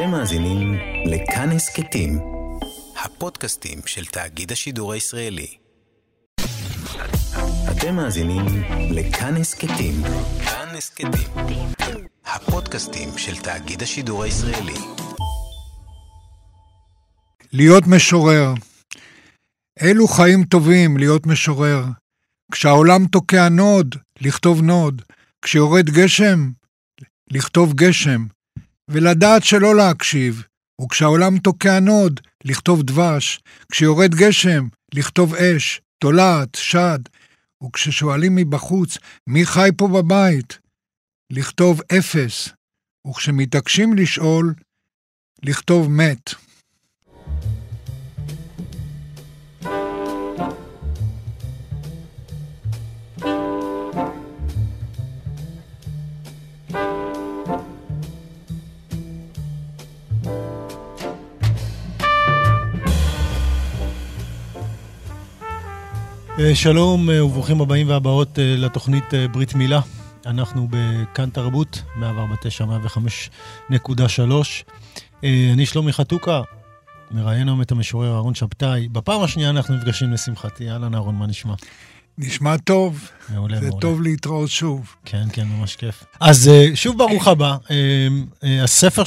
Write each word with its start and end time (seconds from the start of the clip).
אתם 0.00 0.10
מאזינים 0.10 0.74
לכאן 1.06 1.50
הסכתים, 1.50 2.18
הפודקאסטים 3.04 3.78
של 3.86 4.04
תאגיד 4.04 4.52
השידור 4.52 4.92
הישראלי. 4.92 5.56
אתם 7.70 7.94
מאזינים 7.96 8.44
לכאן 8.90 9.36
הסכתים, 9.36 9.94
כאן 10.44 10.68
הסכתים, 10.76 11.10
הפודקאסטים 12.24 13.08
של 13.18 13.36
תאגיד 13.36 13.82
השידור 13.82 14.22
הישראלי. 14.22 14.78
להיות 17.52 17.86
משורר. 17.86 18.54
אלו 19.82 20.08
חיים 20.08 20.44
טובים 20.44 20.96
להיות 20.96 21.26
משורר. 21.26 21.84
כשהעולם 22.52 23.06
תוקע 23.06 23.48
נוד, 23.48 23.94
לכתוב 24.20 24.62
נוד. 24.62 25.02
כשיורד 25.42 25.90
גשם, 25.90 26.50
לכתוב 27.30 27.74
גשם. 27.74 28.26
ולדעת 28.90 29.44
שלא 29.44 29.76
להקשיב. 29.76 30.42
וכשהעולם 30.82 31.38
תוקע 31.38 31.80
נוד, 31.80 32.20
לכתוב 32.44 32.82
דבש. 32.82 33.40
כשיורד 33.72 34.14
גשם, 34.14 34.68
לכתוב 34.94 35.34
אש, 35.34 35.80
תולעת, 35.98 36.54
שד. 36.54 36.98
וכששואלים 37.64 38.36
מבחוץ, 38.36 38.98
מי 39.26 39.46
חי 39.46 39.68
פה 39.76 39.88
בבית? 39.88 40.58
לכתוב 41.32 41.80
אפס. 41.98 42.48
וכשמתעקשים 43.06 43.94
לשאול, 43.94 44.54
לכתוב 45.42 45.90
מת. 45.90 46.34
שלום 66.54 67.10
אה, 67.10 67.24
וברוכים 67.24 67.60
הבאים 67.60 67.88
והבאות 67.88 68.38
אה, 68.38 68.54
לתוכנית 68.56 69.04
ברית 69.32 69.54
מילה. 69.54 69.80
אנחנו 70.26 70.68
בכאן 70.70 71.30
תרבות, 71.30 71.82
149, 71.96 72.64
105.3. 73.72 75.24
אני 75.52 75.66
שלומי 75.66 75.92
חתוקה, 75.92 76.42
מראיין 77.10 77.48
היום 77.48 77.62
את 77.62 77.72
המשורר 77.72 78.14
אהרון 78.14 78.34
שבתאי. 78.34 78.88
בפעם 78.88 79.22
השנייה 79.22 79.50
אנחנו 79.50 79.76
נפגשים 79.76 80.12
לשמחתי. 80.12 80.70
אהלן 80.70 80.94
אהרון, 80.94 81.14
מה 81.14 81.26
נשמע? 81.26 81.54
נשמע 82.18 82.56
טוב. 82.56 83.10
מעולה, 83.28 83.60
זה 83.60 83.66
מעולה. 83.66 83.80
טוב 83.80 84.02
להתראות 84.02 84.50
שוב. 84.50 84.96
כן, 85.04 85.24
כן, 85.32 85.46
ממש 85.46 85.76
כיף. 85.76 86.04
אז 86.20 86.50
שוב 86.74 86.98
ברוך 86.98 87.28
הבא. 87.28 87.56
הספר 88.64 89.02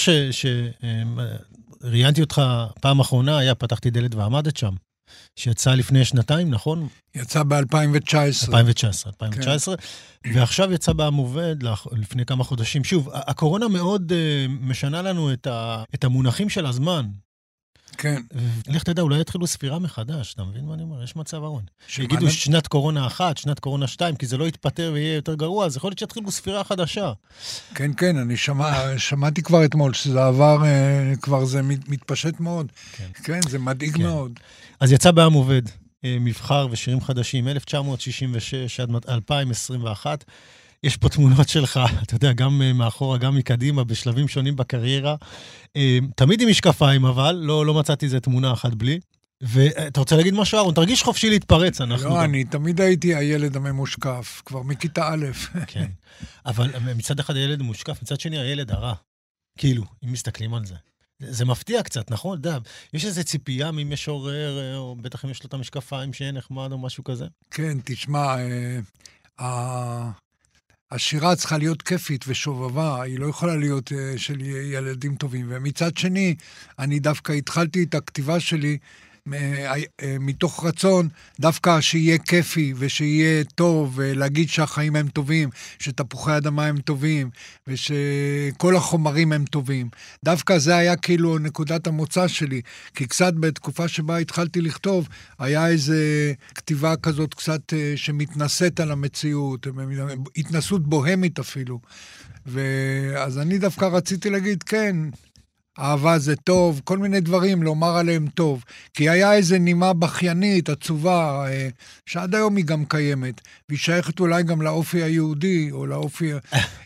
שראיינתי 1.81 2.21
אותך 2.21 2.41
פעם 2.81 2.99
אחרונה 2.99 3.37
היה 3.37 3.55
פתחתי 3.55 3.89
דלת 3.89 4.15
ועמדת 4.15 4.57
שם. 4.57 4.73
שיצא 5.35 5.73
לפני 5.73 6.05
שנתיים, 6.05 6.49
נכון? 6.51 6.87
יצא 7.15 7.43
ב-2019. 7.43 7.55
2019, 7.55 9.11
2019, 9.11 9.75
כן. 9.77 10.39
ועכשיו 10.39 10.71
יצא 10.73 10.93
בעם 10.93 11.15
עובד 11.15 11.55
לפני 11.91 12.25
כמה 12.25 12.43
חודשים. 12.43 12.83
שוב, 12.83 13.09
הקורונה 13.13 13.67
מאוד 13.67 14.11
uh, 14.11 14.51
משנה 14.61 15.01
לנו 15.01 15.33
את, 15.33 15.47
ה, 15.47 15.83
את 15.95 16.03
המונחים 16.03 16.49
של 16.49 16.65
הזמן. 16.65 17.05
כן. 17.97 18.21
לך 18.67 18.83
תדע, 18.83 19.01
אולי 19.01 19.19
יתחילו 19.19 19.47
ספירה 19.47 19.79
מחדש, 19.79 20.33
אתה 20.33 20.43
מבין 20.43 20.65
מה 20.65 20.73
אני 20.73 20.83
אומר? 20.83 21.03
יש 21.03 21.15
מצב 21.15 21.43
ארון. 21.43 21.63
שיגידו 21.87 22.31
שנת 22.31 22.67
קורונה 22.67 23.07
אחת, 23.07 23.37
שנת 23.37 23.59
קורונה 23.59 23.87
שתיים, 23.87 24.15
כי 24.15 24.25
זה 24.25 24.37
לא 24.37 24.47
יתפטר 24.47 24.91
ויהיה 24.93 25.15
יותר 25.15 25.33
גרוע, 25.33 25.65
אז 25.65 25.77
יכול 25.77 25.89
להיות 25.89 25.99
שיתחילו 25.99 26.31
ספירה 26.31 26.63
חדשה. 26.63 27.11
כן, 27.75 27.91
כן, 27.97 28.17
אני 28.17 28.37
שמע, 28.37 28.97
שמעתי 28.97 29.41
כבר 29.41 29.65
אתמול 29.65 29.93
שזה 29.93 30.25
עבר, 30.25 30.65
אה, 30.65 31.13
כבר 31.21 31.45
זה 31.45 31.61
מתפשט 31.63 32.39
מאוד. 32.39 32.71
כן, 32.97 33.07
כן 33.23 33.39
זה 33.49 33.59
מדאיג 33.59 33.95
כן. 33.95 34.01
מאוד. 34.01 34.39
אז 34.79 34.91
יצא 34.91 35.11
בעם 35.11 35.33
עובד, 35.33 35.61
אה, 36.05 36.17
מבחר 36.19 36.67
ושירים 36.71 37.01
חדשים, 37.01 37.47
1966 37.47 38.79
עד 38.79 38.89
2021. 39.09 40.23
יש 40.83 40.97
פה 40.97 41.09
תמונות 41.09 41.49
שלך, 41.49 41.79
אתה 42.03 42.15
יודע, 42.15 42.33
גם 42.33 42.61
אה, 42.61 42.73
מאחורה, 42.73 43.17
גם 43.17 43.35
מקדימה, 43.35 43.83
בשלבים 43.83 44.27
שונים 44.27 44.55
בקריירה. 44.55 45.15
אה, 45.75 45.97
תמיד 46.15 46.41
עם 46.41 46.49
משקפיים, 46.49 47.05
אבל 47.05 47.35
לא, 47.43 47.65
לא 47.65 47.73
מצאתי 47.73 48.05
איזה 48.05 48.19
תמונה 48.19 48.53
אחת 48.53 48.73
בלי. 48.73 48.99
ואתה 49.41 49.99
רוצה 49.99 50.15
להגיד 50.15 50.33
משהו, 50.33 50.57
אהרון? 50.57 50.73
תרגיש 50.73 51.03
חופשי 51.03 51.29
להתפרץ, 51.29 51.81
אנחנו... 51.81 52.09
לא, 52.09 52.15
גם... 52.15 52.23
אני 52.23 52.43
תמיד 52.43 52.81
הייתי 52.81 53.15
הילד 53.15 53.55
הממושקף, 53.55 54.41
כבר 54.45 54.61
מכיתה 54.61 55.07
א'. 55.13 55.25
כן, 55.67 55.87
אבל 56.45 56.69
מצד 56.95 57.19
אחד 57.19 57.35
הילד 57.35 57.61
מושקף, 57.61 58.01
מצד 58.01 58.19
שני 58.19 58.39
הילד 58.39 58.71
הרע. 58.71 58.93
כאילו, 59.57 59.83
אם 60.05 60.11
מסתכלים 60.11 60.53
על 60.53 60.65
זה. 60.65 60.75
זה 61.19 61.45
מפתיע 61.45 61.83
קצת, 61.83 62.11
נכון? 62.11 62.39
אתה 62.39 62.49
יודע, 62.49 62.59
יש 62.93 63.05
איזו 63.05 63.23
ציפייה 63.23 63.71
ממשורר, 63.71 64.59
אה, 64.59 64.77
או 64.77 64.95
בטח 64.95 65.25
אם 65.25 65.29
יש 65.29 65.43
לו 65.43 65.47
את 65.47 65.53
המשקפיים 65.53 66.13
שיהיה 66.13 66.31
נחמד 66.31 66.71
או 66.71 66.77
משהו 66.77 67.03
כזה? 67.03 67.25
כן, 67.51 67.77
תשמע, 67.83 68.35
אה, 69.39 70.09
השירה 70.93 71.35
צריכה 71.35 71.57
להיות 71.57 71.81
כיפית 71.81 72.25
ושובבה, 72.27 73.01
היא 73.01 73.19
לא 73.19 73.25
יכולה 73.25 73.55
להיות 73.55 73.91
uh, 73.91 73.95
של 74.17 74.41
ילדים 74.41 75.15
טובים. 75.15 75.45
ומצד 75.49 75.97
שני, 75.97 76.35
אני 76.79 76.99
דווקא 76.99 77.31
התחלתי 77.31 77.83
את 77.83 77.95
הכתיבה 77.95 78.39
שלי 78.39 78.71
אה, 78.71 79.02
מתוך 80.19 80.65
רצון 80.65 81.09
דווקא 81.39 81.81
שיהיה 81.81 82.17
כיפי 82.17 82.73
ושיהיה 82.77 83.43
טוב, 83.43 83.93
ולהגיד 83.95 84.49
שהחיים 84.49 84.95
הם 84.95 85.07
טובים, 85.07 85.49
שתפוחי 85.79 86.37
אדמה 86.37 86.65
הם 86.65 86.79
טובים, 86.79 87.29
ושכל 87.67 88.75
החומרים 88.75 89.31
הם 89.31 89.45
טובים. 89.45 89.89
דווקא 90.25 90.57
זה 90.57 90.75
היה 90.75 90.95
כאילו 90.95 91.39
נקודת 91.39 91.87
המוצא 91.87 92.27
שלי, 92.27 92.61
כי 92.95 93.05
קצת 93.05 93.33
בתקופה 93.33 93.87
שבה 93.87 94.17
התחלתי 94.17 94.61
לכתוב, 94.61 95.07
היה 95.39 95.67
איזה 95.67 96.33
כתיבה 96.55 96.95
כזאת 96.95 97.33
קצת 97.33 97.73
אה, 97.73 97.93
שמתנשאת 97.95 98.79
על 98.79 98.91
המציאות, 98.91 99.67
התנסות 100.37 100.87
בוהמית 100.87 101.39
אפילו. 101.39 101.79
ואז 102.45 103.39
אני 103.39 103.57
דווקא 103.57 103.85
רציתי 103.85 104.29
להגיד, 104.29 104.63
כן, 104.63 104.95
אהבה 105.79 106.19
זה 106.19 106.35
טוב, 106.35 106.81
כל 106.83 106.97
מיני 106.97 107.19
דברים 107.19 107.63
לומר 107.63 107.97
עליהם 107.97 108.27
טוב. 108.27 108.63
כי 108.93 109.09
היה 109.09 109.33
איזו 109.33 109.57
נימה 109.57 109.93
בכיינית, 109.93 110.69
עצובה, 110.69 111.45
אה, 111.47 111.69
שעד 112.05 112.35
היום 112.35 112.55
היא 112.55 112.65
גם 112.65 112.85
קיימת, 112.85 113.41
והיא 113.69 113.79
שייכת 113.79 114.19
אולי 114.19 114.43
גם 114.43 114.61
לאופי 114.61 115.03
היהודי, 115.03 115.71
או 115.71 115.85
לאופי 115.85 116.31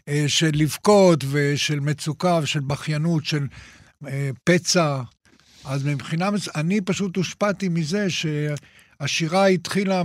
אה, 0.07 0.25
של 0.27 0.51
לבכות 0.53 1.23
ושל 1.31 1.79
מצוקה 1.79 2.39
ושל 2.43 2.59
בכיינות, 2.59 3.25
של 3.25 3.47
אה, 4.07 4.29
פצע. 4.43 5.01
אז 5.65 5.85
מבחינה, 5.85 6.29
אני 6.55 6.81
פשוט 6.81 7.15
הושפעתי 7.15 7.69
מזה 7.69 8.09
ש... 8.09 8.25
השירה 8.99 9.47
התחילה 9.47 10.01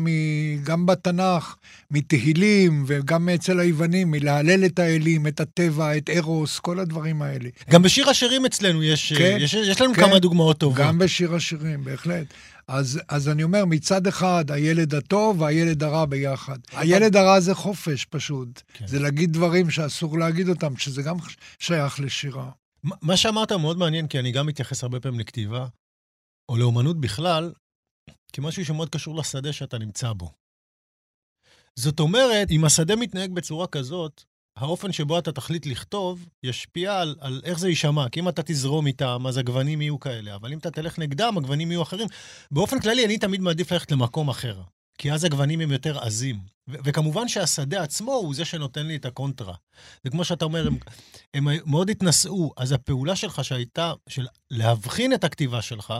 גם 0.64 0.86
בתנ"ך, 0.86 1.56
מתהילים, 1.90 2.84
וגם 2.86 3.28
אצל 3.28 3.60
היוונים, 3.60 4.10
מלהלל 4.10 4.64
את 4.64 4.78
האלים, 4.78 5.26
את 5.26 5.40
הטבע, 5.40 5.96
את 5.96 6.10
ארוס, 6.10 6.58
כל 6.58 6.78
הדברים 6.78 7.22
האלה. 7.22 7.48
גם 7.70 7.82
בשיר 7.82 8.10
השירים 8.10 8.46
אצלנו 8.46 8.82
יש, 8.82 9.12
כן, 9.12 9.36
יש, 9.40 9.54
יש 9.54 9.80
לנו 9.80 9.94
כן, 9.94 10.00
כמה 10.00 10.18
דוגמאות 10.18 10.58
טובות. 10.58 10.78
גם 10.78 10.98
בשיר 10.98 11.34
השירים, 11.34 11.84
בהחלט. 11.84 12.26
אז, 12.68 13.00
אז 13.08 13.28
אני 13.28 13.42
אומר, 13.42 13.64
מצד 13.64 14.06
אחד, 14.06 14.50
הילד 14.50 14.94
הטוב 14.94 15.40
והילד 15.40 15.82
הרע 15.82 16.04
ביחד. 16.04 16.58
הילד 16.72 17.16
הרע 17.16 17.40
זה 17.40 17.54
חופש 17.54 18.04
פשוט. 18.04 18.62
כן. 18.74 18.86
זה 18.86 18.98
להגיד 18.98 19.32
דברים 19.32 19.70
שאסור 19.70 20.18
להגיד 20.18 20.48
אותם, 20.48 20.76
שזה 20.76 21.02
גם 21.02 21.16
שייך 21.58 22.00
לשירה. 22.00 22.50
מה 23.02 23.16
שאמרת 23.16 23.52
מאוד 23.52 23.78
מעניין, 23.78 24.06
כי 24.06 24.18
אני 24.18 24.32
גם 24.32 24.46
מתייחס 24.46 24.82
הרבה 24.82 25.00
פעמים 25.00 25.20
לכתיבה, 25.20 25.66
או 26.48 26.56
לאומנות 26.56 27.00
בכלל, 27.00 27.52
כמשהו 28.32 28.64
שמאוד 28.64 28.88
קשור 28.88 29.16
לשדה 29.16 29.52
שאתה 29.52 29.78
נמצא 29.78 30.12
בו. 30.12 30.30
זאת 31.76 32.00
אומרת, 32.00 32.50
אם 32.50 32.64
השדה 32.64 32.96
מתנהג 32.96 33.32
בצורה 33.32 33.66
כזאת, 33.66 34.24
האופן 34.56 34.92
שבו 34.92 35.18
אתה 35.18 35.32
תחליט 35.32 35.66
לכתוב 35.66 36.28
ישפיע 36.42 37.00
על, 37.00 37.16
על 37.20 37.40
איך 37.44 37.58
זה 37.58 37.68
יישמע. 37.68 38.08
כי 38.08 38.20
אם 38.20 38.28
אתה 38.28 38.42
תזרום 38.42 38.86
איתם, 38.86 39.26
אז 39.26 39.36
הגוונים 39.36 39.82
יהיו 39.82 40.00
כאלה, 40.00 40.34
אבל 40.34 40.52
אם 40.52 40.58
אתה 40.58 40.70
תלך 40.70 40.98
נגדם, 40.98 41.38
הגוונים 41.38 41.70
יהיו 41.70 41.82
אחרים. 41.82 42.08
באופן 42.50 42.80
כללי, 42.80 43.06
אני 43.06 43.18
תמיד 43.18 43.40
מעדיף 43.40 43.72
ללכת 43.72 43.92
למקום 43.92 44.28
אחר, 44.28 44.60
כי 44.98 45.12
אז 45.12 45.24
הגוונים 45.24 45.60
הם 45.60 45.72
יותר 45.72 45.98
עזים. 45.98 46.40
ו- 46.68 46.76
וכמובן 46.84 47.28
שהשדה 47.28 47.82
עצמו 47.82 48.12
הוא 48.12 48.34
זה 48.34 48.44
שנותן 48.44 48.86
לי 48.86 48.96
את 48.96 49.04
הקונטרה. 49.04 49.54
וכמו 50.04 50.24
שאתה 50.24 50.44
אומר, 50.44 50.66
הם, 50.66 50.78
הם 51.34 51.46
מאוד 51.66 51.90
התנשאו, 51.90 52.52
אז 52.56 52.72
הפעולה 52.72 53.16
שלך 53.16 53.44
שהייתה, 53.44 53.92
של 54.08 54.26
להבחין 54.50 55.14
את 55.14 55.24
הכתיבה 55.24 55.62
שלך, 55.62 55.94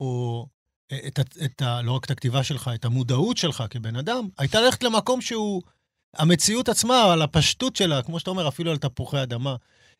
או 0.00 0.46
את, 0.94 1.20
את, 1.20 1.36
את 1.44 1.62
ה, 1.62 1.82
לא 1.82 1.92
רק 1.92 2.04
את 2.04 2.10
הכתיבה 2.10 2.42
שלך, 2.42 2.70
את 2.74 2.84
המודעות 2.84 3.36
שלך 3.36 3.64
כבן 3.70 3.96
אדם, 3.96 4.28
הייתה 4.38 4.60
ללכת 4.60 4.82
למקום 4.82 5.20
שהוא, 5.20 5.62
המציאות 6.16 6.68
עצמה, 6.68 7.12
על 7.12 7.22
הפשטות 7.22 7.76
שלה, 7.76 8.02
כמו 8.02 8.18
שאתה 8.18 8.30
אומר, 8.30 8.48
אפילו 8.48 8.70
על 8.70 8.78
תפוחי 8.78 9.22
אדמה, 9.22 9.56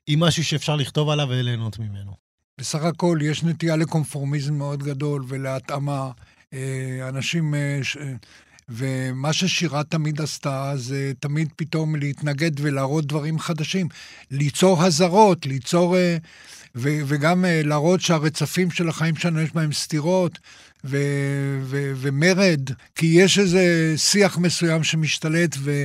היא 0.06 0.18
משהו 0.18 0.44
שאפשר 0.44 0.76
לכתוב 0.76 1.08
עליו 1.08 1.26
וליהנות 1.30 1.78
ממנו. 1.78 2.12
בסך 2.58 2.82
הכל 2.82 3.18
יש 3.22 3.42
נטייה 3.42 3.76
לקונפורמיזם 3.76 4.54
מאוד 4.54 4.82
גדול 4.82 5.24
ולהתאמה. 5.28 6.10
אה, 6.54 7.08
אנשים... 7.08 7.54
אה, 7.54 7.80
ומה 8.70 9.32
ששירה 9.32 9.84
תמיד 9.84 10.20
עשתה, 10.20 10.72
זה 10.76 11.12
תמיד 11.20 11.48
פתאום 11.56 11.96
להתנגד 11.96 12.50
ולהראות 12.60 13.06
דברים 13.06 13.38
חדשים. 13.38 13.88
ליצור 14.30 14.82
הזרות, 14.82 15.46
ליצור... 15.46 15.96
אה, 15.96 16.16
וגם 16.74 17.44
להראות 17.48 18.00
שהרצפים 18.00 18.70
של 18.70 18.88
החיים 18.88 19.16
שלנו 19.16 19.40
יש 19.40 19.52
בהם 19.52 19.72
סתירות 19.72 20.38
ו- 20.84 21.58
ו- 21.62 21.92
ומרד, 21.96 22.70
כי 22.94 23.06
יש 23.06 23.38
איזה 23.38 23.94
שיח 23.96 24.38
מסוים 24.38 24.84
שמשתלט, 24.84 25.56
ו- 25.58 25.84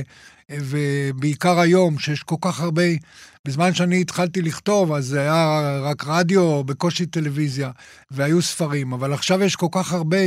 ובעיקר 0.50 1.60
היום, 1.60 1.98
שיש 1.98 2.22
כל 2.22 2.36
כך 2.40 2.60
הרבה... 2.60 2.82
בזמן 3.46 3.74
שאני 3.74 4.00
התחלתי 4.00 4.42
לכתוב, 4.42 4.92
אז 4.92 5.06
זה 5.06 5.20
היה 5.20 5.78
רק 5.82 6.04
רדיו, 6.06 6.64
בקושי 6.64 7.06
טלוויזיה, 7.06 7.70
והיו 8.10 8.42
ספרים, 8.42 8.92
אבל 8.92 9.12
עכשיו 9.12 9.42
יש 9.42 9.56
כל 9.56 9.66
כך 9.72 9.92
הרבה, 9.92 10.18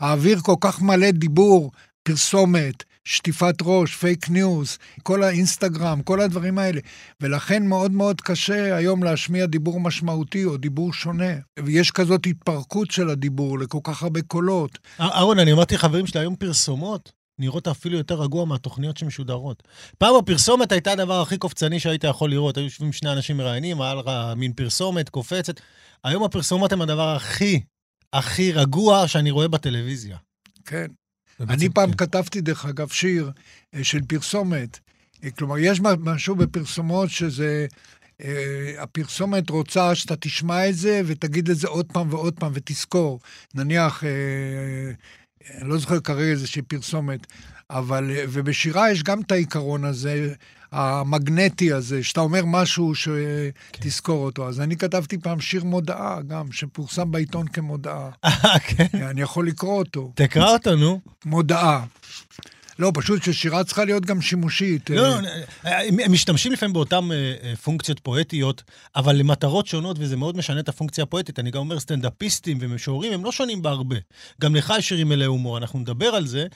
האוויר 0.00 0.40
כל 0.40 0.54
כך 0.60 0.82
מלא 0.82 1.10
דיבור, 1.10 1.72
פרסומת, 2.02 2.84
שטיפת 3.04 3.54
ראש, 3.62 3.96
פייק 3.96 4.30
ניוז, 4.30 4.78
כל 5.02 5.22
האינסטגרם, 5.22 6.02
כל 6.02 6.20
הדברים 6.20 6.58
האלה. 6.58 6.80
ולכן 7.20 7.66
מאוד 7.66 7.92
מאוד 7.92 8.20
קשה 8.20 8.76
היום 8.76 9.02
להשמיע 9.02 9.46
דיבור 9.46 9.80
משמעותי 9.80 10.44
או 10.44 10.56
דיבור 10.56 10.92
שונה. 10.92 11.32
ויש 11.64 11.90
כזאת 11.90 12.26
התפרקות 12.26 12.90
של 12.90 13.10
הדיבור 13.10 13.58
לכל 13.58 13.78
כך 13.84 14.02
הרבה 14.02 14.22
קולות. 14.22 14.78
אהרון, 15.00 15.38
אני 15.38 15.52
אמרתי 15.52 15.74
לחברים 15.74 16.06
שלי, 16.06 16.20
היום 16.20 16.36
פרסומות 16.36 17.12
נראות 17.38 17.68
אפילו 17.68 17.96
יותר 17.98 18.22
רגוע 18.22 18.44
מהתוכניות 18.44 18.96
שמשודרות. 18.96 19.62
פעם 19.98 20.16
הפרסומת 20.16 20.72
הייתה 20.72 20.92
הדבר 20.92 21.20
הכי 21.20 21.38
קופצני 21.38 21.80
שהיית 21.80 22.04
יכול 22.04 22.30
לראות. 22.30 22.56
היו 22.56 22.64
יושבים 22.64 22.92
שני 22.92 23.12
אנשים 23.12 23.36
מראיינים, 23.36 23.82
היה 23.82 23.94
לך 23.94 24.10
מין 24.36 24.52
פרסומת 24.52 25.08
קופצת. 25.08 25.60
היום 26.04 26.24
הפרסומות 26.24 26.72
הן 26.72 26.80
הדבר 26.80 27.08
הכי, 27.16 27.60
הכי 28.12 28.52
רגוע 28.52 29.08
שאני 29.08 29.30
רואה 29.30 29.48
בטלוויזיה. 29.48 30.16
כן. 30.64 30.86
אני 31.48 31.68
פעם 31.68 31.90
כן. 31.90 31.96
כתבתי, 31.96 32.40
דרך 32.40 32.66
אגב, 32.66 32.88
שיר 32.88 33.30
אה, 33.74 33.84
של 33.84 34.02
פרסומת. 34.02 34.78
אה, 35.24 35.30
כלומר, 35.30 35.58
יש 35.58 35.80
משהו 35.80 36.34
בפרסומות 36.36 37.10
שזה... 37.10 37.66
אה, 38.24 38.74
הפרסומת 38.78 39.50
רוצה 39.50 39.94
שאתה 39.94 40.16
תשמע 40.16 40.68
את 40.68 40.74
זה 40.74 41.00
ותגיד 41.06 41.50
את 41.50 41.56
זה 41.56 41.68
עוד 41.68 41.86
פעם 41.92 42.12
ועוד 42.12 42.34
פעם 42.34 42.52
ותזכור. 42.54 43.20
נניח, 43.54 44.04
אני 45.54 45.68
לא 45.68 45.78
זוכר 45.78 46.00
כרגע 46.00 46.30
איזושהי 46.30 46.62
פרסומת, 46.62 47.26
אבל, 47.70 48.10
ובשירה 48.28 48.90
יש 48.90 49.02
גם 49.02 49.20
את 49.20 49.32
העיקרון 49.32 49.84
הזה, 49.84 50.34
המגנטי 50.72 51.72
הזה, 51.72 52.02
שאתה 52.02 52.20
אומר 52.20 52.44
משהו 52.46 52.92
שתזכור 52.94 54.18
כן. 54.18 54.24
אותו. 54.24 54.48
אז 54.48 54.60
אני 54.60 54.76
כתבתי 54.76 55.18
פעם 55.18 55.40
שיר 55.40 55.64
מודעה 55.64 56.18
גם, 56.26 56.52
שפורסם 56.52 57.10
בעיתון 57.10 57.48
כמודעה. 57.48 58.10
אה, 58.24 58.58
כן? 58.58 58.86
אני 59.10 59.20
יכול 59.20 59.46
לקרוא 59.48 59.78
אותו. 59.78 60.12
תקרא 60.14 60.50
אותו, 60.50 60.76
נו. 60.76 61.00
מודעה. 61.24 61.84
לא, 62.78 62.92
פשוט 62.94 63.22
ששירה 63.22 63.64
צריכה 63.64 63.84
להיות 63.84 64.06
גם 64.06 64.20
שימושית. 64.20 64.90
לא, 64.90 65.20
לא, 65.20 65.28
הם 65.64 66.12
משתמשים 66.12 66.52
לפעמים 66.52 66.72
באותן 66.72 67.12
אה, 67.12 67.56
פונקציות 67.62 68.00
פואטיות, 68.00 68.62
אבל 68.96 69.16
למטרות 69.16 69.66
שונות, 69.66 69.96
וזה 70.00 70.16
מאוד 70.16 70.36
משנה 70.36 70.60
את 70.60 70.68
הפונקציה 70.68 71.04
הפואטית. 71.04 71.38
אני 71.38 71.50
גם 71.50 71.60
אומר, 71.60 71.80
סטנדאפיסטים 71.80 72.58
ומשוררים, 72.60 73.12
הם 73.12 73.24
לא 73.24 73.32
שונים 73.32 73.62
בהרבה. 73.62 73.96
גם 74.40 74.54
לך 74.54 74.72
יש 74.78 74.88
שירים 74.88 75.08
מלא 75.08 75.24
הומור, 75.24 75.58
אנחנו 75.58 75.78
נדבר 75.78 76.06
על 76.06 76.26
זה, 76.26 76.46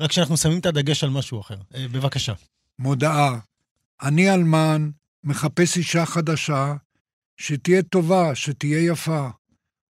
רק 0.00 0.12
שאנחנו 0.12 0.36
שמים 0.36 0.58
את 0.58 0.66
הדגש 0.66 1.04
על 1.04 1.10
משהו 1.10 1.40
אחר. 1.40 1.56
בבקשה. 1.92 2.32
מודעה. 2.78 3.38
אני 4.02 4.34
אלמן, 4.34 4.90
מחפש 5.24 5.76
אישה 5.76 6.06
חדשה, 6.06 6.74
שתהיה 7.36 7.82
טובה, 7.82 8.34
שתהיה 8.34 8.92
יפה. 8.92 9.28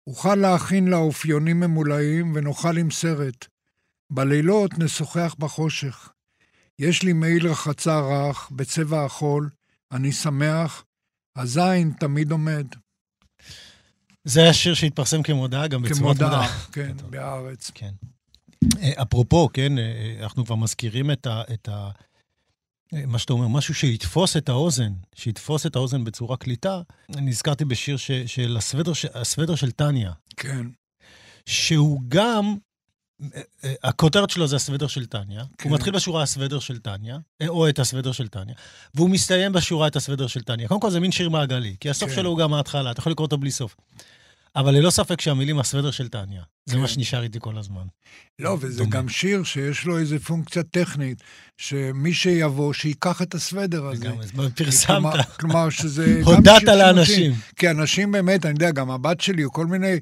אוכל 0.07 0.35
להכין 0.35 0.87
לה 0.87 0.97
אופיונים 0.97 1.59
ממולאים 1.59 2.31
ונאכל 2.35 2.77
עם 2.77 2.91
סרט. 2.91 3.45
בלילות 4.09 4.79
נשוחח 4.79 5.35
בחושך. 5.39 6.09
יש 6.79 7.03
לי 7.03 7.13
מעיל 7.13 7.47
רחצה 7.47 7.99
רך, 7.99 8.49
בצבע 8.51 9.05
החול, 9.05 9.49
אני 9.91 10.11
שמח, 10.11 10.83
הזין 11.35 11.91
תמיד 11.99 12.31
עומד. 12.31 12.67
זה 14.23 14.41
היה 14.41 14.53
שיר 14.53 14.73
שהתפרסם 14.73 15.23
כמודעה, 15.23 15.67
גם 15.67 15.81
בצורת 15.81 16.01
מודעה. 16.01 16.47
כמודעה, 16.47 16.65
כן, 16.71 17.09
בארץ. 17.09 17.71
כן. 17.73 17.91
אה, 18.81 19.01
אפרופו, 19.01 19.49
כן, 19.53 19.77
אה, 19.77 20.15
אנחנו 20.23 20.45
כבר 20.45 20.55
מזכירים 20.55 21.11
את 21.11 21.27
ה... 21.27 21.41
את 21.53 21.69
ה 21.69 21.89
מה 23.07 23.19
שאתה 23.19 23.33
אומר, 23.33 23.47
משהו 23.47 23.73
שיתפוס 23.73 24.37
את 24.37 24.49
האוזן, 24.49 24.93
שיתפוס 25.15 25.65
את 25.65 25.75
האוזן 25.75 26.03
בצורה 26.03 26.37
קליטה. 26.37 26.81
נזכרתי 27.09 27.65
בשיר 27.65 27.97
ש, 27.97 28.11
של 28.11 28.57
הסוודר, 28.57 28.91
הסוודר 29.13 29.55
של 29.55 29.71
טניה. 29.71 30.11
כן. 30.37 30.67
שהוא 31.45 32.01
גם 32.07 32.55
הכותרת 33.83 34.29
שלו 34.29 34.47
זה 34.47 34.55
הסוודר 34.55 34.87
של 34.87 35.05
טניה. 35.05 35.43
כן. 35.57 35.69
הוא 35.69 35.75
מתחיל 35.75 35.93
בשורה 35.93 36.23
הסוודר 36.23 36.59
של 36.59 36.79
טניה, 36.79 37.17
אה, 37.41 37.47
או 37.47 37.69
את 37.69 37.79
הסוודר 37.79 38.11
של 38.11 38.27
טניה, 38.27 38.55
והוא 38.95 39.09
מסתיים 39.09 39.53
בשורה 39.53 39.87
את 39.87 39.95
הסוודר 39.95 40.27
של 40.27 40.41
טניה. 40.41 40.67
קודם 40.67 40.81
כל 40.81 40.89
זה 40.89 40.99
מין 40.99 41.11
שיר 41.11 41.29
מעגלי, 41.29 41.75
כי 41.79 41.89
הסוף 41.89 42.09
כן. 42.09 42.15
שלו 42.15 42.29
הוא 42.29 42.37
גם 42.37 42.53
ההתחלה, 42.53 42.91
אתה 42.91 42.99
יכול 42.99 43.11
לקרוא 43.11 43.25
אותו 43.25 43.37
בלי 43.37 43.51
סוף. 43.51 43.75
אבל 44.55 44.75
ללא 44.75 44.89
ספק 44.89 45.21
שהמילים 45.21 45.59
הסוודר 45.59 45.91
של 45.91 46.07
טניה, 46.07 46.43
זה 46.65 46.77
מה 46.77 46.81
כן. 46.81 46.87
שנשאר 46.87 47.23
איתי 47.23 47.39
כל 47.41 47.57
הזמן. 47.57 47.83
לא, 48.39 48.57
וזה 48.59 48.77
דומה. 48.77 48.89
גם 48.89 49.09
שיר 49.09 49.43
שיש 49.43 49.85
לו 49.85 49.97
איזה 49.97 50.19
פונקציה 50.19 50.63
טכנית, 50.63 51.23
שמי 51.57 52.13
שיבוא, 52.13 52.73
שייקח 52.73 53.21
את 53.21 53.33
הסוודר 53.33 53.85
הזה. 53.85 54.05
גם 54.05 54.49
פרסמת. 54.55 55.13
כלומר, 55.39 55.69
שזה... 55.69 56.21
הודעת 56.25 56.63
לאנשים. 56.63 57.33
כי 57.55 57.69
אנשים 57.69 58.11
באמת, 58.11 58.45
אני 58.45 58.53
יודע, 58.53 58.71
גם 58.71 58.91
הבת 58.91 59.21
שלי, 59.21 59.43
כל 59.51 59.65
מיני... 59.65 59.99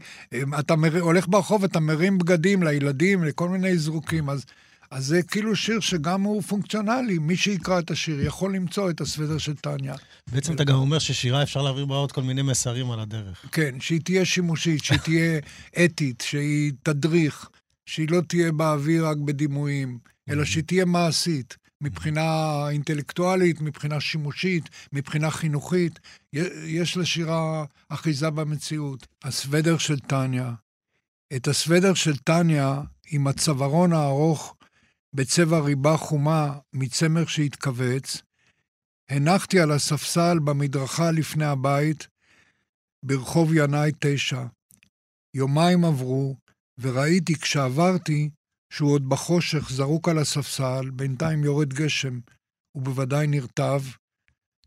אתה 0.59 0.75
מר... 0.75 0.99
הולך 0.99 1.27
ברחוב, 1.27 1.63
אתה 1.63 1.79
מרים 1.79 2.17
בגדים 2.17 2.63
לילדים, 2.63 3.23
לכל 3.23 3.49
מיני 3.49 3.77
זרוקים, 3.77 4.29
אז... 4.29 4.45
אז 4.91 5.05
זה 5.05 5.23
כאילו 5.23 5.55
שיר 5.55 5.79
שגם 5.79 6.21
הוא 6.21 6.41
פונקציונלי, 6.41 7.17
מי 7.17 7.37
שיקרא 7.37 7.79
את 7.79 7.91
השיר 7.91 8.21
יכול 8.21 8.55
למצוא 8.55 8.89
את 8.89 9.01
הסוודר 9.01 9.37
של 9.37 9.55
טניה. 9.55 9.95
בעצם 10.31 10.53
אתה 10.53 10.63
גם 10.63 10.75
אומר 10.75 10.99
ששירה 10.99 11.43
אפשר 11.43 11.61
להעביר 11.61 11.85
בה 11.85 11.95
עוד 11.95 12.11
כל 12.11 12.23
מיני 12.23 12.41
מסרים 12.41 12.91
על 12.91 12.99
הדרך. 12.99 13.45
כן, 13.51 13.79
שהיא 13.79 14.01
תהיה 14.01 14.25
שימושית, 14.25 14.83
שהיא 14.83 14.99
תהיה 14.99 15.39
אתית, 15.85 16.21
שהיא 16.27 16.71
תדריך, 16.83 17.49
שהיא 17.85 18.09
לא 18.09 18.21
תהיה 18.21 18.51
באוויר 18.51 19.07
רק 19.07 19.17
בדימויים, 19.17 19.99
אלא 20.29 20.45
שהיא 20.45 20.63
תהיה 20.63 20.85
מעשית. 20.85 21.57
מבחינה 21.81 22.23
אינטלקטואלית, 22.69 23.61
מבחינה 23.61 24.01
שימושית, 24.01 24.69
מבחינה 24.93 25.31
חינוכית, 25.31 25.99
יש 26.65 26.97
לשירה 26.97 27.65
אחיזה 27.89 28.29
במציאות. 28.29 29.07
הסוודר 29.23 29.77
של 29.77 29.99
טניה. 29.99 30.53
את 31.35 31.47
הסוודר 31.47 31.93
של 31.93 32.17
טניה 32.17 32.81
עם 33.11 33.27
הצווארון 33.27 33.93
הארוך 33.93 34.55
בצבע 35.13 35.59
ריבה 35.59 35.97
חומה 35.97 36.59
מצמר 36.73 37.25
שהתכווץ, 37.25 38.21
הנחתי 39.09 39.59
על 39.59 39.71
הספסל 39.71 40.39
במדרכה 40.39 41.11
לפני 41.11 41.45
הבית, 41.45 42.07
ברחוב 43.03 43.53
ינאי 43.53 43.91
תשע. 43.99 44.43
יומיים 45.33 45.85
עברו, 45.85 46.35
וראיתי 46.77 47.35
כשעברתי 47.35 48.29
שהוא 48.73 48.91
עוד 48.91 49.09
בחושך 49.09 49.69
זרוק 49.71 50.09
על 50.09 50.17
הספסל, 50.17 50.89
בינתיים 50.93 51.43
יורד 51.43 51.73
גשם, 51.73 52.19
הוא 52.71 52.83
בוודאי 52.83 53.27
נרטב, 53.27 53.81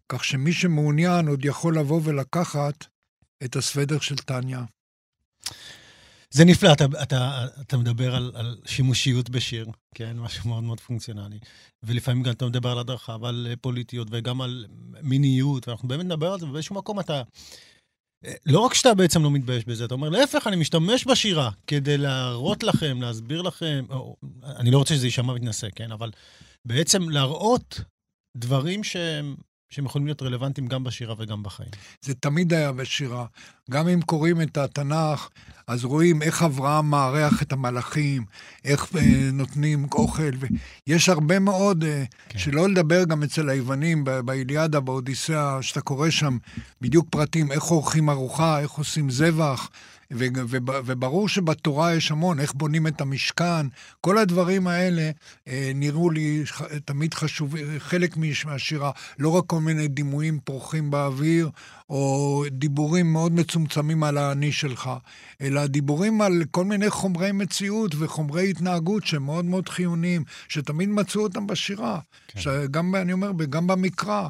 כך 0.09 0.25
שמי 0.25 0.52
שמעוניין 0.52 1.28
עוד 1.28 1.45
יכול 1.45 1.78
לבוא 1.78 2.00
ולקחת 2.04 2.87
את 3.45 3.57
הסוודר 3.57 4.00
של 4.00 4.16
טניה. 4.16 4.64
זה 6.35 6.45
נפלא, 6.45 6.73
אתה, 6.73 6.85
אתה, 7.03 7.47
אתה 7.61 7.76
מדבר 7.76 8.14
על, 8.14 8.33
על 8.35 8.57
שימושיות 8.67 9.31
בשיר, 9.31 9.67
כן? 9.95 10.17
משהו 10.19 10.49
מאוד 10.49 10.64
מאוד 10.64 10.81
פונקציונלי. 10.81 11.38
ולפעמים 11.83 12.23
גם 12.23 12.33
אתה 12.33 12.47
מדבר 12.47 12.71
על 12.71 12.79
הדרכה 12.79 13.17
ועל 13.21 13.47
אה, 13.50 13.57
פוליטיות 13.57 14.09
וגם 14.11 14.41
על 14.41 14.67
מיניות, 15.03 15.69
ואנחנו 15.69 15.88
באמת 15.88 16.05
נדבר 16.05 16.33
על 16.33 16.41
זה, 16.41 16.47
ובאיזשהו 16.47 16.75
מקום 16.75 17.00
אתה... 17.00 17.23
אה, 18.25 18.33
לא 18.47 18.61
רק 18.61 18.75
שאתה 18.75 18.95
בעצם 18.95 19.23
לא 19.23 19.31
מתבייש 19.31 19.64
בזה, 19.64 19.85
אתה 19.85 19.95
אומר, 19.95 20.09
להפך, 20.09 20.47
אני 20.47 20.57
משתמש 20.57 21.07
בשירה 21.07 21.50
כדי 21.67 21.99
להראות 21.99 22.62
לכם, 22.62 23.03
להסביר 23.03 23.43
לכם, 23.43 23.85
או, 23.91 24.17
אני 24.45 24.71
לא 24.71 24.79
רוצה 24.79 24.95
שזה 24.95 25.07
יישמע 25.07 25.35
מתנשא, 25.35 25.69
כן? 25.75 25.93
אבל 25.93 26.11
בעצם 26.64 27.09
להראות 27.09 27.81
דברים 28.37 28.85
שהם 28.85 29.37
שהם 29.75 29.85
יכולים 29.85 30.07
להיות 30.07 30.23
רלוונטיים 30.23 30.66
גם 30.66 30.85
בשירה 30.85 31.14
וגם 31.19 31.43
בחיים. 31.43 31.71
זה 32.00 32.14
תמיד 32.14 32.52
היה 32.52 32.73
בשירה. 32.73 33.26
גם 33.71 33.88
אם 33.88 34.00
קוראים 34.00 34.40
את 34.40 34.57
התנ"ך, 34.57 35.28
אז 35.66 35.85
רואים 35.85 36.23
איך 36.23 36.43
אברהם 36.43 36.90
מארח 36.90 37.43
את 37.43 37.52
המלאכים, 37.52 38.25
איך 38.64 38.97
אה, 38.97 39.31
נותנים 39.33 39.87
אוכל, 39.93 40.31
ויש 40.87 41.09
הרבה 41.09 41.38
מאוד, 41.38 41.85
אה, 41.85 42.04
כן. 42.28 42.38
שלא 42.38 42.69
לדבר 42.69 43.04
גם 43.04 43.23
אצל 43.23 43.49
היוונים, 43.49 44.04
באיליאדה, 44.25 44.81
באודיסאה, 44.81 45.62
שאתה 45.62 45.81
קורא 45.81 46.11
שם 46.11 46.38
בדיוק 46.81 47.07
פרטים, 47.11 47.52
איך 47.52 47.62
עורכים 47.62 48.11
ארוחה, 48.11 48.61
איך 48.61 48.71
עושים 48.71 49.11
זבח. 49.11 49.69
וברור 50.14 51.28
שבתורה 51.28 51.94
יש 51.94 52.11
המון, 52.11 52.40
איך 52.40 52.52
בונים 52.54 52.87
את 52.87 53.00
המשכן, 53.00 53.66
כל 54.00 54.18
הדברים 54.18 54.66
האלה 54.66 55.11
אה, 55.49 55.73
נראו 55.75 56.11
לי 56.11 56.42
תמיד 56.85 57.14
חשובים, 57.14 57.66
חלק 57.78 58.16
מהשירה, 58.47 58.90
לא 59.18 59.28
רק 59.28 59.44
כל 59.47 59.61
מיני 59.61 59.88
דימויים 59.88 60.38
פורחים 60.44 60.90
באוויר, 60.90 61.50
או 61.90 62.44
דיבורים 62.50 63.12
מאוד. 63.12 63.35
מצומצמים 63.35 64.04
על 64.04 64.18
האני 64.18 64.52
שלך, 64.52 64.90
אלא 65.40 65.66
דיבורים 65.66 66.21
על 66.21 66.42
כל 66.50 66.64
מיני 66.64 66.90
חומרי 66.90 67.33
מציאות 67.33 67.94
וחומרי 67.99 68.50
התנהגות 68.50 69.06
שהם 69.06 69.23
מאוד 69.23 69.44
מאוד 69.44 69.68
חיוניים, 69.68 70.25
שתמיד 70.49 70.88
מצאו 70.88 71.23
אותם 71.23 71.47
בשירה. 71.47 71.99
כן. 72.28 72.40
שגם, 72.40 72.94
אני 72.94 73.12
אומר, 73.12 73.30
גם 73.50 73.66
במקרא. 73.66 74.28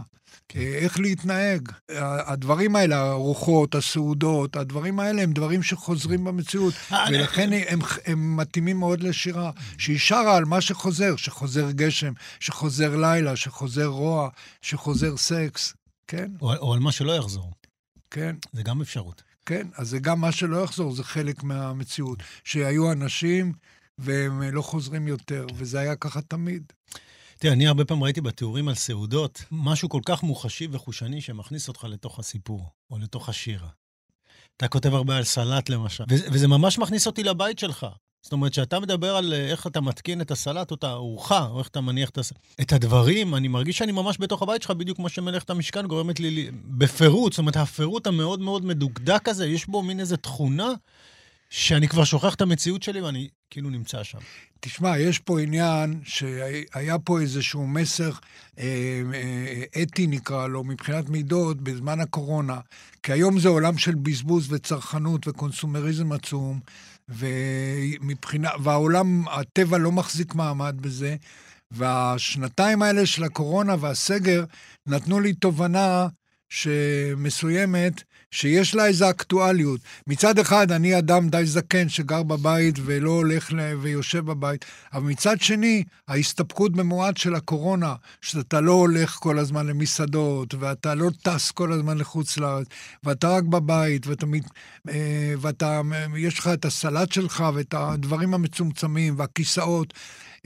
איך 0.54 1.00
להתנהג. 1.00 1.68
הדברים 2.26 2.76
האלה, 2.76 3.10
הרוחות, 3.10 3.74
הסעודות, 3.74 4.56
הדברים 4.56 5.00
האלה 5.00 5.22
הם 5.22 5.32
דברים 5.32 5.62
שחוזרים 5.62 6.24
במציאות, 6.24 6.74
אה, 6.92 7.04
ולכן 7.10 7.50
הם, 7.68 7.78
הם 8.06 8.36
מתאימים 8.36 8.78
מאוד 8.78 9.02
לשירה, 9.02 9.50
שהיא 9.78 9.98
שרה 9.98 10.36
על 10.36 10.44
מה 10.44 10.60
שחוזר, 10.60 11.16
שחוזר 11.16 11.70
גשם, 11.70 12.12
שחוזר 12.40 12.96
לילה, 12.96 13.36
שחוזר 13.36 13.86
רוע, 13.86 14.28
שחוזר 14.62 15.16
סקס, 15.16 15.74
כן? 16.08 16.30
או, 16.40 16.54
או 16.56 16.74
על 16.74 16.80
מה 16.80 16.92
שלא 16.92 17.16
יחזור. 17.16 17.52
כן. 18.10 18.36
זה 18.52 18.62
גם 18.62 18.80
אפשרות. 18.80 19.22
כן, 19.46 19.66
אז 19.76 19.88
זה 19.88 19.98
גם 19.98 20.20
מה 20.20 20.32
שלא 20.32 20.64
יחזור, 20.64 20.94
זה 20.94 21.04
חלק 21.04 21.42
מהמציאות. 21.42 22.18
שהיו 22.44 22.92
אנשים 22.92 23.52
והם 23.98 24.42
לא 24.42 24.62
חוזרים 24.62 25.08
יותר, 25.08 25.46
וזה 25.56 25.80
היה 25.80 25.96
ככה 25.96 26.20
תמיד. 26.20 26.72
תראה, 27.38 27.52
אני 27.52 27.66
הרבה 27.66 27.84
פעמים 27.84 28.04
ראיתי 28.04 28.20
בתיאורים 28.20 28.68
על 28.68 28.74
סעודות 28.74 29.42
משהו 29.50 29.88
כל 29.88 30.00
כך 30.06 30.22
מוחשי 30.22 30.68
וחושני 30.70 31.20
שמכניס 31.20 31.68
אותך 31.68 31.84
לתוך 31.84 32.18
הסיפור, 32.18 32.68
או 32.90 32.98
לתוך 32.98 33.28
השיר. 33.28 33.66
אתה 34.56 34.68
כותב 34.68 34.94
הרבה 34.94 35.16
על 35.16 35.24
סלט 35.24 35.68
למשל, 35.68 36.04
וזה 36.08 36.48
ממש 36.48 36.78
מכניס 36.78 37.06
אותי 37.06 37.22
לבית 37.22 37.58
שלך. 37.58 37.86
זאת 38.22 38.32
אומרת, 38.32 38.52
כשאתה 38.52 38.80
מדבר 38.80 39.16
על 39.16 39.32
אה, 39.32 39.46
איך 39.46 39.66
אתה 39.66 39.80
מתקין 39.80 40.20
את 40.20 40.30
הסלט 40.30 40.70
או 40.70 40.76
את 40.76 40.84
הארוחה, 40.84 41.46
או 41.46 41.58
איך 41.58 41.68
אתה 41.68 41.80
מניח 41.80 42.10
את, 42.10 42.18
הס... 42.18 42.32
את 42.60 42.72
הדברים, 42.72 43.34
אני 43.34 43.48
מרגיש 43.48 43.78
שאני 43.78 43.92
ממש 43.92 44.16
בתוך 44.20 44.42
הבית 44.42 44.62
שלך, 44.62 44.70
בדיוק 44.70 44.96
כמו 44.96 45.08
שמלאכת 45.08 45.50
המשכן 45.50 45.86
גורמת 45.86 46.20
לי 46.20 46.50
בפירוט. 46.64 47.32
זאת 47.32 47.38
אומרת, 47.38 47.56
הפירוט 47.56 48.06
המאוד 48.06 48.40
מאוד 48.40 48.64
מדוקדק 48.64 49.28
הזה, 49.28 49.46
יש 49.46 49.66
בו 49.66 49.82
מין 49.82 50.00
איזו 50.00 50.16
תכונה 50.16 50.72
שאני 51.56 51.88
כבר 51.88 52.04
שוכח 52.04 52.34
את 52.34 52.40
המציאות 52.40 52.82
שלי 52.82 53.00
ואני 53.00 53.28
כאילו 53.50 53.70
נמצא 53.70 54.02
שם. 54.02 54.18
תשמע, 54.60 54.98
יש 54.98 55.18
פה 55.18 55.40
עניין 55.40 56.00
שהיה 56.04 56.98
פה 57.04 57.20
איזשהו 57.20 57.66
מסר 57.66 58.10
אה, 58.58 59.02
אה, 59.14 59.82
אתי, 59.82 60.06
נקרא 60.06 60.46
לו, 60.46 60.64
מבחינת 60.64 61.08
מידות, 61.08 61.60
בזמן 61.60 62.00
הקורונה. 62.00 62.60
כי 63.02 63.12
היום 63.12 63.38
זה 63.38 63.48
עולם 63.48 63.78
של 63.78 63.94
בזבוז 63.94 64.52
וצרכנות 64.52 65.28
וקונסומריזם 65.28 66.12
עצום, 66.12 66.60
ומבחינה, 67.08 68.50
והעולם, 68.62 69.28
הטבע 69.28 69.78
לא 69.78 69.92
מחזיק 69.92 70.34
מעמד 70.34 70.76
בזה. 70.80 71.16
והשנתיים 71.70 72.82
האלה 72.82 73.06
של 73.06 73.24
הקורונה 73.24 73.74
והסגר 73.80 74.44
נתנו 74.86 75.20
לי 75.20 75.32
תובנה 75.32 76.06
שמסוימת, 76.48 78.02
שיש 78.34 78.74
לה 78.74 78.86
איזו 78.86 79.10
אקטואליות. 79.10 79.80
מצד 80.06 80.38
אחד, 80.38 80.72
אני 80.72 80.98
אדם 80.98 81.28
די 81.28 81.46
זקן 81.46 81.88
שגר 81.88 82.22
בבית 82.22 82.74
ולא 82.84 83.10
הולך 83.10 83.52
ל... 83.52 83.60
ויושב 83.80 84.26
בבית, 84.26 84.64
אבל 84.92 85.02
מצד 85.02 85.40
שני, 85.40 85.84
ההסתפקות 86.08 86.72
במועט 86.72 87.16
של 87.16 87.34
הקורונה, 87.34 87.94
שאתה 88.20 88.60
לא 88.60 88.72
הולך 88.72 89.10
כל 89.10 89.38
הזמן 89.38 89.66
למסעדות, 89.66 90.54
ואתה 90.60 90.94
לא 90.94 91.10
טס 91.22 91.50
כל 91.50 91.72
הזמן 91.72 91.98
לחוץ 91.98 92.38
לארץ, 92.38 92.66
ואתה 93.04 93.28
רק 93.36 93.44
בבית, 93.44 94.06
ואתה, 94.06 94.26
אה, 94.88 95.34
ואתה, 95.40 95.80
יש 96.16 96.38
לך 96.38 96.48
את 96.48 96.64
הסלט 96.64 97.12
שלך 97.12 97.44
ואת 97.54 97.74
הדברים 97.74 98.34
המצומצמים 98.34 99.14
והכיסאות. 99.16 99.94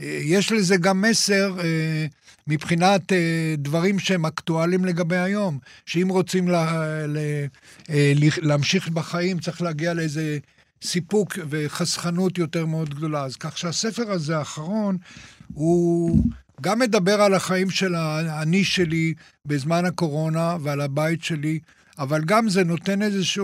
אה, 0.01 0.19
יש 0.23 0.51
לזה 0.51 0.77
גם 0.77 1.01
מסר 1.01 1.55
אה, 1.59 2.05
מבחינת 2.47 3.13
אה, 3.13 3.55
דברים 3.57 3.99
שהם 3.99 4.25
אקטואליים 4.25 4.85
לגבי 4.85 5.17
היום, 5.17 5.59
שאם 5.85 6.09
רוצים 6.09 6.47
לה, 6.47 6.87
לה, 7.07 7.47
להמשיך 8.41 8.89
בחיים, 8.89 9.39
צריך 9.39 9.61
להגיע 9.61 9.93
לאיזה 9.93 10.37
סיפוק 10.83 11.37
וחסכנות 11.49 12.37
יותר 12.37 12.65
מאוד 12.65 12.93
גדולה. 12.93 13.23
אז 13.23 13.35
כך 13.35 13.57
שהספר 13.57 14.11
הזה, 14.11 14.37
האחרון, 14.37 14.97
הוא 15.53 16.23
גם 16.61 16.79
מדבר 16.79 17.21
על 17.21 17.33
החיים 17.33 17.69
של 17.69 17.95
האני 17.95 18.63
שלי 18.63 19.13
בזמן 19.45 19.85
הקורונה 19.85 20.57
ועל 20.61 20.81
הבית 20.81 21.23
שלי, 21.23 21.59
אבל 21.99 22.21
גם 22.25 22.49
זה 22.49 22.63
נותן 22.63 23.01
איזושהי 23.01 23.43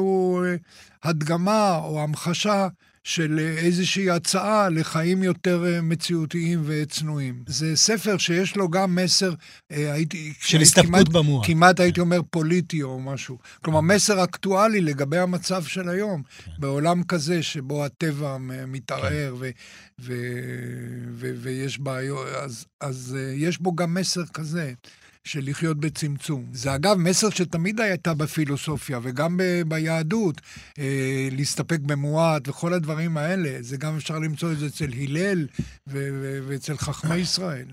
הדגמה 1.04 1.78
או 1.78 2.04
המחשה 2.04 2.68
של 3.06 3.40
איזושהי 3.58 4.10
הצעה 4.10 4.70
לחיים 4.70 5.24
יותר 5.24 5.66
אה, 5.66 5.82
מציאותיים 5.82 6.62
וצנועים. 6.66 7.44
זה 7.48 7.76
ספר 7.76 8.18
שיש 8.18 8.56
לו 8.56 8.70
גם 8.70 8.96
מסר, 8.96 9.34
אה, 9.72 9.94
הייתי... 9.94 10.34
של 10.40 10.62
הסתפקות 10.62 11.10
במוח. 11.10 11.48
כמעט 11.48 11.80
הייתי 11.80 12.00
אומר 12.00 12.20
פוליטי 12.30 12.84
או 12.84 13.00
משהו. 13.00 13.38
כלומר, 13.62 13.82
מסר 13.82 14.24
אקטואלי 14.24 14.82
לגבי 14.82 15.18
המצב 15.18 15.64
של 15.64 15.90
היום, 15.90 16.24
כן. 16.24 16.52
בעולם 16.58 17.04
כזה 17.04 17.44
שבו 17.44 17.86
הטבע 17.86 18.38
מתערער 18.68 19.36
כן. 19.40 20.12
ויש 21.42 21.80
בעיות, 21.80 22.28
אז, 22.28 22.66
אז 22.82 23.18
אה, 23.20 23.34
יש 23.36 23.62
בו 23.62 23.76
גם 23.76 23.94
מסר 23.94 24.26
כזה. 24.34 24.74
של 25.26 25.40
לחיות 25.50 25.80
בצמצום. 25.80 26.46
זה 26.54 26.76
אגב 26.76 26.96
מסר 26.98 27.30
שתמיד 27.30 27.80
הייתה 27.82 28.14
בפילוסופיה 28.14 29.00
וגם 29.04 29.38
ב- 29.38 29.62
ביהדות, 29.68 30.42
אה, 30.80 31.28
להסתפק 31.32 31.80
במועט 31.80 32.48
וכל 32.48 32.74
הדברים 32.74 33.18
האלה. 33.18 33.58
זה 33.62 33.78
גם 33.78 33.96
אפשר 33.96 34.20
למצוא 34.20 34.52
את 34.52 34.60
זה 34.60 34.66
אצל 34.66 34.90
הלל 35.02 35.48
ו- 35.88 36.10
ו- 36.22 36.40
ואצל 36.48 36.78
חכמי 36.78 37.16
ישראל. 37.16 37.66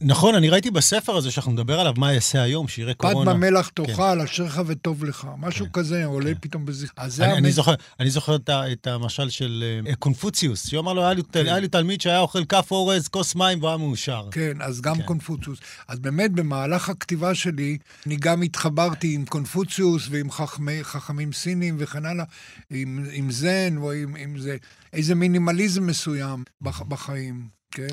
נכון, 0.00 0.34
אני 0.34 0.48
ראיתי 0.48 0.70
בספר 0.70 1.16
הזה 1.16 1.30
שאנחנו 1.30 1.52
נדבר 1.52 1.80
עליו, 1.80 1.94
מה 1.96 2.14
אעשה 2.14 2.42
היום, 2.42 2.68
שירי 2.68 2.94
קורונה. 2.94 3.30
פת 3.30 3.36
במלח 3.36 3.68
תאכל, 3.68 3.92
כן. 3.92 4.20
אשריך 4.20 4.60
וטוב 4.66 5.04
לך. 5.04 5.28
משהו 5.38 5.66
כן, 5.66 5.72
כזה 5.72 6.04
עולה 6.04 6.34
כן. 6.34 6.40
פתאום 6.40 6.66
בזכר. 6.66 7.02
אני, 7.20 7.32
אני, 7.32 7.52
זוכר, 7.52 7.74
אני 8.00 8.10
זוכר 8.10 8.36
את, 8.36 8.50
את 8.50 8.86
המשל 8.86 9.30
של 9.30 9.64
uh, 9.86 9.96
קונפוציוס, 9.96 10.68
שאומר 10.68 10.92
לו, 10.92 11.02
היה 11.02 11.12
לי, 11.14 11.22
כן. 11.32 11.46
היה 11.46 11.58
לי 11.58 11.68
תלמיד 11.68 12.00
שהיה 12.00 12.20
אוכל 12.20 12.44
כף 12.44 12.68
אורז, 12.70 13.08
כוס 13.08 13.34
מים 13.34 13.62
והיה 13.62 13.76
מאושר. 13.76 14.28
כן, 14.30 14.62
אז 14.62 14.80
גם 14.80 14.96
כן. 14.96 15.02
קונפוציוס. 15.02 15.58
אז 15.88 15.98
באמת, 15.98 16.32
במהלך 16.32 16.88
הכתיבה 16.88 17.34
שלי, 17.34 17.78
אני 18.06 18.16
גם 18.16 18.42
התחברתי 18.42 19.14
עם 19.14 19.24
קונפוציוס 19.24 20.08
ועם 20.10 20.30
חכמי, 20.30 20.84
חכמים 20.84 21.32
סינים 21.32 21.76
וכן 21.78 22.04
הלאה, 22.06 22.24
עם, 22.70 23.04
עם 23.12 23.30
זן 23.30 23.76
או 23.76 23.92
עם, 23.92 24.16
עם 24.16 24.38
זה, 24.38 24.56
איזה 24.92 25.14
מינימליזם 25.14 25.86
מסוים 25.86 26.44
בחיים, 26.62 27.48
כן? 27.70 27.86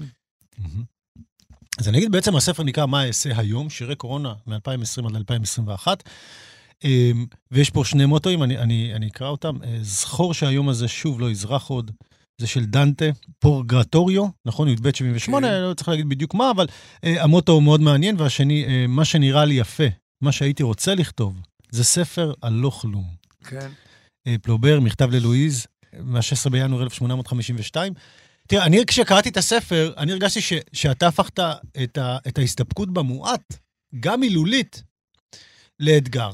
Mm-hmm. 0.59 0.94
אז 1.79 1.89
אני 1.89 1.98
אגיד, 1.98 2.12
בעצם 2.12 2.36
הספר 2.36 2.63
נקרא 2.63 2.86
מה 2.86 3.08
אעשה 3.08 3.38
היום, 3.38 3.70
שירי 3.70 3.96
קורונה 3.96 4.34
מ-2020 4.48 5.08
עד 5.08 5.15
2021. 5.15 6.03
אמ, 6.84 7.25
ויש 7.51 7.70
פה 7.70 7.86
שני 7.86 8.05
מוטואים, 8.05 8.44
אני, 8.44 8.58
אני, 8.58 8.94
אני 8.96 9.08
אקרא 9.08 9.27
אותם. 9.27 9.58
אה, 9.63 9.77
זכור 9.82 10.34
שהיום 10.34 10.70
הזה 10.70 10.88
שוב 10.88 11.20
לא 11.20 11.32
יזרח 11.32 11.67
עוד. 11.67 11.91
זה 12.38 12.48
של 12.48 12.65
דנטה, 12.65 13.05
פורגרטוריו, 13.39 14.25
נכון? 14.46 14.67
י"ב 14.67 14.96
78, 14.96 15.48
כן. 15.48 15.53
לא 15.53 15.74
צריך 15.74 15.89
להגיד 15.89 16.10
בדיוק 16.10 16.34
מה, 16.34 16.51
אבל 16.51 16.67
uh, 16.67 17.08
המוטו 17.20 17.51
הוא 17.51 17.63
מאוד 17.63 17.82
מעניין, 17.82 18.15
והשני, 18.20 18.65
uh, 18.65 18.70
מה 18.88 19.05
שנראה 19.05 19.46
לי 19.46 19.53
יפה, 19.53 19.84
מה 20.22 20.32
שהייתי 20.32 20.63
רוצה 20.63 20.96
לכתוב, 20.96 21.41
זה 21.72 21.84
ספר 21.84 22.34
על 22.41 22.53
לא 22.53 22.70
כלום. 22.70 23.05
כן. 23.48 23.70
Uh, 24.27 24.32
פלובר, 24.41 24.79
מכתב 24.79 25.10
ללואיז, 25.12 25.67
מה-16 26.00 26.50
בינואר 26.50 26.84
1852. 26.84 27.94
תראה, 28.47 28.65
אני 28.65 28.85
כשקראתי 28.87 29.29
את 29.29 29.37
הספר, 29.37 29.93
אני 29.97 30.11
הרגשתי 30.11 30.41
ש, 30.41 30.53
שאתה 30.73 31.07
הפכת 31.07 31.39
את, 31.83 31.97
ה, 31.97 32.17
את 32.27 32.37
ההסתפקות 32.37 32.93
במועט, 32.93 33.53
גם 33.99 34.19
מילולית, 34.19 34.83
לאתגר. 35.79 36.31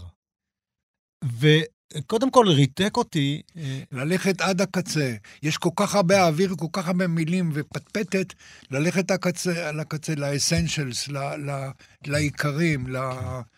וקודם 1.23 2.31
כל 2.31 2.47
ריתק 2.47 2.97
אותי... 2.97 3.41
אה, 3.57 3.81
ללכת 3.91 4.41
עד 4.41 4.61
הקצה. 4.61 5.15
יש 5.43 5.57
כל 5.57 5.69
כך 5.75 5.95
הרבה 5.95 6.27
אוויר, 6.27 6.55
כל 6.59 6.67
כך 6.73 6.87
הרבה 6.87 7.07
מילים 7.07 7.51
ופטפטת, 7.53 8.33
ללכת 8.71 9.11
הקצה, 9.11 9.71
לקצה, 9.71 10.15
לאסנשלס, 10.15 11.09
לעיקרים, 12.07 12.85
כן, 12.85 12.91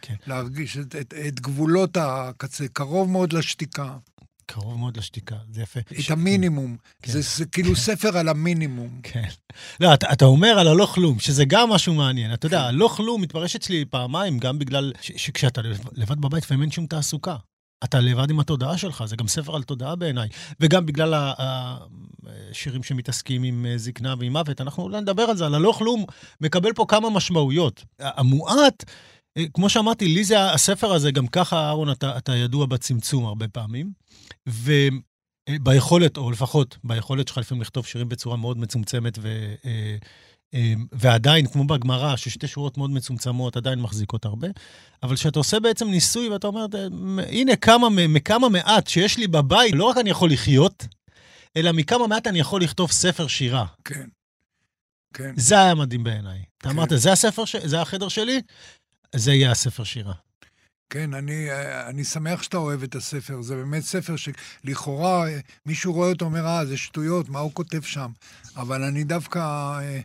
כן. 0.01 0.15
להרגיש 0.27 0.77
את, 0.77 0.95
את, 0.95 1.13
את 1.27 1.39
גבולות 1.39 1.97
הקצה, 1.97 2.67
קרוב 2.67 3.09
מאוד 3.09 3.33
לשתיקה. 3.33 3.97
קרוב 4.45 4.79
מאוד 4.79 4.97
לשתיקה, 4.97 5.35
זה 5.51 5.61
יפה. 5.61 5.79
את. 5.79 6.09
המינימום. 6.09 6.77
כן. 7.01 7.11
זה, 7.11 7.21
זה 7.21 7.45
כאילו 7.45 7.69
כן. 7.69 7.75
ספר 7.75 8.17
על 8.17 8.29
המינימום. 8.29 8.99
כן. 9.03 9.27
לא, 9.79 9.93
אתה, 9.93 10.13
אתה 10.13 10.25
אומר 10.25 10.59
על 10.59 10.67
הלא 10.67 10.85
כלום, 10.85 11.19
שזה 11.19 11.45
גם 11.45 11.69
משהו 11.69 11.93
מעניין. 11.93 12.33
אתה 12.33 12.45
יודע, 12.45 12.59
כן. 12.59 12.65
הלא 12.65 12.87
כלום 12.97 13.21
מתפרש 13.21 13.55
אצלי 13.55 13.85
פעמיים, 13.85 14.39
גם 14.39 14.59
בגלל 14.59 14.93
ש, 15.01 15.11
שכשאתה 15.15 15.61
לבד 15.93 16.21
בבית, 16.21 16.43
לפעמים 16.43 16.61
אין 16.61 16.71
שום 16.71 16.85
תעסוקה. 16.85 17.35
אתה 17.83 17.99
לבד 17.99 18.29
עם 18.29 18.39
התודעה 18.39 18.77
שלך, 18.77 19.03
זה 19.05 19.15
גם 19.15 19.27
ספר 19.27 19.55
על 19.55 19.63
תודעה 19.63 19.95
בעיניי. 19.95 20.29
וגם 20.59 20.85
בגלל 20.85 21.33
השירים 21.37 22.83
שמתעסקים 22.83 23.43
עם 23.43 23.65
אה, 23.69 23.77
זקנה 23.77 24.15
ועם 24.19 24.31
מוות, 24.31 24.61
אנחנו 24.61 24.83
אולי 24.83 25.01
נדבר 25.01 25.23
על 25.23 25.37
זה, 25.37 25.45
על 25.45 25.55
הלא 25.55 25.73
כלום 25.77 26.05
מקבל 26.41 26.73
פה 26.73 26.85
כמה 26.87 27.09
משמעויות. 27.09 27.83
המועט, 27.99 28.83
כמו 29.53 29.69
שאמרתי, 29.69 30.07
לי 30.07 30.23
זה 30.23 30.51
הספר 30.51 30.93
הזה, 30.93 31.11
גם 31.11 31.27
ככה, 31.27 31.65
אהרון, 31.65 31.91
אתה, 31.91 32.17
אתה 32.17 32.35
ידוע 32.35 32.65
בצמצום 32.65 33.25
הרבה 33.25 33.47
פעמים. 33.47 33.91
וביכולת, 35.49 36.17
או 36.17 36.31
לפחות 36.31 36.77
ביכולת 36.83 37.27
שלך 37.27 37.37
לפעמים 37.37 37.61
לכתוב 37.61 37.85
שירים 37.85 38.09
בצורה 38.09 38.37
מאוד 38.37 38.57
מצומצמת 38.57 39.17
ו... 39.21 39.53
אה, 39.65 39.97
ועדיין, 40.91 41.47
כמו 41.47 41.63
בגמרא, 41.63 42.15
ששתי 42.15 42.47
שורות 42.47 42.77
מאוד 42.77 42.89
מצומצמות, 42.89 43.57
עדיין 43.57 43.79
מחזיקות 43.79 44.25
הרבה. 44.25 44.47
אבל 45.03 45.15
כשאתה 45.15 45.39
עושה 45.39 45.59
בעצם 45.59 45.87
ניסוי 45.89 46.29
ואתה 46.29 46.47
אומר, 46.47 46.65
הנה 47.27 47.55
כמה, 47.55 47.89
מכמה 47.89 48.49
מעט 48.49 48.87
שיש 48.87 49.17
לי 49.17 49.27
בבית, 49.27 49.73
לא 49.73 49.83
רק 49.83 49.97
אני 49.97 50.09
יכול 50.09 50.31
לחיות, 50.31 50.87
אלא 51.57 51.71
מכמה 51.71 52.07
מעט 52.07 52.27
אני 52.27 52.39
יכול 52.39 52.61
לכתוב 52.61 52.91
ספר 52.91 53.27
שירה. 53.27 53.65
כן. 53.83 54.05
כן. 55.13 55.33
זה 55.37 55.55
היה 55.55 55.75
מדהים 55.75 56.03
בעיניי. 56.03 56.37
כן. 56.37 56.43
אתה 56.57 56.69
אמרת, 56.69 56.89
זה 56.95 57.11
הספר, 57.11 57.45
ש... 57.45 57.55
זה 57.55 57.81
החדר 57.81 58.07
שלי, 58.07 58.41
זה 59.15 59.33
יהיה 59.33 59.51
הספר 59.51 59.83
שירה. 59.83 60.13
כן, 60.89 61.13
אני, 61.13 61.47
אני 61.89 62.03
שמח 62.03 62.43
שאתה 62.43 62.57
אוהב 62.57 62.83
את 62.83 62.95
הספר. 62.95 63.41
זה 63.41 63.55
באמת 63.55 63.83
ספר 63.83 64.15
שלכאורה 64.15 65.25
מישהו 65.65 65.93
רואה 65.93 66.09
אותו 66.09 66.25
ואומר, 66.25 66.45
אה, 66.45 66.65
זה 66.65 66.77
שטויות, 66.77 67.29
מה 67.29 67.39
הוא 67.39 67.53
כותב 67.53 67.81
שם? 67.81 68.11
אבל 68.55 68.83
אני 68.83 69.03
דווקא... 69.03 69.39
אה, 69.39 69.99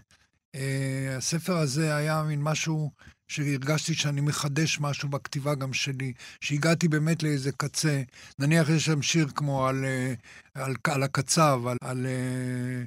אה, 0.55 1.17
הספר 1.17 1.57
הזה 1.57 1.97
היה 1.97 2.23
מין 2.23 2.43
משהו 2.43 2.91
שהרגשתי 3.29 3.95
שאני 3.95 4.21
מחדש 4.21 4.81
משהו 4.81 5.09
בכתיבה 5.09 5.55
גם 5.55 5.73
שלי, 5.73 6.12
שהגעתי 6.41 6.88
באמת 6.88 7.23
לאיזה 7.23 7.53
קצה. 7.53 8.03
נניח 8.38 8.69
יש 8.69 8.85
שם 8.85 9.03
שיר 9.03 9.29
כמו 9.35 9.67
על, 9.67 9.85
אה, 9.85 10.15
על, 10.55 10.75
על 10.85 11.03
הקצב, 11.03 11.61
על, 11.67 11.77
על 11.81 12.07
אה, 12.07 12.83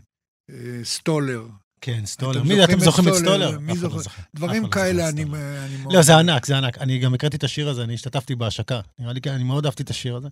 אה, 0.49 0.83
סטולר. 0.83 1.47
כן, 1.81 2.05
סטולר. 2.05 2.43
מי, 2.43 2.63
אתם 2.63 2.79
זוכרים 2.79 3.07
את 3.07 3.13
סטולר? 3.13 3.59
מי 3.59 3.77
זוכר? 3.77 4.11
דברים 4.35 4.69
כאלה 4.69 5.09
אני, 5.09 5.23
מאוד... 5.23 5.93
לא, 5.93 6.01
זה 6.01 6.17
ענק, 6.17 6.45
זה 6.45 6.57
ענק. 6.57 6.77
אני 6.77 6.99
גם 6.99 7.13
הקראתי 7.13 7.37
את 7.37 7.43
השיר 7.43 7.69
הזה, 7.69 7.83
אני 7.83 7.93
השתתפתי 7.93 8.35
בהשקה. 8.35 8.81
נראה 8.99 9.13
לי, 9.13 9.19
אני 9.27 9.43
מאוד 9.43 9.65
אהבתי 9.65 9.83
את 9.83 9.89
השיר 9.89 10.15
הזה. 10.15 10.27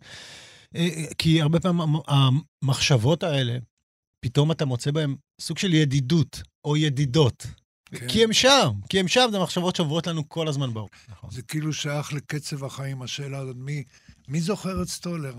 כי 1.18 1.42
הרבה 1.42 1.60
פעמים 1.60 1.96
המחשבות 2.64 3.24
האלה, 3.24 3.58
פתאום 4.20 4.52
אתה 4.52 4.66
מוצא 4.66 4.92
בהם 4.92 5.16
סוג 5.42 5.58
של 5.58 5.74
ידידות, 5.74 6.42
או 6.66 6.78
ידידות. 6.78 7.48
כן. 7.96 8.08
כי 8.08 8.24
הם 8.24 8.34
שם, 8.34 8.72
כי 8.90 9.00
הם 9.00 9.08
שם, 9.08 9.28
זה 9.32 9.40
מחשבות 9.40 9.76
שעוברות 9.76 10.08
לנו 10.08 10.30
כל 10.30 10.48
הזמן 10.48 10.74
באור. 10.74 10.90
נכון. 11.10 11.30
זה 11.32 11.42
כאילו 11.42 11.74
שייך 11.74 12.14
לקצב 12.14 12.64
החיים, 12.64 13.02
השאלה 13.02 13.38
הזאת, 13.38 13.56
מי, 13.60 13.84
מי 14.28 14.42
זוכר 14.42 14.82
את 14.82 14.88
סטולר? 14.88 15.34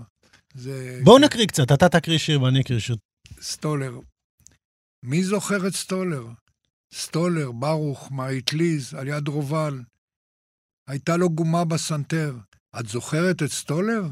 זה... 0.53 0.99
בואו 1.03 1.19
נקריא 1.19 1.45
קצת, 1.45 1.71
אתה 1.71 1.89
תקריא 1.89 2.17
שיר 2.17 2.41
ואני 2.41 2.61
אקריא 2.61 2.79
שיר. 2.79 2.95
סטולר. 3.41 3.99
מי 5.03 5.23
זוכר 5.23 5.67
את 5.67 5.73
סטולר? 5.73 6.27
סטולר, 6.93 7.51
ברוך, 7.51 8.11
מהאטליז, 8.11 8.93
על 8.93 9.07
יד 9.07 9.27
רובל. 9.27 9.81
הייתה 10.87 11.17
לו 11.17 11.29
גומה 11.29 11.65
בסנטר. 11.65 12.37
את 12.79 12.87
זוכרת 12.87 13.43
את 13.43 13.51
סטולר? 13.51 14.03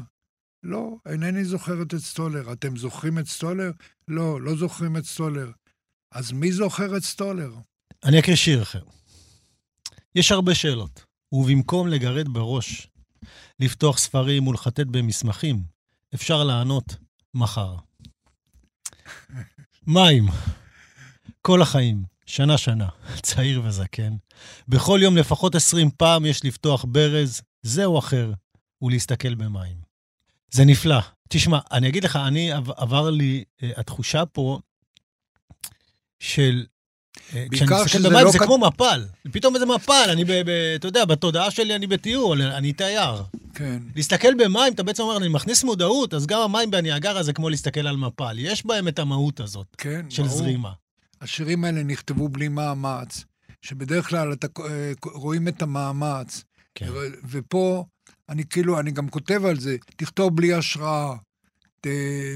לא, 0.62 0.96
אינני 1.06 1.44
זוכרת 1.44 1.94
את 1.94 2.00
סטולר. 2.00 2.52
אתם 2.52 2.76
זוכרים 2.76 3.18
את 3.18 3.26
סטולר? 3.26 3.70
לא, 4.08 4.40
לא 4.40 4.56
זוכרים 4.56 4.96
את 4.96 5.04
סטולר. 5.04 5.50
אז 6.12 6.32
מי 6.32 6.52
זוכר 6.52 6.96
את 6.96 7.02
סטולר? 7.02 7.54
אני 8.04 8.18
אקריא 8.18 8.36
שיר 8.36 8.62
אחר. 8.62 8.82
יש 10.14 10.32
הרבה 10.32 10.54
שאלות, 10.54 11.04
ובמקום 11.32 11.88
לגרד 11.88 12.28
בראש, 12.28 12.88
לפתוח 13.60 13.98
ספרים 13.98 14.46
ולחטט 14.46 14.86
במסמכים, 14.86 15.62
אפשר 16.14 16.44
לענות 16.44 16.84
מחר. 17.34 17.76
מים, 19.86 20.24
כל 21.42 21.62
החיים, 21.62 22.02
שנה-שנה, 22.26 22.88
צעיר 23.22 23.62
וזקן. 23.64 24.16
בכל 24.68 25.00
יום 25.02 25.16
לפחות 25.16 25.54
עשרים 25.54 25.90
פעם 25.96 26.26
יש 26.26 26.44
לפתוח 26.44 26.84
ברז, 26.88 27.42
זה 27.62 27.84
או 27.84 27.98
אחר, 27.98 28.32
ולהסתכל 28.82 29.34
במים. 29.34 29.76
זה 30.50 30.64
נפלא. 30.64 31.00
תשמע, 31.28 31.58
אני 31.72 31.88
אגיד 31.88 32.04
לך, 32.04 32.16
אני 32.16 32.52
עבר 32.76 33.10
לי, 33.10 33.44
uh, 33.60 33.64
התחושה 33.76 34.26
פה 34.26 34.58
של... 36.18 36.64
אה, 37.34 37.46
כשאני 37.50 37.70
מסתכל 37.84 38.08
במים 38.08 38.24
לא 38.24 38.30
זה 38.30 38.38
כמו 38.38 38.58
מפל. 38.58 39.04
פתאום 39.32 39.54
איזה 39.54 39.66
מפל, 39.66 40.06
אני, 40.12 40.24
ב, 40.24 40.32
ב, 40.32 40.48
אתה 40.74 40.88
יודע, 40.88 41.04
בתודעה 41.04 41.50
שלי 41.50 41.74
אני 41.74 41.86
בטיול, 41.86 42.42
אני 42.42 42.72
תייר. 42.72 43.22
כן. 43.54 43.78
להסתכל 43.96 44.34
במים, 44.34 44.72
אתה 44.72 44.82
בעצם 44.82 45.02
אומר, 45.02 45.16
אני 45.16 45.28
מכניס 45.28 45.64
מודעות, 45.64 46.14
אז 46.14 46.26
גם 46.26 46.40
המים 46.40 46.70
בניאגרה 46.70 47.22
זה 47.22 47.32
כמו 47.32 47.48
להסתכל 47.48 47.86
על 47.86 47.96
מפל. 47.96 48.38
יש 48.38 48.66
בהם 48.66 48.88
את 48.88 48.98
המהות 48.98 49.40
הזאת, 49.40 49.66
כן, 49.78 50.10
של 50.10 50.22
ברור. 50.22 50.36
זרימה. 50.36 50.72
השירים 51.20 51.64
האלה 51.64 51.82
נכתבו 51.82 52.28
בלי 52.28 52.48
מאמץ, 52.48 53.24
שבדרך 53.62 54.08
כלל 54.08 54.32
אתה 54.32 54.46
אה, 54.60 54.92
רואים 55.04 55.48
את 55.48 55.62
המאמץ. 55.62 56.44
כן. 56.74 56.86
ופה 57.28 57.84
אני 58.28 58.44
כאילו, 58.44 58.80
אני 58.80 58.90
גם 58.90 59.08
כותב 59.08 59.44
על 59.44 59.60
זה, 59.60 59.76
תכתוב 59.96 60.36
בלי 60.36 60.54
השראה, 60.54 61.16
ת, 61.80 61.86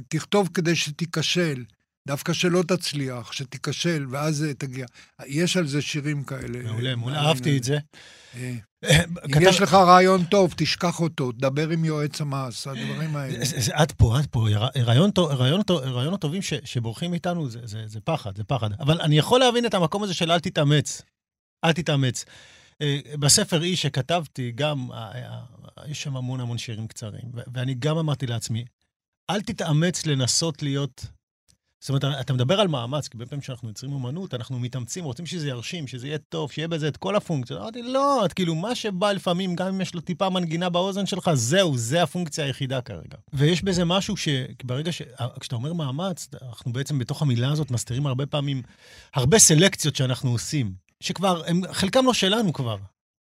תכתוב 0.09 0.49
כדי 0.55 0.77
שתיכשל. 0.77 1.65
דווקא 2.07 2.33
שלא 2.33 2.63
תצליח, 2.69 3.33
שתיכשל, 3.33 4.07
ואז 4.11 4.47
תגיע. 4.59 4.87
יש 5.27 5.57
על 5.57 5.67
זה 5.67 5.83
שירים 5.83 6.25
כאלה. 6.25 6.63
מעולה, 6.63 6.97
מעולה, 6.97 7.21
אהבתי 7.21 7.59
את 7.59 7.65
זה. 7.65 7.79
אה, 8.85 9.05
אם 9.37 9.43
יש 9.43 9.61
לך 9.61 9.75
רעיון 9.75 10.25
טוב, 10.25 10.55
תשכח 10.57 11.01
אותו, 11.01 11.33
דבר 11.33 11.71
עם 11.71 11.85
יועץ 11.85 12.21
המס, 12.21 12.67
הדברים 12.67 13.17
האלה. 13.17 13.45
עד 13.73 13.93
פה, 13.93 14.19
עד 14.19 14.27
פה. 14.31 14.47
רעיונות 15.85 16.21
טובים 16.21 16.43
שבורחים 16.65 17.11
מאיתנו 17.11 17.49
זה 17.67 18.01
פחד, 18.05 18.37
זה 18.37 18.45
פחד. 18.45 18.73
אבל 18.81 19.01
אני 19.01 19.19
יכול 19.19 19.41
להבין 19.41 19.67
את 19.67 19.75
המקום 19.75 20.03
הזה 20.03 20.15
של 20.15 20.33
אל 20.33 20.41
תתאמץ. 20.41 21.03
אל 21.65 21.73
תתאמץ. 21.73 22.25
אה, 22.83 22.99
בספר 23.19 23.63
איש 23.63 23.83
שכתבתי, 23.83 24.53
גם, 24.55 24.93
אה, 24.93 25.41
יש 25.87 26.03
שם 26.03 26.17
המון 26.17 26.41
המון 26.41 26.59
שירים 26.59 26.87
קצרים, 26.87 27.25
ואני 27.53 27.75
גם 27.75 27.99
אמרתי 27.99 28.27
לעצמי, 28.27 28.65
אל 29.31 29.41
תתאמץ 29.41 30.07
לנסות 30.07 30.63
להיות 30.63 31.07
זאת 31.85 31.89
אומרת, 31.89 32.21
אתה 32.21 32.33
מדבר 32.33 32.61
על 32.61 32.69
מאמץ, 32.69 33.09
כי 33.09 33.19
בפעמים 33.19 33.43
שאנחנו 33.43 33.69
יוצרים 33.69 33.93
אומנות, 33.93 34.35
אנחנו 34.35 34.59
מתאמצים, 34.59 35.05
רוצים 35.05 35.27
שזה 35.27 35.49
ירשים, 35.49 35.87
שזה 35.87 36.07
יהיה 36.07 36.19
טוב, 36.19 36.53
שיהיה 36.53 36.69
בזה 36.69 36.89
את 36.89 36.97
כל 36.97 37.17
הפונקציות. 37.17 37.61
אמרתי, 37.61 37.83
לא, 37.83 38.25
את 38.25 38.33
כאילו, 38.33 38.55
מה 38.55 38.75
שבא 38.75 39.13
לפעמים, 39.13 39.57
גם 39.57 39.67
אם 39.67 39.81
יש 39.81 39.95
לו 39.95 40.01
טיפה 40.01 40.31
מנגינה 40.31 40.69
באוזן 40.69 41.07
שלך, 41.07 41.31
זהו, 41.35 41.77
זה 41.77 42.03
הפונקציה 42.03 42.45
היחידה 42.45 42.81
כרגע. 42.81 43.19
ויש 43.33 43.63
בזה 43.63 43.85
משהו 43.85 44.15
שברגע 44.17 44.93
ש... 44.93 45.03
כשאתה 45.41 45.57
אומר 45.57 45.73
מאמץ, 45.73 46.29
אנחנו 46.43 46.73
בעצם 46.73 46.99
בתוך 46.99 47.23
המילה 47.23 47.53
הזאת 47.53 47.71
מסתירים 47.71 48.07
הרבה 48.07 48.27
פעמים, 48.27 48.63
הרבה 49.15 49.39
סלקציות 49.39 49.97
שאנחנו 49.97 50.31
עושים, 50.31 50.75
שכבר, 51.01 51.43
הם, 51.47 51.61
חלקם 51.73 52.07
לא 52.07 52.13
שלנו 52.13 52.53
כבר. 52.53 52.77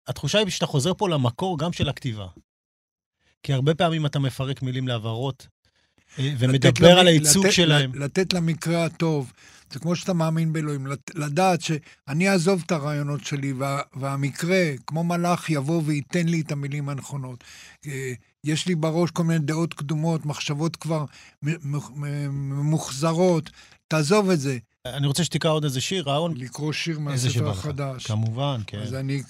התחושה 0.08 0.39
היא 0.39 0.50
שאתה 0.50 0.65
חוזר 0.65 0.93
פה 0.93 1.10
למקור 1.10 1.60
גם 1.60 1.74
של 1.74 1.89
הכתיבה. 1.89 2.28
כי 3.43 3.54
הרבה 3.54 3.76
פעמים 3.76 4.06
אתה 4.06 4.20
מפרק 4.20 4.62
מילים 4.62 4.88
להבהרות, 4.88 5.48
ומדבר 6.20 7.00
על 7.00 7.08
הייצוג 7.08 7.46
לתת, 7.46 7.56
שלהם. 7.56 7.91
לתת 7.96 8.34
למקרה 8.34 8.86
הטוב. 8.86 9.32
זה 9.72 9.80
כמו 9.80 9.96
שאתה 9.96 10.13
מאמין 10.13 10.54
באלוהים, 10.54 10.88
לדעת 11.15 11.62
שאני 11.62 12.30
אעזוב 12.30 12.63
את 12.65 12.72
הרעיונות 12.72 13.26
שלי, 13.26 13.54
וה, 13.54 13.82
והמקרה, 13.96 14.72
כמו 14.88 15.04
מלאך, 15.04 15.50
יבוא 15.50 15.82
וייתן 15.86 16.28
לי 16.28 16.41
את 16.41 16.52
המילים 16.52 16.89
הנכונות. 16.89 17.43
אה, 17.88 18.13
יש 18.43 18.67
לי 18.67 18.76
בראש 18.76 19.12
כל 19.12 19.24
מיני 19.24 19.39
דעות 19.39 19.74
קדומות, 19.74 20.26
מחשבות 20.26 20.76
כבר 20.76 21.06
ממוחזרות, 22.32 23.50
תעזוב 23.88 24.30
את 24.30 24.39
זה. 24.39 24.58
אני 24.86 25.08
רוצה 25.08 25.24
שתקרא 25.24 25.52
עוד 25.52 25.63
איזה 25.63 25.82
שיר, 25.82 26.04
רעיון. 26.04 26.34
לקרוא 26.38 26.74
שיר 26.74 27.00
מהספר 27.00 27.50
החדש. 27.50 28.06
כמובן, 28.06 28.62
כן. 28.67 28.80
אז 28.80 28.93
אני... 28.93 29.22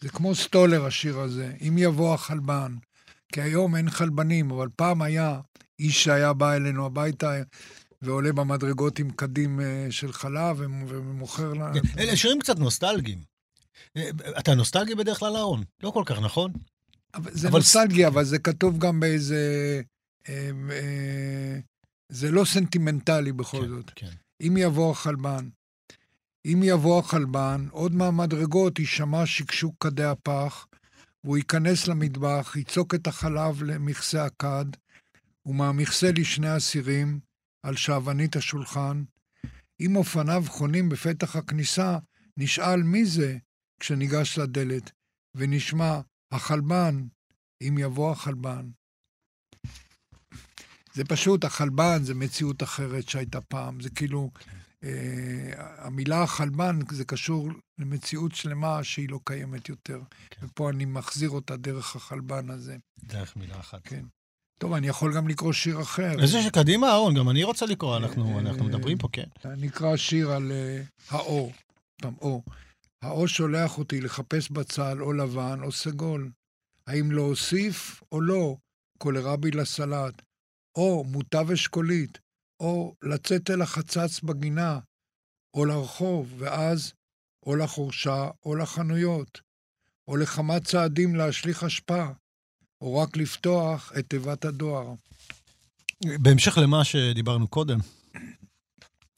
זה 0.00 0.08
כמו 0.08 0.34
סטולר, 0.34 0.86
השיר 0.86 1.18
הזה, 1.18 1.52
אם 1.68 1.78
יבוא 1.78 2.14
החלבן. 2.14 2.74
כי 3.32 3.40
היום 3.40 3.76
אין 3.76 3.90
חלבנים, 3.90 4.50
אבל 4.50 4.68
פעם 4.76 5.02
היה 5.02 5.40
איש 5.78 6.04
שהיה 6.04 6.32
בא 6.32 6.52
אלינו 6.52 6.86
הביתה 6.86 7.32
ועולה 8.02 8.32
במדרגות 8.32 8.98
עם 8.98 9.10
קדים 9.10 9.60
אה, 9.60 9.86
של 9.90 10.12
חלב 10.12 10.56
ומוכר 10.88 11.52
לה... 11.52 11.72
אלה 11.98 12.16
שירים 12.16 12.40
קצת 12.40 12.58
נוסטלגיים. 12.58 13.22
אה, 13.96 14.10
אתה 14.38 14.54
נוסטלגי 14.54 14.94
בדרך 14.94 15.18
כלל, 15.18 15.36
אהרון? 15.36 15.64
לא 15.82 15.90
כל 15.90 16.02
כך, 16.06 16.18
נכון? 16.18 16.52
זה 17.30 17.48
אבל... 17.48 17.58
נוסטלגי, 17.58 18.06
אבל 18.06 18.24
זה 18.24 18.38
כתוב 18.38 18.78
גם 18.78 19.00
באיזה... 19.00 19.80
אה, 20.28 20.50
זה 22.08 22.30
לא 22.30 22.44
סנטימנטלי 22.44 23.32
בכל 23.32 23.60
כן, 23.60 23.68
זאת. 23.68 23.90
כן. 23.94 24.10
אם 24.40 24.56
יבוא 24.56 24.90
החלבן, 24.90 25.48
אם 26.44 26.60
יבוא 26.64 26.98
החלבן, 26.98 27.66
עוד 27.70 27.94
מהמדרגות 27.94 28.78
יישמע 28.78 29.26
שקשוק 29.26 29.74
כדי 29.80 30.04
הפח, 30.04 30.66
והוא 31.24 31.36
ייכנס 31.36 31.88
למטבח, 31.88 32.56
יצוק 32.56 32.94
את 32.94 33.06
החלב 33.06 33.62
למכסה 33.62 34.24
הכד, 34.24 34.64
ומהמכסה 35.46 36.10
לשני 36.16 36.56
אסירים, 36.56 37.20
על 37.62 37.76
שעוונית 37.76 38.36
השולחן. 38.36 39.04
אם 39.80 39.96
אופניו 39.96 40.44
חונים 40.46 40.88
בפתח 40.88 41.36
הכניסה, 41.36 41.98
נשאל 42.36 42.82
מי 42.82 43.04
זה 43.04 43.38
כשניגש 43.80 44.38
לדלת, 44.38 44.90
ונשמע, 45.34 46.00
החלבן, 46.32 47.06
אם 47.68 47.78
יבוא 47.78 48.12
החלבן. 48.12 48.70
זה 50.94 51.04
פשוט, 51.04 51.44
החלבן 51.44 52.02
זה 52.02 52.14
מציאות 52.14 52.62
אחרת 52.62 53.08
שהייתה 53.08 53.40
פעם. 53.40 53.80
זה 53.80 53.90
כאילו, 53.90 54.30
אה, 54.84 55.50
המילה 55.56 56.22
החלבן 56.22 56.78
זה 56.90 57.04
קשור 57.04 57.48
למציאות 57.78 58.34
שלמה 58.34 58.84
שהיא 58.84 59.08
לא 59.08 59.20
קיימת 59.24 59.68
יותר. 59.68 60.00
כן. 60.30 60.46
ופה 60.46 60.70
אני 60.70 60.84
מחזיר 60.84 61.30
אותה 61.30 61.56
דרך 61.56 61.96
החלבן 61.96 62.50
הזה. 62.50 62.76
דרך 63.04 63.36
מילה 63.36 63.60
אחת. 63.60 63.80
כן. 63.84 64.04
טוב, 64.62 64.72
אני 64.72 64.88
יכול 64.88 65.16
גם 65.16 65.28
לקרוא 65.28 65.52
שיר 65.52 65.80
אחר. 65.80 66.20
איזה 66.20 66.42
שקדימה, 66.42 66.88
אהרון, 66.88 67.14
גם 67.14 67.30
אני 67.30 67.44
רוצה 67.44 67.66
לקרוא, 67.66 67.96
אנחנו, 67.96 68.38
אנחנו 68.38 68.64
מדברים 68.64 68.98
פה, 68.98 69.08
כן. 69.12 69.24
אני 69.44 69.68
אקרא 69.68 69.96
שיר 69.96 70.30
על 70.30 70.52
uh, 70.52 71.14
האור. 71.14 71.52
פעם, 72.02 72.14
או, 72.20 72.42
האו 73.02 73.28
שולח 73.28 73.78
אותי 73.78 74.00
לחפש 74.00 74.50
בצל 74.50 75.02
או 75.02 75.12
לבן 75.12 75.60
או 75.62 75.72
סגול. 75.72 76.30
האם 76.86 77.12
להוסיף 77.12 78.02
או 78.12 78.20
לא 78.20 78.56
קולרבי 78.98 79.50
לסלט, 79.50 80.22
או 80.78 81.04
מוטב 81.04 81.50
אשכולית, 81.50 82.18
או 82.60 82.94
לצאת 83.02 83.50
אל 83.50 83.62
החצץ 83.62 84.20
בגינה, 84.20 84.78
או 85.54 85.64
לרחוב, 85.64 86.34
ואז 86.38 86.92
או 87.46 87.56
לחורשה 87.56 88.30
או 88.44 88.54
לחנויות, 88.54 89.40
או 90.08 90.16
לכמה 90.16 90.60
צעדים 90.60 91.14
להשליך 91.14 91.64
אשפה, 91.64 92.06
או 92.82 92.98
רק 92.98 93.16
לפתוח 93.16 93.92
את 93.98 94.06
תיבת 94.08 94.44
הדואר. 94.44 94.94
בהמשך 96.04 96.58
למה 96.58 96.84
שדיברנו 96.84 97.48
קודם, 97.48 97.78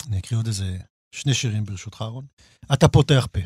אני 0.09 0.19
אקריא 0.19 0.39
עוד 0.39 0.47
איזה 0.47 0.79
שני 1.13 1.35
שירים 1.35 1.65
ברשותך, 1.65 2.03
אהרון. 2.03 2.27
אתה 2.73 2.89
פותח 2.89 3.27
פה. 3.33 3.41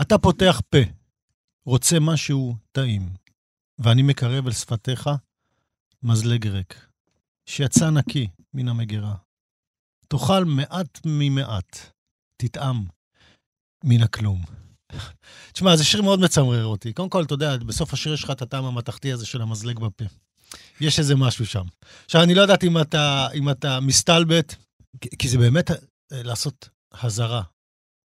אתה 0.00 0.18
פותח 0.18 0.60
פה, 0.70 0.78
רוצה 1.66 1.96
משהו 2.00 2.56
טעים, 2.72 3.08
ואני 3.78 4.02
מקרב 4.02 4.46
אל 4.46 4.52
שפתיך 4.52 5.10
מזלג 6.02 6.46
ריק, 6.46 6.86
שיצא 7.46 7.90
נקי 7.90 8.28
מן 8.54 8.68
המגירה. 8.68 9.14
תאכל 10.08 10.44
מעט 10.44 11.00
ממעט, 11.06 11.78
תטעם 12.36 12.84
מן 13.84 14.02
הכלום. 14.02 14.67
תשמע, 15.52 15.76
זה 15.76 15.84
שיר 15.84 16.02
מאוד 16.02 16.20
מצמרר 16.20 16.64
אותי. 16.64 16.92
קודם 16.92 17.08
כל, 17.08 17.22
אתה 17.22 17.34
יודע, 17.34 17.56
בסוף 17.56 17.92
השיר 17.92 18.14
יש 18.14 18.24
לך 18.24 18.30
את 18.30 18.42
הטעם 18.42 18.64
המתכתי 18.64 19.12
הזה 19.12 19.26
של 19.26 19.42
המזלג 19.42 19.78
בפה. 19.78 20.04
יש 20.80 20.98
איזה 20.98 21.16
משהו 21.16 21.46
שם. 21.46 21.64
עכשיו, 22.04 22.22
אני 22.22 22.34
לא 22.34 22.42
יודעת 22.42 22.64
אם 22.64 22.80
אתה, 22.80 23.28
אם 23.34 23.50
אתה 23.50 23.80
מסתלבט, 23.80 24.54
כי 25.18 25.28
זה 25.28 25.38
באמת 25.38 25.70
אה, 25.70 25.76
לעשות 26.12 26.68
הזרה, 26.92 27.42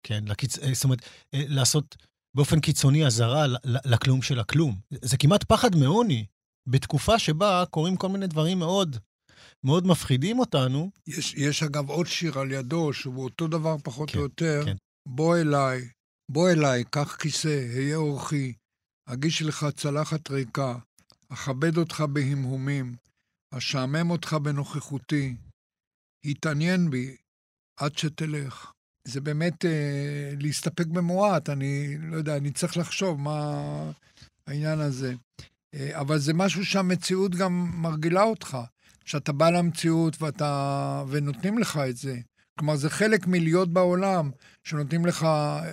כן? 0.07 0.25
לקיצ... 0.27 0.59
אה, 0.59 0.75
זאת 0.75 0.85
אומרת, 0.85 1.03
אה, 1.35 1.43
לעשות 1.49 1.97
באופן 2.37 2.61
קיצוני 2.61 3.05
הזרה 3.05 3.47
לכלום 3.65 4.23
של 4.23 4.41
הכלום. 4.41 4.79
זה 4.91 5.17
כמעט 5.17 5.45
פחד 5.45 5.77
מעוני, 5.77 6.27
בתקופה 6.69 7.19
שבה 7.19 7.65
קורים 7.71 7.97
כל 7.97 8.09
מיני 8.09 8.27
דברים 8.27 8.59
מאוד, 8.59 8.97
מאוד 9.65 9.87
מפחידים 9.87 10.39
אותנו. 10.39 10.91
יש, 11.07 11.35
יש 11.35 11.63
אגב 11.63 11.89
עוד 11.89 12.07
שיר 12.07 12.39
על 12.39 12.53
ידו, 12.53 12.93
שהוא 12.93 13.25
אותו 13.25 13.49
דבר 13.49 13.77
פחות 13.85 14.11
כן, 14.11 14.19
או 14.19 14.23
יותר. 14.23 14.63
כן. 14.65 14.77
בוא 15.09 15.37
אליי, 15.37 15.89
בוא 16.33 16.51
אליי, 16.51 16.85
קח 16.85 17.17
כיסא, 17.17 17.67
היה 17.77 17.97
אורחי, 17.97 18.53
אגיש 19.07 19.43
לך 19.43 19.67
צלחת 19.77 20.31
ריקה, 20.31 20.75
אכבד 21.29 21.77
אותך 21.77 22.05
בהמהומים, 22.13 22.97
אשעמם 23.51 24.11
אותך 24.11 24.37
בנוכחותי, 24.43 25.37
התעניין 26.25 26.91
בי 26.91 27.17
עד 27.81 27.99
שתלך. 27.99 28.73
זה 29.09 29.21
באמת 29.21 29.65
אה, 29.65 30.33
להסתפק 30.41 30.87
במועט, 30.87 31.49
אני 31.49 31.99
לא 31.99 32.17
יודע, 32.17 32.37
אני 32.37 32.51
צריך 32.51 32.77
לחשוב 32.77 33.21
מה 33.21 33.91
העניין 34.47 34.81
הזה. 34.81 35.15
אה, 35.75 36.01
אבל 36.01 36.19
זה 36.19 36.35
משהו 36.35 36.65
שהמציאות 36.65 37.35
גם 37.35 37.71
מרגילה 37.75 38.23
אותך, 38.23 38.59
שאתה 39.05 39.33
בא 39.33 39.51
למציאות 39.51 40.23
ואתה... 40.23 41.05
ונותנים 41.09 41.59
לך 41.59 41.81
את 41.89 41.97
זה. 41.97 42.21
כלומר, 42.59 42.77
זה 42.77 42.91
חלק 42.91 43.27
מלהיות 43.27 43.73
בעולם, 43.73 44.31
שנותנים 44.65 45.07
לך 45.07 45.27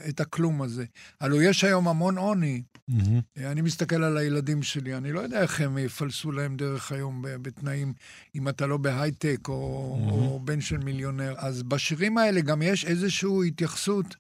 את 0.10 0.20
הכלום 0.20 0.62
הזה. 0.62 0.86
הלוא 1.22 1.42
יש 1.42 1.64
היום 1.64 1.88
המון 1.88 2.18
עוני. 2.18 2.62
Mm-hmm. 2.92 3.40
אני 3.46 3.62
מסתכל 3.62 4.04
על 4.04 4.18
הילדים 4.18 4.64
שלי, 4.64 4.98
אני 4.98 5.12
לא 5.12 5.20
יודע 5.20 5.42
איך 5.42 5.62
הם 5.62 5.78
יפלסו 5.78 6.32
להם 6.32 6.58
דרך 6.58 6.92
היום 6.92 7.26
בתנאים, 7.42 7.94
אם 8.36 8.50
אתה 8.50 8.68
לא 8.68 8.78
בהייטק 8.78 9.48
או, 9.48 9.98
mm-hmm. 10.00 10.12
או 10.12 10.40
בן 10.44 10.62
של 10.62 10.78
מיליונר. 10.78 11.34
אז 11.38 11.64
בשירים 11.64 12.18
האלה 12.18 12.42
גם 12.42 12.62
יש 12.62 12.86
איזושהי 12.86 13.48
התייחסות 13.48 14.16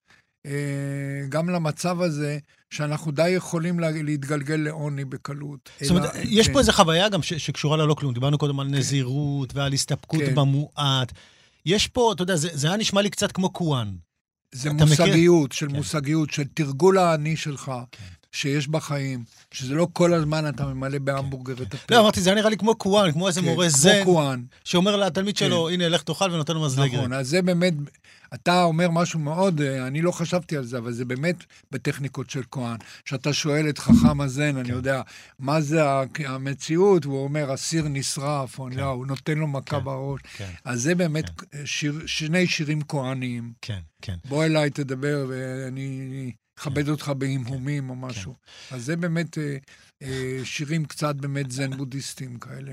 אה, 0.45 0.51
גם 1.29 1.49
למצב 1.49 2.01
הזה, 2.01 2.37
שאנחנו 2.69 3.11
די 3.11 3.29
יכולים 3.29 3.79
להתגלגל 3.79 4.55
לעוני 4.55 5.05
בקלות. 5.05 5.69
זאת 5.81 5.89
אומרת, 5.89 6.11
יש 6.23 6.47
כן. 6.47 6.53
פה 6.53 6.59
איזו 6.59 6.71
חוויה 6.71 7.09
גם 7.09 7.23
ש- 7.23 7.33
שקשורה 7.33 7.77
ללא 7.77 7.93
כלום. 7.93 8.13
דיברנו 8.13 8.37
קודם 8.37 8.59
על 8.59 8.67
כן. 8.67 8.75
נזירות 8.75 9.55
ועל 9.55 9.73
הסתפקות 9.73 10.19
כן. 10.19 10.35
במועט. 10.35 11.11
יש 11.69 11.87
פה, 11.87 12.11
אתה 12.15 12.23
יודע, 12.23 12.35
זה, 12.35 12.49
זה 12.53 12.67
היה 12.67 12.77
נשמע 12.77 13.01
לי 13.01 13.09
קצת 13.09 13.31
כמו 13.31 13.49
קוואן. 13.49 13.95
זה 14.51 14.73
מושגיות, 14.73 15.49
מכיר? 15.49 15.57
של 15.59 15.67
כן. 15.69 15.75
מושגיות, 15.75 16.29
של 16.29 16.43
תרגול 16.53 16.97
האני 16.97 17.37
שלך. 17.37 17.71
כן. 17.91 18.03
שיש 18.31 18.67
בחיים, 18.67 19.23
שזה 19.51 19.73
לא 19.73 19.87
כל 19.93 20.13
הזמן 20.13 20.49
אתה 20.49 20.65
ממלא 20.65 20.99
בהמבורגר 20.99 21.53
את 21.53 21.73
הפה. 21.73 21.95
לא, 21.95 21.99
אמרתי, 21.99 22.21
זה 22.21 22.29
היה 22.29 22.35
נראה 22.35 22.49
לי 22.49 22.57
כמו 22.57 22.75
קוואן, 22.75 23.11
כמו 23.11 23.27
איזה 23.27 23.41
כן, 23.41 23.47
מורה 23.47 23.69
זן. 23.69 24.03
קואן. 24.03 24.43
שאומר 24.63 24.95
לתלמיד 24.95 25.37
שלו, 25.37 25.65
כן. 25.67 25.73
הנה, 25.73 25.89
לך 25.89 26.03
תאכל 26.03 26.31
ונותן 26.31 26.53
לו 26.53 26.61
מזלג. 26.65 26.95
נכון, 26.95 27.13
אז 27.13 27.27
זה 27.27 27.41
באמת, 27.41 27.73
אתה 28.33 28.63
אומר 28.63 28.89
משהו 28.89 29.19
מאוד, 29.19 29.61
אה, 29.61 29.87
אני 29.87 30.01
לא 30.01 30.11
חשבתי 30.11 30.57
על 30.57 30.63
זה, 30.63 30.77
אבל 30.77 30.91
זה 30.91 31.05
באמת 31.05 31.35
בטכניקות 31.71 32.29
של 32.29 32.41
קואן. 32.51 32.77
שאתה 33.05 33.33
שואל 33.33 33.69
את 33.69 33.77
חכם 33.77 34.21
הזן, 34.21 34.57
אני 34.57 34.69
כן. 34.69 34.73
יודע, 34.73 35.01
מה 35.39 35.61
זה 35.61 35.81
המציאות, 36.25 37.05
והוא 37.05 37.23
אומר, 37.23 37.51
הסיר 37.51 37.87
נשרף, 37.87 38.59
או 38.59 38.69
לא, 38.69 38.85
הוא 38.85 39.07
נותן 39.07 39.37
לו 39.37 39.47
מכה 39.47 39.79
בראש. 39.79 40.21
אז 40.65 40.81
זה 40.81 40.95
באמת 40.95 41.25
שני 42.05 42.47
שירים 42.47 42.81
כהניים. 42.81 43.53
כן, 43.61 43.79
כן. 44.01 44.15
בוא 44.25 44.45
אליי, 44.45 44.69
תדבר, 44.69 45.25
ואני... 45.29 46.31
לכבד 46.59 46.85
כן. 46.85 46.91
אותך 46.91 47.11
בהמהומים 47.17 47.89
או 47.89 47.95
כן. 47.95 48.01
משהו. 48.01 48.35
אז 48.71 48.85
זה 48.85 48.95
באמת 48.95 49.37
אה, 49.37 49.57
אה, 50.01 50.39
שירים 50.43 50.85
קצת 50.85 51.15
באמת 51.15 51.51
זן 51.51 51.77
בודהיסטים 51.77 52.39
כאלה. 52.39 52.71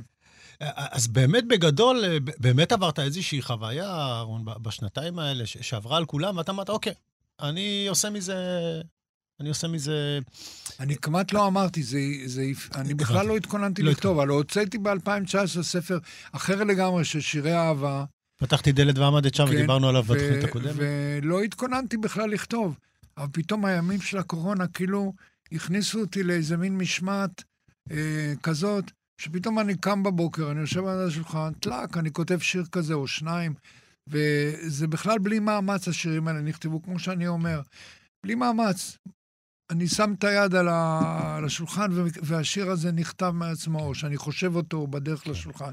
אז 0.60 1.06
באמת 1.06 1.44
בגדול, 1.48 2.04
אה, 2.04 2.18
באמת 2.38 2.72
עברת 2.72 2.98
איזושהי 2.98 3.42
חוויה, 3.42 3.90
אהרון, 3.90 4.44
בשנתיים 4.44 5.18
האלה, 5.18 5.46
שעברה 5.46 5.96
על 5.96 6.04
כולם, 6.04 6.36
ואתה 6.36 6.52
אמרת, 6.52 6.70
אוקיי, 6.70 6.94
אני 7.40 7.86
עושה 7.88 8.10
מזה... 8.10 8.36
אני 9.40 9.48
עושה 9.48 9.68
מזה... 9.68 10.18
אני 10.80 10.96
כמעט 10.96 11.32
לא 11.32 11.46
אמרתי, 11.46 11.82
זה, 11.82 11.98
זה, 12.26 12.44
אני 12.74 12.94
בכלל 12.94 13.26
לא 13.26 13.36
התכוננתי 13.36 13.82
לא 13.82 13.90
לכתוב, 13.90 14.18
אבל 14.18 14.28
הוצאתי 14.28 14.78
ב-2019 14.78 15.62
ספר 15.62 15.98
אחר 16.32 16.64
לגמרי 16.64 17.04
של 17.04 17.20
שירי 17.20 17.54
אהבה. 17.54 18.04
פתחתי 18.36 18.72
דלת 18.72 18.98
ועמדת 18.98 19.34
שם, 19.34 19.46
כן, 19.46 19.52
ודיברנו 19.52 19.88
עליו 19.88 20.02
בתוכנית 20.02 20.44
הקודמת. 20.44 20.72
ולא 20.76 21.42
התכוננתי 21.42 21.96
בכלל 21.96 22.30
לכתוב. 22.30 22.76
אבל 23.16 23.26
פתאום 23.32 23.64
הימים 23.64 24.00
של 24.00 24.18
הקורונה 24.18 24.66
כאילו 24.66 25.12
הכניסו 25.52 26.00
אותי 26.00 26.22
לאיזה 26.22 26.56
מין 26.56 26.78
משמעת 26.78 27.44
אה, 27.90 28.32
כזאת, 28.42 28.84
שפתאום 29.18 29.58
אני 29.58 29.76
קם 29.76 30.02
בבוקר, 30.02 30.50
אני 30.50 30.60
יושב 30.60 30.84
על 30.84 31.06
השולחן, 31.06 31.52
טלאק, 31.60 31.96
אני 31.96 32.12
כותב 32.12 32.38
שיר 32.38 32.64
כזה 32.72 32.94
או 32.94 33.06
שניים, 33.06 33.54
וזה 34.06 34.86
בכלל 34.86 35.18
בלי 35.18 35.38
מאמץ, 35.38 35.88
השירים 35.88 36.28
האלה 36.28 36.40
נכתבו, 36.40 36.82
כמו 36.82 36.98
שאני 36.98 37.26
אומר, 37.26 37.60
בלי 38.24 38.34
מאמץ. 38.34 38.98
אני 39.70 39.88
שם 39.88 40.14
את 40.18 40.24
היד 40.24 40.54
על, 40.54 40.68
ה... 40.68 41.36
על 41.36 41.44
השולחן, 41.44 41.90
והשיר 42.22 42.70
הזה 42.70 42.92
נכתב 42.92 43.30
מעצמו, 43.30 43.80
או 43.80 43.94
שאני 43.94 44.16
חושב 44.16 44.56
אותו 44.56 44.86
בדרך 44.86 45.26
לשולחן. 45.26 45.72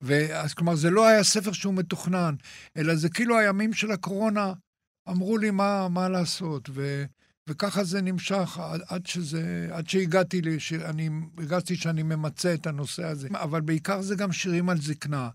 ואז, 0.00 0.54
כלומר, 0.54 0.74
זה 0.74 0.90
לא 0.90 1.06
היה 1.06 1.24
ספר 1.24 1.52
שהוא 1.52 1.74
מתוכנן, 1.74 2.34
אלא 2.76 2.94
זה 2.94 3.08
כאילו 3.08 3.38
הימים 3.38 3.72
של 3.72 3.90
הקורונה 3.90 4.52
אמרו 5.08 5.38
לי 5.38 5.50
מה, 5.50 5.88
מה 5.88 6.08
לעשות, 6.08 6.70
ו, 6.72 7.04
וככה 7.48 7.84
זה 7.84 8.02
נמשך 8.02 8.58
עד, 8.58 8.80
עד 8.88 9.06
שזה, 9.06 9.68
עד 9.72 9.88
שהגעתי, 9.88 10.42
לש, 10.42 10.72
אני 10.72 11.08
הרגשתי 11.38 11.76
שאני 11.76 12.02
ממצה 12.02 12.54
את 12.54 12.66
הנושא 12.66 13.04
הזה. 13.04 13.28
אבל 13.32 13.60
בעיקר 13.60 14.02
זה 14.02 14.14
גם 14.14 14.32
שירים 14.32 14.68
על 14.68 14.80
זקנה. 14.80 15.28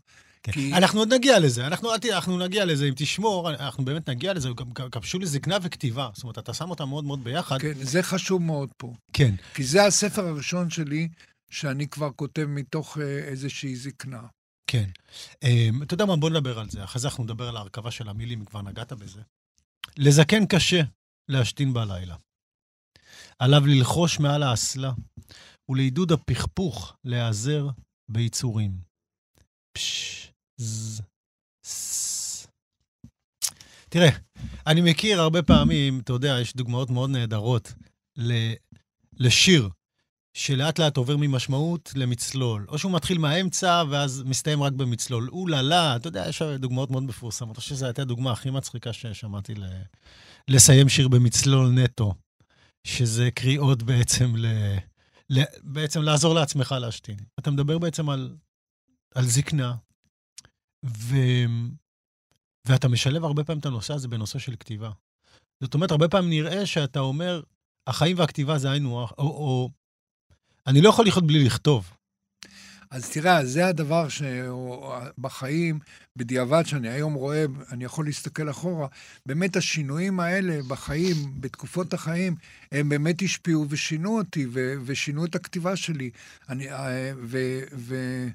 כן. 0.43 0.51
כי... 0.51 0.73
אנחנו 0.73 0.99
עוד 0.99 1.13
נגיע 1.13 1.39
לזה, 1.39 1.67
אנחנו, 1.67 1.89
אנחנו 2.13 2.39
נגיע 2.39 2.65
לזה, 2.65 2.85
אם 2.85 2.93
תשמור, 2.95 3.49
אנחנו 3.49 3.85
באמת 3.85 4.09
נגיע 4.09 4.33
לזה, 4.33 4.49
גם 4.57 4.89
קשור 4.91 5.21
לזקנה 5.21 5.57
וכתיבה. 5.63 6.09
זאת 6.13 6.23
אומרת, 6.23 6.37
אתה 6.37 6.53
שם 6.53 6.69
אותם 6.69 6.89
מאוד 6.89 7.03
מאוד 7.03 7.23
ביחד. 7.23 7.57
כן, 7.61 7.73
זה 7.81 8.03
חשוב 8.03 8.41
מאוד 8.41 8.69
פה. 8.77 8.93
כן. 9.13 9.35
כי 9.53 9.63
זה 9.63 9.85
הספר 9.85 10.27
הראשון 10.27 10.69
שלי 10.69 11.07
שאני 11.49 11.87
כבר 11.87 12.09
כותב 12.15 12.45
מתוך 12.45 12.97
אה, 12.97 13.03
איזושהי 13.03 13.75
זקנה. 13.75 14.21
כן. 14.67 14.89
אמ, 15.43 15.83
אתה 15.83 15.93
יודע 15.93 16.05
מה, 16.05 16.15
בוא 16.15 16.29
נדבר 16.29 16.59
על 16.59 16.69
זה. 16.69 16.83
אחרי 16.83 17.01
זה 17.01 17.07
אנחנו 17.07 17.23
נדבר 17.23 17.49
על 17.49 17.57
ההרכבה 17.57 17.91
של 17.91 18.09
המילים, 18.09 18.45
כבר 18.45 18.61
נגעת 18.61 18.93
בזה. 18.93 19.21
לזקן 19.97 20.45
קשה 20.45 20.81
להשתין 21.29 21.73
בלילה. 21.73 22.15
עליו 23.39 23.65
ללחוש 23.65 24.19
מעל 24.19 24.43
האסלה, 24.43 24.91
ולעידוד 25.69 26.11
הפכפוך 26.11 26.95
להיעזר 27.03 27.67
ביצורים. 28.09 28.71
פש, 29.77 30.31
ז, 30.57 31.01
ס. 31.65 32.47
תראה, 33.89 34.09
אני 34.67 34.81
מכיר 34.81 35.21
הרבה 35.21 35.43
פעמים, 35.43 35.99
אתה 35.99 36.13
יודע, 36.13 36.37
יש 36.41 36.55
דוגמאות 36.55 36.89
מאוד 36.89 37.09
נהדרות 37.09 37.73
לשיר 39.17 39.69
שלאט 40.33 40.79
לאט 40.79 40.97
עובר 40.97 41.17
ממשמעות 41.17 41.91
למצלול. 41.95 42.65
או 42.69 42.79
שהוא 42.79 42.91
מתחיל 42.91 43.17
מהאמצע 43.17 43.83
ואז 43.89 44.23
מסתיים 44.25 44.63
רק 44.63 44.73
במצלול. 44.73 45.29
אוללה, 45.29 45.95
אתה 45.95 46.07
יודע, 46.07 46.25
יש 46.29 46.41
דוגמאות 46.41 46.91
מאוד 46.91 47.03
מפורסמות. 47.03 47.55
אני 47.55 47.61
חושב 47.61 47.75
שזו 47.75 47.85
הייתה 47.85 48.01
הדוגמה 48.01 48.31
הכי 48.31 48.49
מצחיקה 48.49 48.93
ששמעתי 48.93 49.55
ל... 49.55 49.65
לסיים 50.49 50.89
שיר 50.89 51.07
במצלול 51.07 51.69
נטו, 51.69 52.13
שזה 52.87 53.31
קריאות 53.31 53.83
בעצם 53.83 54.35
ל... 54.35 54.45
ל... 55.29 55.41
בעצם 55.63 56.01
לעזור 56.01 56.35
לעצמך 56.35 56.71
להשתין. 56.71 57.17
אתה 57.39 57.51
מדבר 57.51 57.77
בעצם 57.77 58.09
על, 58.09 58.35
על 59.15 59.25
זקנה, 59.25 59.75
ו... 60.85 61.15
ואתה 62.67 62.87
משלב 62.87 63.23
הרבה 63.23 63.43
פעמים 63.43 63.59
את 63.59 63.65
הנושא 63.65 63.93
הזה 63.93 64.07
בנושא 64.07 64.39
של 64.39 64.55
כתיבה. 64.55 64.91
זאת 65.63 65.73
אומרת, 65.73 65.91
הרבה 65.91 66.07
פעמים 66.09 66.29
נראה 66.29 66.65
שאתה 66.65 66.99
אומר, 66.99 67.41
החיים 67.87 68.19
והכתיבה 68.19 68.57
זה 68.57 68.71
היינו 68.71 69.03
הך, 69.03 69.11
או, 69.17 69.23
או 69.23 69.69
אני 70.67 70.81
לא 70.81 70.89
יכול 70.89 71.07
לחיות 71.07 71.27
בלי 71.27 71.45
לכתוב. 71.45 71.93
אז 72.93 73.09
תראה, 73.09 73.45
זה 73.45 73.67
הדבר 73.67 74.07
שבחיים, 74.09 75.79
בדיעבד, 76.15 76.63
שאני 76.65 76.89
היום 76.89 77.13
רואה, 77.13 77.45
אני 77.71 77.85
יכול 77.85 78.05
להסתכל 78.05 78.49
אחורה, 78.49 78.87
באמת 79.25 79.55
השינויים 79.55 80.19
האלה 80.19 80.59
בחיים, 80.67 81.15
בתקופות 81.39 81.93
החיים, 81.93 82.35
הם 82.71 82.89
באמת 82.89 83.21
השפיעו 83.21 83.65
ושינו 83.69 84.17
אותי, 84.17 84.45
ו- 84.51 84.73
ושינו 84.85 85.25
את 85.25 85.35
הכתיבה 85.35 85.75
שלי. 85.75 86.09
אני, 86.49 86.71
אה, 86.71 87.11
ו- 87.21 87.63
ו- 87.77 88.27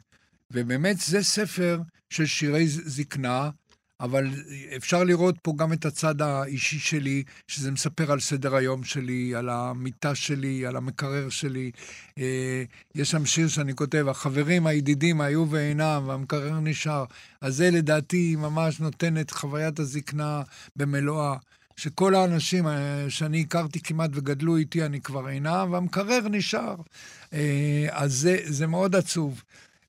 ובאמת 0.51 0.97
זה 0.99 1.23
ספר 1.23 1.81
של 2.11 2.27
שירי 2.27 2.69
זקנה, 2.69 3.51
אבל 4.01 4.27
אפשר 4.77 5.05
לראות 5.05 5.35
פה 5.43 5.55
גם 5.57 5.73
את 5.73 5.87
הצד 5.87 6.23
האישי 6.23 6.79
שלי, 6.79 7.23
שזה 7.47 7.71
מספר 7.71 8.13
על 8.13 8.21
סדר 8.21 8.57
היום 8.57 8.85
שלי, 8.85 9.35
על 9.35 9.49
המיטה 9.49 10.15
שלי, 10.15 10.67
על 10.67 10.77
המקרר 10.77 11.29
שלי. 11.29 11.71
אה, 12.19 12.63
יש 12.95 13.11
שם 13.11 13.27
שיר 13.27 13.49
שאני 13.49 13.75
כותב, 13.75 14.07
החברים, 14.09 14.67
הידידים 14.67 15.21
היו 15.21 15.51
ואינם, 15.51 16.05
והמקרר 16.07 16.61
נשאר. 16.61 17.05
אז 17.41 17.57
זה 17.57 17.71
לדעתי 17.71 18.37
ממש 18.37 18.81
נותן 18.81 19.21
את 19.21 19.31
חוויית 19.31 19.79
הזקנה 19.79 20.43
במלואה. 20.77 21.37
שכל 21.77 22.15
האנשים 22.15 22.67
אה, 22.67 23.07
שאני 23.09 23.41
הכרתי 23.41 23.81
כמעט 23.81 24.11
וגדלו 24.15 24.57
איתי, 24.57 24.85
אני 24.85 25.01
כבר 25.01 25.29
אינם, 25.29 25.69
והמקרר 25.73 26.29
נשאר. 26.31 26.75
אה, 27.33 27.87
אז 27.91 28.13
זה, 28.13 28.39
זה 28.45 28.67
מאוד 28.67 28.97
עצוב. 28.97 29.43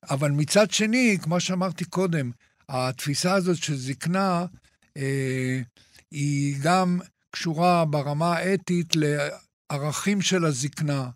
אבל 0.10 0.32
מצד 0.32 0.72
שני, 0.72 1.18
כמו 1.22 1.40
שאמרתי 1.40 1.86
קודם, 1.86 2.32
התפיסה 2.70 3.34
הזאת 3.34 3.58
של 3.58 3.76
זקנה, 3.76 4.46
אה, 4.98 5.62
היא 6.12 6.56
גם 6.64 7.00
קשורה 7.32 7.86
ברמה 7.86 8.34
האתית 8.34 8.94
לערכים 8.96 10.22
של 10.22 10.46
הזקנה, 10.46 11.10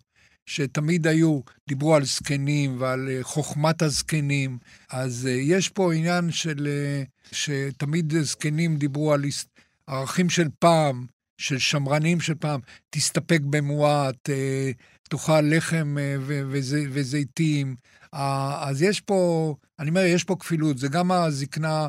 שתמיד 0.46 1.06
היו, 1.06 1.40
דיברו 1.68 1.94
על 1.94 2.04
זקנים 2.04 2.80
ועל 2.80 3.08
אה, 3.08 3.18
חוכמת 3.22 3.82
הזקנים. 3.82 4.58
אז 4.90 5.26
אה, 5.26 5.32
יש 5.32 5.68
פה 5.68 5.94
עניין 5.94 6.30
של, 6.30 6.66
אה, 6.66 7.02
שתמיד 7.32 8.12
זקנים 8.22 8.76
דיברו 8.76 9.12
על 9.12 9.24
ערכים 9.86 10.30
של 10.30 10.48
פעם, 10.58 11.06
של 11.38 11.58
שמרנים 11.58 12.20
של 12.20 12.34
פעם, 12.34 12.60
תסתפק 12.90 13.40
במועט, 13.40 14.28
אה, 15.14 15.18
תאכל 15.18 15.40
לחם 15.40 15.96
אה, 16.00 16.16
וזיתים. 16.90 17.76
אז 18.12 18.82
יש 18.82 19.00
פה, 19.00 19.54
אני 19.78 19.88
אומר, 19.88 20.04
יש 20.04 20.24
פה 20.24 20.36
כפילות, 20.40 20.78
זה 20.78 20.88
גם 20.88 21.12
הזקנה 21.12 21.88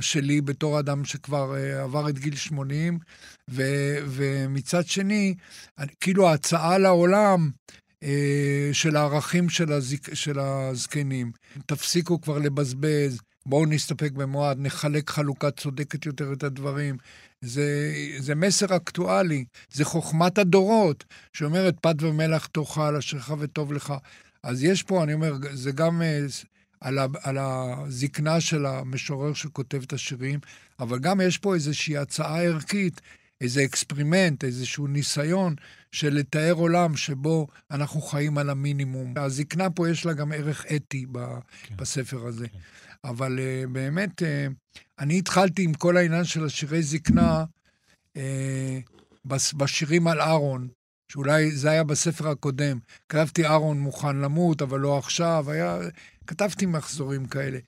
שלי 0.00 0.40
בתור 0.40 0.78
אדם 0.78 1.04
שכבר 1.04 1.56
אה, 1.56 1.82
עבר 1.82 2.08
את 2.08 2.18
גיל 2.18 2.36
80, 2.36 2.98
ו, 3.50 3.62
ומצד 4.06 4.86
שני, 4.86 5.34
כאילו 6.00 6.28
ההצעה 6.28 6.78
לעולם 6.78 7.50
אה, 8.02 8.70
של 8.72 8.96
הערכים 8.96 9.48
של, 9.48 9.72
הזק, 9.72 10.14
של 10.14 10.38
הזקנים. 10.38 11.32
תפסיקו 11.66 12.20
כבר 12.20 12.38
לבזבז, 12.38 13.20
בואו 13.46 13.66
נסתפק 13.66 14.12
במועד, 14.12 14.58
נחלק 14.60 15.10
חלוקה 15.10 15.50
צודקת 15.50 16.06
יותר 16.06 16.32
את 16.32 16.42
הדברים. 16.42 16.96
זה, 17.42 17.94
זה 18.18 18.34
מסר 18.34 18.76
אקטואלי, 18.76 19.44
זה 19.72 19.84
חוכמת 19.84 20.38
הדורות, 20.38 21.04
שאומרת 21.32 21.76
פת 21.80 21.94
ומלח 22.00 22.46
תאכל, 22.46 22.96
אשריך 22.96 23.34
וטוב 23.38 23.72
לך. 23.72 23.94
אז 24.42 24.64
יש 24.64 24.82
פה, 24.82 25.02
אני 25.02 25.14
אומר, 25.14 25.34
זה 25.52 25.72
גם 25.72 26.02
אה, 26.02 26.20
על, 26.80 26.98
ה, 26.98 27.06
על 27.22 27.38
הזקנה 27.40 28.40
של 28.40 28.66
המשורר 28.66 29.34
שכותב 29.34 29.82
את 29.82 29.92
השירים, 29.92 30.40
אבל 30.80 30.98
גם 30.98 31.20
יש 31.20 31.38
פה 31.38 31.54
איזושהי 31.54 31.96
הצעה 31.96 32.42
ערכית, 32.42 33.00
איזה 33.40 33.64
אקספרימנט, 33.64 34.44
איזשהו 34.44 34.86
ניסיון 34.86 35.54
של 35.92 36.14
לתאר 36.14 36.52
עולם 36.52 36.96
שבו 36.96 37.46
אנחנו 37.70 38.00
חיים 38.00 38.38
על 38.38 38.50
המינימום. 38.50 39.14
הזקנה 39.16 39.70
פה 39.70 39.90
יש 39.90 40.06
לה 40.06 40.12
גם 40.12 40.32
ערך 40.32 40.66
אתי 40.76 41.06
ב, 41.12 41.18
כן. 41.62 41.76
בספר 41.76 42.26
הזה. 42.26 42.48
כן. 42.48 42.58
אבל 43.04 43.38
uh, 43.38 43.68
באמת, 43.68 44.22
uh, 44.22 44.24
אני 44.98 45.18
התחלתי 45.18 45.62
עם 45.62 45.74
כל 45.74 45.96
העניין 45.96 46.24
של 46.24 46.44
השירי 46.44 46.82
זקנה 46.82 47.44
uh, 48.18 48.20
בשירים 49.54 50.08
על 50.08 50.20
אהרון, 50.20 50.68
שאולי 51.12 51.50
זה 51.50 51.70
היה 51.70 51.84
בספר 51.84 52.28
הקודם. 52.28 52.78
כתבתי 53.08 53.46
אהרון 53.46 53.80
מוכן 53.80 54.16
למות, 54.16 54.62
אבל 54.62 54.80
לא 54.80 54.98
עכשיו, 54.98 55.50
היה... 55.50 55.78
כתבתי 56.26 56.66
מחזורים 56.66 57.26
כאלה. 57.26 57.58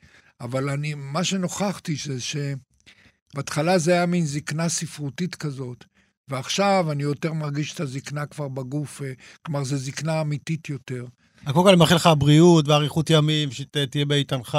אבל 0.40 0.70
אני, 0.70 0.94
מה 0.94 1.24
שנוכחתי 1.24 1.96
זה 2.04 2.16
שבהתחלה 2.20 3.78
זה 3.78 3.92
היה 3.92 4.06
מין 4.06 4.26
זקנה 4.26 4.68
ספרותית 4.68 5.34
כזאת, 5.34 5.84
ועכשיו 6.28 6.92
אני 6.92 7.02
יותר 7.02 7.32
מרגיש 7.32 7.74
את 7.74 7.80
הזקנה 7.80 8.26
כבר 8.26 8.48
בגוף, 8.48 9.02
אה, 9.02 9.12
כלומר, 9.42 9.64
זו 9.64 9.76
זקנה 9.76 10.20
אמיתית 10.20 10.68
יותר. 10.68 11.04
קודם 11.44 11.62
כל 11.62 11.68
אני 11.68 11.76
מאחל 11.78 11.94
לך 11.94 12.08
בריאות 12.18 12.68
ואריכות 12.68 13.10
ימים, 13.10 13.48
שתהיה 13.52 14.04
באיתנך. 14.04 14.58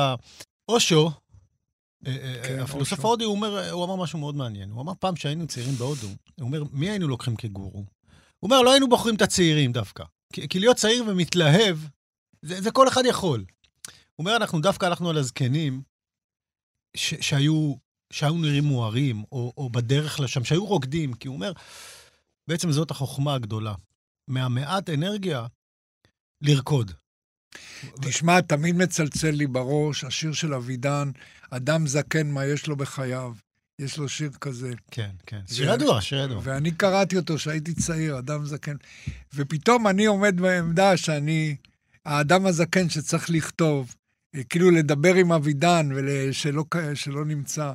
אושו, 0.69 1.11
אה, 2.07 2.11
אה, 2.11 2.41
כן, 2.47 2.59
הפילוסוף 2.59 3.05
ההודי, 3.05 3.23
הוא, 3.23 3.47
הוא 3.71 3.85
אמר 3.85 3.95
משהו 3.95 4.19
מאוד 4.19 4.35
מעניין. 4.35 4.71
הוא 4.71 4.81
אמר 4.81 4.93
פעם 4.99 5.15
שהיינו 5.15 5.47
צעירים 5.47 5.73
בהודו, 5.73 6.07
הוא 6.07 6.15
אומר, 6.39 6.63
מי 6.71 6.89
היינו 6.89 7.07
לוקחים 7.07 7.35
כגורו? 7.35 7.71
הוא 7.75 7.85
אומר, 8.43 8.61
לא 8.61 8.71
היינו 8.71 8.89
בוחרים 8.89 9.15
את 9.15 9.21
הצעירים 9.21 9.71
דווקא. 9.71 10.03
כי, 10.33 10.47
כי 10.49 10.59
להיות 10.59 10.77
צעיר 10.77 11.03
ומתלהב, 11.07 11.77
זה, 12.41 12.61
זה 12.61 12.71
כל 12.71 12.87
אחד 12.87 13.03
יכול. 13.05 13.39
הוא 13.39 14.25
אומר, 14.25 14.35
אנחנו 14.35 14.59
דווקא 14.59 14.85
הלכנו 14.85 15.09
על 15.09 15.17
הזקנים, 15.17 15.81
ש, 16.97 17.13
שהיו, 17.13 17.73
שהיו 18.13 18.37
נראים 18.37 18.63
מוארים, 18.63 19.23
או, 19.31 19.53
או 19.57 19.69
בדרך 19.69 20.19
לשם, 20.19 20.43
שהיו 20.43 20.65
רוקדים, 20.65 21.13
כי 21.13 21.27
הוא 21.27 21.35
אומר, 21.35 21.51
בעצם 22.47 22.71
זאת 22.71 22.91
החוכמה 22.91 23.33
הגדולה. 23.33 23.73
מהמעט 24.27 24.89
אנרגיה, 24.89 25.47
לרקוד. 26.41 26.91
תשמע, 28.01 28.41
תמיד 28.41 28.75
מצלצל 28.75 29.31
לי 29.31 29.47
בראש 29.47 30.03
השיר 30.03 30.33
של 30.33 30.53
אבידן, 30.53 31.11
אדם 31.49 31.87
זקן, 31.87 32.31
מה 32.31 32.45
יש 32.45 32.67
לו 32.67 32.75
בחייו. 32.75 33.33
יש 33.79 33.97
לו 33.97 34.09
שיר 34.09 34.31
כזה. 34.41 34.71
כן, 34.91 35.09
כן. 35.25 35.39
שיר 35.47 35.73
ידוע, 35.73 36.01
שיר 36.01 36.19
ידוע. 36.19 36.41
ואני 36.43 36.71
קראתי 36.71 37.17
אותו 37.17 37.35
כשהייתי 37.35 37.73
צעיר, 37.73 38.19
אדם 38.19 38.45
זקן. 38.45 38.75
ופתאום 39.33 39.87
אני 39.87 40.05
עומד 40.05 40.41
בעמדה 40.41 40.97
שאני 40.97 41.55
האדם 42.05 42.45
הזקן 42.45 42.89
שצריך 42.89 43.29
לכתוב, 43.29 43.95
אה, 44.35 44.43
כאילו 44.43 44.71
לדבר 44.71 45.15
עם 45.15 45.31
אבידן 45.31 45.89
ושלא 45.95 46.65
שלא 46.93 47.25
נמצא, 47.25 47.73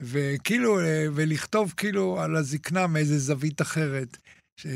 וכאילו, 0.00 0.80
אה, 0.80 1.06
ולכתוב 1.14 1.74
כאילו 1.76 2.20
על 2.20 2.36
הזקנה 2.36 2.86
מאיזה 2.86 3.18
זווית 3.18 3.62
אחרת. 3.62 4.16
ש... 4.60 4.66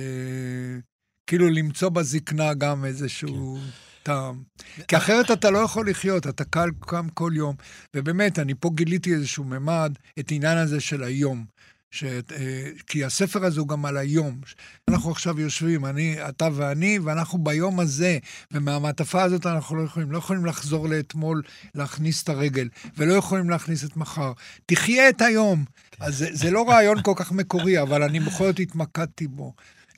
כאילו 1.26 1.48
למצוא 1.48 1.88
בזקנה 1.88 2.54
גם 2.54 2.84
איזשהו... 2.84 3.58
כן. 3.60 3.89
טעם. 4.02 4.42
כי 4.88 4.96
אחרת 4.96 5.30
אתה 5.30 5.50
לא 5.50 5.58
יכול 5.58 5.90
לחיות, 5.90 6.26
אתה 6.26 6.44
קל 6.44 6.70
קם 6.80 7.08
כל 7.14 7.32
יום. 7.34 7.54
ובאמת, 7.96 8.38
אני 8.38 8.54
פה 8.60 8.70
גיליתי 8.74 9.14
איזשהו 9.14 9.44
ממד, 9.44 9.98
את 10.18 10.30
העניין 10.30 10.58
הזה 10.58 10.80
של 10.80 11.02
היום. 11.02 11.44
ש... 11.90 12.04
אה, 12.04 12.70
כי 12.86 13.04
הספר 13.04 13.44
הזה 13.44 13.60
הוא 13.60 13.68
גם 13.68 13.86
על 13.86 13.96
היום. 13.96 14.40
אנחנו 14.88 15.10
עכשיו 15.10 15.40
יושבים, 15.40 15.86
אני, 15.86 16.28
אתה 16.28 16.48
ואני, 16.54 16.98
ואנחנו 16.98 17.38
ביום 17.38 17.80
הזה, 17.80 18.18
ומהמעטפה 18.50 19.22
הזאת 19.22 19.46
אנחנו 19.46 19.76
לא 19.76 19.82
יכולים. 19.82 20.12
לא 20.12 20.18
יכולים 20.18 20.46
לחזור 20.46 20.88
לאתמול, 20.88 21.42
להכניס 21.74 22.22
את 22.22 22.28
הרגל, 22.28 22.68
ולא 22.96 23.14
יכולים 23.14 23.50
להכניס 23.50 23.84
את 23.84 23.96
מחר. 23.96 24.32
תחיה 24.66 25.08
את 25.08 25.20
היום. 25.20 25.64
כן. 25.90 26.04
אז 26.04 26.16
זה, 26.16 26.28
זה 26.32 26.50
לא 26.50 26.68
רעיון 26.68 27.02
כל 27.02 27.14
כך 27.16 27.32
מקורי, 27.32 27.82
אבל 27.82 28.02
אני 28.02 28.20
בכל 28.20 28.44
זאת 28.44 28.60
התמקדתי 28.60 29.26
בו. 29.26 29.54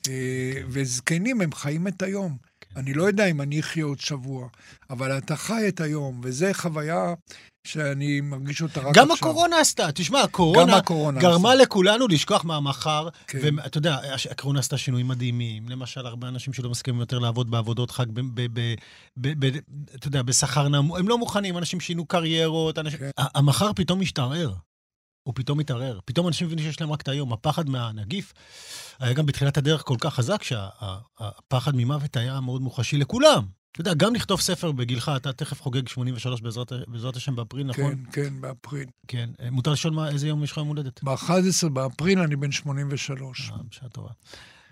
אה, 0.09 0.61
וזקנים, 0.67 1.41
הם 1.41 1.51
חיים 1.51 1.87
את 1.87 2.01
היום. 2.01 2.37
אני 2.75 2.93
לא 2.93 3.03
יודע 3.03 3.25
אם 3.25 3.41
אני 3.41 3.59
אחיה 3.59 3.85
עוד 3.85 3.99
שבוע, 3.99 4.47
אבל 4.89 5.17
אתה 5.17 5.35
חי 5.35 5.67
את 5.67 5.81
היום, 5.81 6.21
וזו 6.23 6.45
חוויה 6.53 7.13
שאני 7.67 8.21
מרגיש 8.21 8.61
אותה 8.61 8.79
רק 8.79 8.85
גם 8.85 8.89
עכשיו. 8.89 9.05
גם 9.05 9.11
הקורונה 9.11 9.59
עשתה, 9.59 9.91
תשמע, 9.91 10.21
הקורונה, 10.21 10.77
הקורונה 10.77 11.21
גרמה 11.21 11.51
עשתה. 11.51 11.63
לכולנו 11.63 12.07
לשכוח 12.07 12.45
מהמחר, 12.45 13.09
כן. 13.27 13.39
ואתה 13.41 13.77
יודע, 13.77 13.97
הקורונה 14.31 14.59
עשתה 14.59 14.77
שינויים 14.77 15.07
מדהימים. 15.07 15.69
למשל, 15.69 16.05
הרבה 16.05 16.27
אנשים 16.27 16.53
שלא 16.53 16.69
מסכימים 16.69 16.99
יותר 16.99 17.19
לעבוד 17.19 17.51
בעבודות 17.51 17.91
חג, 17.91 18.05
אתה 19.95 20.07
יודע, 20.07 20.21
בשכר 20.21 20.67
נמוך, 20.67 20.97
הם 20.97 21.07
לא 21.07 21.17
מוכנים, 21.17 21.57
אנשים 21.57 21.79
שינו 21.79 22.05
קריירות, 22.05 22.79
אנשים... 22.79 22.99
כן. 22.99 23.09
המחר 23.17 23.73
פתאום 23.73 23.99
משתערער. 23.99 24.53
הוא 25.23 25.33
פתאום 25.35 25.57
מתערער. 25.57 25.99
פתאום 26.05 26.27
אנשים 26.27 26.47
מבינים 26.47 26.65
שיש 26.65 26.81
להם 26.81 26.91
רק 26.91 27.01
את 27.01 27.07
היום. 27.07 27.33
הפחד 27.33 27.69
מהנגיף 27.69 28.33
היה 28.99 29.13
גם 29.13 29.25
בתחילת 29.25 29.57
הדרך 29.57 29.81
כל 29.85 29.95
כך 29.99 30.13
חזק, 30.13 30.43
שהפחד 30.43 31.71
ממוות 31.75 32.17
היה 32.17 32.39
מאוד 32.39 32.61
מוחשי 32.61 32.97
לכולם. 32.97 33.45
אתה 33.71 33.81
יודע, 33.81 33.93
גם 33.93 34.15
לכתוב 34.15 34.41
ספר 34.41 34.71
בגילך, 34.71 35.11
אתה 35.15 35.33
תכף 35.33 35.61
חוגג 35.61 35.87
83 35.87 36.41
בעזרת, 36.41 36.71
בעזרת 36.87 37.15
השם 37.15 37.35
באפריל, 37.35 37.67
נכון? 37.67 37.95
כן, 38.11 38.11
כן, 38.11 38.41
באפריל. 38.41 38.87
כן. 39.07 39.29
אה, 39.41 39.51
מותר 39.51 39.71
לשאול 39.71 39.93
מה, 39.93 40.09
איזה 40.09 40.27
יום 40.27 40.43
יש 40.43 40.51
לך 40.51 40.57
יום 40.57 40.67
הולדת? 40.67 41.03
ב-11 41.03 41.69
באפריל 41.69 42.19
אני 42.19 42.35
בן 42.35 42.51
83. 42.51 43.51
אה, 43.51 43.57
בשעה 43.69 43.89
טובה. 43.89 44.09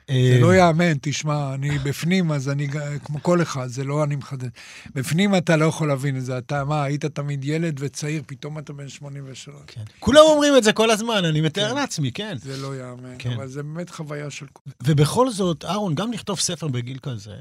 זה 0.07 0.39
לא 0.41 0.55
יאמן, 0.55 0.93
תשמע, 1.01 1.53
אני 1.53 1.79
בפנים, 1.79 2.31
אז 2.31 2.49
אני 2.49 2.67
כמו 3.03 3.23
כל 3.23 3.41
אחד, 3.41 3.67
זה 3.67 3.83
לא 3.83 4.03
אני 4.03 4.15
מחדד. 4.15 4.49
בפנים 4.95 5.35
אתה 5.35 5.55
לא 5.55 5.65
יכול 5.65 5.87
להבין 5.87 6.17
את 6.17 6.25
זה. 6.25 6.37
אתה, 6.37 6.65
מה, 6.65 6.83
היית 6.83 7.05
תמיד 7.05 7.45
ילד 7.45 7.77
וצעיר, 7.79 8.23
פתאום 8.25 8.59
אתה 8.59 8.73
בן 8.73 8.89
83. 8.89 9.55
כן. 9.67 9.83
כולם 9.99 10.21
אומרים 10.29 10.57
את 10.57 10.63
זה 10.63 10.73
כל 10.73 10.91
הזמן, 10.91 11.25
אני 11.25 11.41
מתאר 11.41 11.69
כן. 11.69 11.75
לעצמי, 11.75 12.11
כן. 12.11 12.37
זה 12.37 12.57
לא 12.57 12.75
יאמן, 12.75 13.15
כן. 13.19 13.31
אבל 13.31 13.47
זה 13.47 13.63
באמת 13.63 13.89
חוויה 13.89 14.29
של... 14.29 14.45
ובכל 14.83 15.29
זאת, 15.29 15.65
אהרון, 15.65 15.95
גם 15.95 16.13
לכתוב 16.13 16.39
ספר 16.39 16.67
בגיל 16.67 16.97
כזה, 17.01 17.35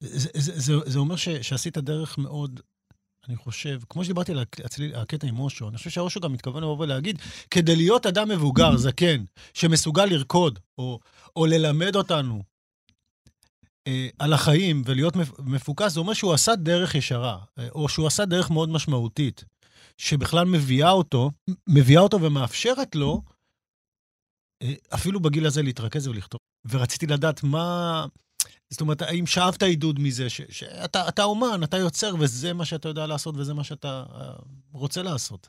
זה, 0.00 0.28
זה, 0.34 0.52
זה, 0.60 0.74
זה 0.86 0.98
אומר 0.98 1.16
ש, 1.16 1.28
שעשית 1.28 1.78
דרך 1.78 2.18
מאוד 2.18 2.60
אני 3.28 3.36
חושב, 3.36 3.80
כמו 3.88 4.04
שדיברתי 4.04 4.32
על 4.32 4.44
הקטע 4.94 5.26
עם 5.26 5.38
אושו, 5.38 5.68
אני 5.68 5.76
חושב 5.76 5.90
שאושו 5.90 6.20
גם 6.20 6.32
מתכוון 6.32 6.62
לבוא 6.62 6.78
ולהגיד, 6.78 7.18
כדי 7.50 7.76
להיות 7.76 8.06
אדם 8.06 8.28
מבוגר, 8.28 8.76
זקן, 8.76 9.24
שמסוגל 9.54 10.04
לרקוד, 10.04 10.58
או, 10.78 10.98
או 11.36 11.46
ללמד 11.46 11.96
אותנו 11.96 12.42
אה, 13.86 14.08
על 14.18 14.32
החיים 14.32 14.82
ולהיות 14.86 15.14
מפוקס, 15.38 15.92
זה 15.92 16.00
אומר 16.00 16.12
שהוא 16.12 16.32
עשה 16.32 16.56
דרך 16.56 16.94
ישרה, 16.94 17.38
אה, 17.58 17.68
או 17.68 17.88
שהוא 17.88 18.06
עשה 18.06 18.24
דרך 18.24 18.50
מאוד 18.50 18.68
משמעותית, 18.68 19.44
שבכלל 19.98 20.44
מביאה 20.44 20.90
אותו, 20.90 21.30
מביאה 21.68 22.00
אותו 22.00 22.20
ומאפשרת 22.20 22.94
לו, 22.94 23.22
אה, 24.62 24.74
אפילו 24.94 25.20
בגיל 25.20 25.46
הזה 25.46 25.62
להתרכז 25.62 26.08
ולכתוב. 26.08 26.40
ורציתי 26.70 27.06
לדעת 27.06 27.42
מה... 27.42 28.06
זאת 28.70 28.80
אומרת, 28.80 29.02
האם 29.02 29.26
שאבת 29.26 29.62
עידוד 29.62 30.00
מזה, 30.00 30.30
ש, 30.30 30.40
שאתה 30.48 31.08
אתה 31.08 31.24
אומן, 31.24 31.60
אתה 31.64 31.76
יוצר, 31.76 32.14
וזה 32.18 32.52
מה 32.52 32.64
שאתה 32.64 32.88
יודע 32.88 33.06
לעשות, 33.06 33.34
וזה 33.36 33.54
מה 33.54 33.64
שאתה 33.64 34.04
אה, 34.14 34.32
רוצה 34.72 35.02
לעשות? 35.02 35.48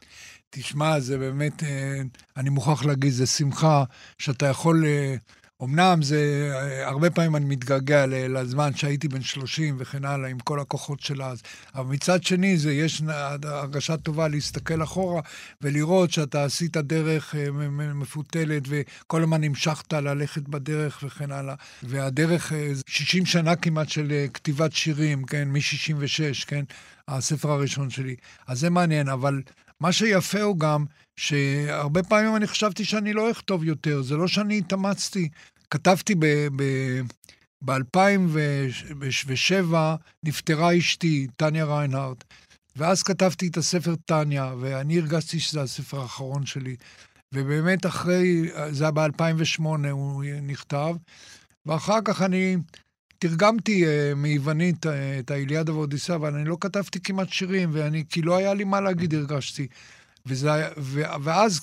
תשמע, 0.50 1.00
זה 1.00 1.17
באמת, 1.17 1.63
אה, 1.63 2.02
אני 2.38 2.50
מוכרח 2.50 2.86
להגיד, 2.86 3.13
זה 3.13 3.26
שמחה 3.26 3.84
שאתה 4.17 4.45
יכול 4.45 4.86
אה, 4.86 5.15
אמנם 5.63 6.02
זה, 6.02 6.52
הרבה 6.86 7.10
פעמים 7.10 7.36
אני 7.36 7.46
מתגעגע 7.46 8.06
לזמן 8.08 8.76
שהייתי 8.76 9.08
בן 9.08 9.22
30 9.22 9.76
וכן 9.80 10.06
הלאה, 10.06 10.30
עם 10.30 10.39
כל 10.39 10.60
הכוחות 10.60 11.00
של 11.00 11.22
אז. 11.22 11.41
אבל 11.76 11.86
מצד 11.86 12.24
שני, 12.24 12.58
זה, 12.58 12.74
יש 12.74 13.02
הרגשה 13.43 13.98
טובה 13.98 14.28
להסתכל 14.28 14.84
אחורה 14.84 15.22
ולראות 15.62 16.12
שאתה 16.12 16.43
עשית 16.43 16.78
דרך 16.78 17.36
אה, 17.36 17.52
מפותלת 17.93 18.63
וכל 18.67 19.24
הזמן 19.24 19.43
המשכת 19.43 19.93
ללכת 19.93 20.41
בדרך 20.41 21.04
וכן 21.04 21.32
הלאה. 21.32 21.56
והדרך, 21.84 22.54
60 22.88 23.24
אה, 23.24 23.30
שנה 23.30 23.56
כמעט 23.56 23.89
של 23.89 24.12
אה, 24.12 24.26
כתיבת 24.34 24.74
שירים, 24.74 25.24
כן, 25.24 25.48
מ-66, 25.48 26.46
כן, 26.48 26.63
הספר 27.08 27.52
הראשון 27.52 27.89
שלי. 27.89 28.15
אז 28.48 28.60
זה 28.60 28.70
מעניין, 28.70 29.10
אבל 29.10 29.41
מה 29.81 29.91
שיפה 29.91 30.41
הוא 30.41 30.59
גם 30.59 30.85
שהרבה 31.19 32.03
פעמים 32.03 32.35
אני 32.35 32.47
חשבתי 32.47 32.85
שאני 32.85 33.13
לא 33.13 33.31
אכתוב 33.31 33.63
יותר, 33.63 34.01
זה 34.01 34.15
לא 34.15 34.27
שאני 34.27 34.57
התאמצתי. 34.57 35.29
כתבתי 35.71 36.15
ב-2007, 37.65 39.73
נפטרה 40.23 40.77
אשתי, 40.77 41.27
טניה 41.35 41.65
ריינהרט, 41.65 42.23
ואז 42.75 43.03
כתבתי 43.03 43.47
את 43.47 43.57
הספר 43.57 43.95
טניה, 44.05 44.53
ואני 44.59 44.99
הרגשתי 44.99 45.39
שזה 45.39 45.61
הספר 45.61 46.01
האחרון 46.01 46.45
שלי. 46.45 46.75
ובאמת 47.33 47.85
אחרי, 47.85 48.49
זה 48.71 48.83
היה 48.83 48.91
ב-2008, 48.91 49.63
הוא 49.91 50.23
נכתב, 50.41 50.95
ואחר 51.65 51.99
כך 52.05 52.21
אני 52.21 52.57
תרגמתי 53.19 53.86
uh, 53.86 54.15
מיוונית 54.15 54.86
uh, 54.86 54.89
את 55.19 55.32
האיליאדה 55.32 55.75
ואודיסאה, 55.75 56.15
אבל 56.15 56.36
אני 56.36 56.49
לא 56.49 56.58
כתבתי 56.62 56.99
כמעט 56.99 57.30
שירים, 57.30 57.69
ואני, 57.73 58.03
כי 58.10 58.21
לא 58.21 58.38
היה 58.38 58.53
לי 58.53 58.63
מה 58.63 58.82
להגיד, 58.82 59.13
הרגשתי. 59.13 59.67
וזה, 60.25 60.49
ו, 60.77 61.01
ואז 61.23 61.62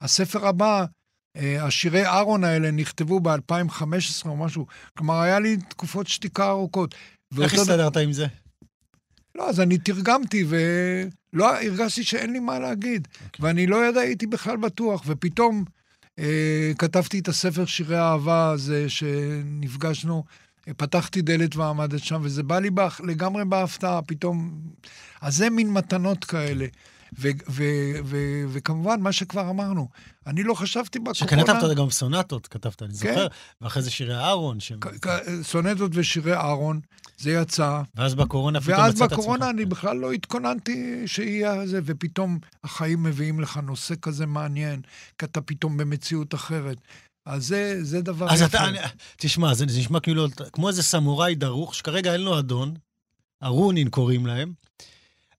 הספר 0.00 0.46
הבא, 0.46 0.84
uh, 0.84 1.40
השירי 1.60 2.06
אהרון 2.06 2.44
האלה 2.44 2.70
נכתבו 2.70 3.20
ב-2015 3.20 4.26
או 4.28 4.36
משהו. 4.36 4.66
כלומר, 4.98 5.20
היה 5.20 5.38
לי 5.38 5.56
תקופות 5.68 6.06
שתיקה 6.06 6.48
ארוכות. 6.48 6.94
איך 7.40 7.54
הסתדרת 7.54 7.96
עם 7.96 8.12
זה? 8.12 8.26
לא, 9.34 9.48
אז 9.48 9.60
אני 9.60 9.78
תרגמתי, 9.78 10.44
ולא, 10.48 11.56
הרגשתי 11.56 12.04
שאין 12.04 12.32
לי 12.32 12.38
מה 12.38 12.58
להגיד. 12.58 13.08
Okay. 13.12 13.24
אוקיי. 13.24 13.46
ואני 13.46 13.66
לא 13.66 13.86
ידע, 13.86 14.00
הייתי 14.00 14.26
בכלל 14.26 14.56
בטוח, 14.56 15.02
ופתאום 15.06 15.64
אה, 16.18 16.72
כתבתי 16.78 17.18
את 17.18 17.28
הספר 17.28 17.64
שירי 17.64 17.96
האהבה 17.96 18.50
הזה, 18.50 18.88
שנפגשנו 18.88 20.24
פתחתי 20.76 21.22
דלת 21.22 21.56
ועמדת 21.56 22.04
שם, 22.04 22.20
וזה 22.24 22.42
בא 22.42 22.58
לי 22.58 22.70
בח, 22.70 23.00
לגמרי 23.04 23.44
בהפתעה, 23.44 24.02
פתאום... 24.02 24.60
אז 25.20 25.36
זה 25.36 25.50
מין 25.50 25.70
מתנות 25.70 26.24
כאלה. 26.24 26.66
ו- 27.18 27.28
ו- 27.48 27.92
ו- 28.04 28.44
וכמובן, 28.48 29.00
מה 29.00 29.12
שכבר 29.12 29.50
אמרנו, 29.50 29.88
אני 30.26 30.42
לא 30.42 30.54
חשבתי 30.54 30.98
בקורונה... 30.98 31.14
שכתבת 31.14 31.76
גם 31.76 31.90
סונטות, 31.90 32.46
כתבת, 32.46 32.82
אני 32.82 32.90
כן. 32.90 32.94
זוכר, 32.94 33.26
ואחרי 33.60 33.82
זה 33.82 33.90
שירי 33.90 34.14
אהרון. 34.14 34.60
ש... 34.60 34.72
סונטות 35.42 35.90
ושירי 35.94 36.34
אהרון, 36.34 36.80
זה 37.18 37.30
יצא. 37.30 37.82
ואז 37.94 38.14
בקורונה 38.14 38.60
פתאום 38.60 38.76
מצאת 38.76 38.88
עצמך. 38.88 39.00
ואז 39.00 39.12
בקורונה 39.12 39.50
אני 39.50 39.64
בכלל 39.64 39.96
לא 39.96 40.12
התכוננתי 40.12 41.02
שיהיה 41.06 41.66
זה, 41.66 41.80
ופתאום 41.84 42.38
החיים 42.64 43.02
מביאים 43.02 43.40
לך 43.40 43.56
נושא 43.56 43.94
כזה 44.02 44.26
מעניין, 44.26 44.80
כי 45.18 45.24
אתה 45.24 45.40
פתאום 45.40 45.76
במציאות 45.76 46.34
אחרת. 46.34 46.78
אז 47.26 47.46
זה, 47.46 47.84
זה 47.84 48.00
דבר 48.00 48.32
אז 48.32 48.42
יפה. 48.42 48.58
אתה, 48.58 48.88
תשמע, 49.16 49.54
זה, 49.54 49.64
זה 49.68 49.78
נשמע 49.78 50.00
כאילו, 50.00 50.26
כמו 50.52 50.68
איזה 50.68 50.82
סמוראי 50.82 51.34
דרוך, 51.34 51.74
שכרגע 51.74 52.12
אין 52.12 52.20
לו 52.20 52.38
אדון, 52.38 52.74
ארונין 53.42 53.90
קוראים 53.90 54.26
להם, 54.26 54.52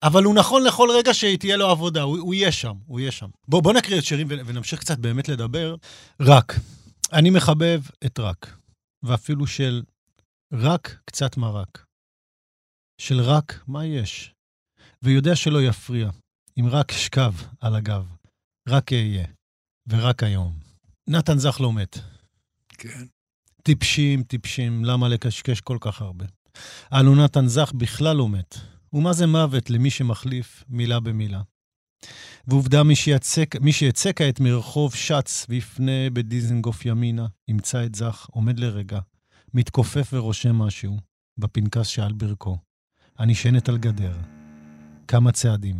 אבל 0.03 0.23
הוא 0.23 0.35
נכון 0.35 0.63
לכל 0.63 0.89
רגע 0.97 1.13
שתהיה 1.13 1.57
לו 1.57 1.69
עבודה, 1.69 2.01
הוא, 2.01 2.17
הוא 2.17 2.33
יהיה 2.33 2.51
שם, 2.51 2.73
הוא 2.85 2.99
יהיה 2.99 3.11
שם. 3.11 3.29
בוא, 3.47 3.63
בוא 3.63 3.73
נקריא 3.73 3.99
את 3.99 4.03
שירים 4.03 4.27
ונמשיך 4.29 4.79
קצת 4.79 4.97
באמת 4.97 5.29
לדבר. 5.29 5.75
רק. 6.19 6.53
אני 7.13 7.29
מחבב 7.29 7.81
את 8.05 8.19
רק, 8.19 8.57
ואפילו 9.03 9.47
של 9.47 9.83
רק 10.53 10.99
קצת 11.05 11.37
מרק. 11.37 11.85
של 13.01 13.21
רק 13.21 13.63
מה 13.67 13.85
יש, 13.85 14.33
ויודע 15.01 15.35
שלא 15.35 15.61
יפריע, 15.61 16.09
אם 16.59 16.65
רק 16.69 16.91
אשכב 16.91 17.33
על 17.59 17.75
הגב, 17.75 18.05
רק 18.67 18.93
אהיה, 18.93 19.25
ורק 19.87 20.23
היום. 20.23 20.64
נתן 21.07 21.37
זך 21.37 21.61
לא 21.61 21.73
מת. 21.73 21.97
כן. 22.69 23.05
טיפשים, 23.63 24.23
טיפשים, 24.23 24.85
למה 24.85 25.09
לקשקש 25.09 25.61
כל 25.61 25.77
כך 25.81 26.01
הרבה? 26.01 26.25
הלו 26.91 27.15
נתן 27.15 27.47
זך 27.47 27.71
בכלל 27.75 28.17
לא 28.17 28.29
מת. 28.29 28.55
ומה 28.93 29.13
זה 29.13 29.27
מוות 29.27 29.69
למי 29.69 29.89
שמחליף 29.89 30.63
מילה 30.69 30.99
במילה? 30.99 31.41
ועובדה, 32.47 32.83
מי 32.83 32.95
שיצא, 32.95 33.43
מי 33.61 33.71
שיצא 33.71 34.11
כעת 34.15 34.39
מרחוב 34.39 34.95
שץ 34.95 35.45
ויפנה 35.49 36.09
בדיזנגוף 36.13 36.85
ימינה, 36.85 37.25
ימצא 37.47 37.85
את 37.85 37.95
זך 37.95 38.27
עומד 38.31 38.59
לרגע, 38.59 38.99
מתכופף 39.53 40.09
ורושם 40.13 40.55
משהו 40.55 40.97
בפנקס 41.37 41.87
שעל 41.87 42.13
ברכו, 42.13 42.57
הנשענת 43.17 43.69
על 43.69 43.77
גדר, 43.77 44.17
כמה 45.07 45.31
צעדים 45.31 45.79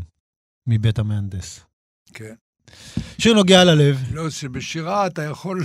מבית 0.68 1.00
המהנדס. 1.00 1.66
כן. 2.14 2.36
שיר 3.18 3.34
נוגע 3.34 3.64
ללב. 3.64 3.98
לא, 4.12 4.30
שבשירה 4.30 5.08
אתה 5.08 5.24
יכול... 5.24 5.64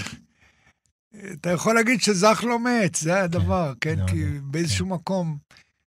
אתה 1.32 1.50
יכול 1.50 1.74
להגיד 1.74 2.00
שזך 2.00 2.44
לא 2.46 2.58
מת, 2.58 2.94
זה 2.94 3.22
הדבר, 3.22 3.72
כן? 3.80 3.96
כן? 3.96 4.06
כי 4.06 4.24
באיזשהו 4.42 4.86
כן. 4.86 4.92
מקום 4.92 5.38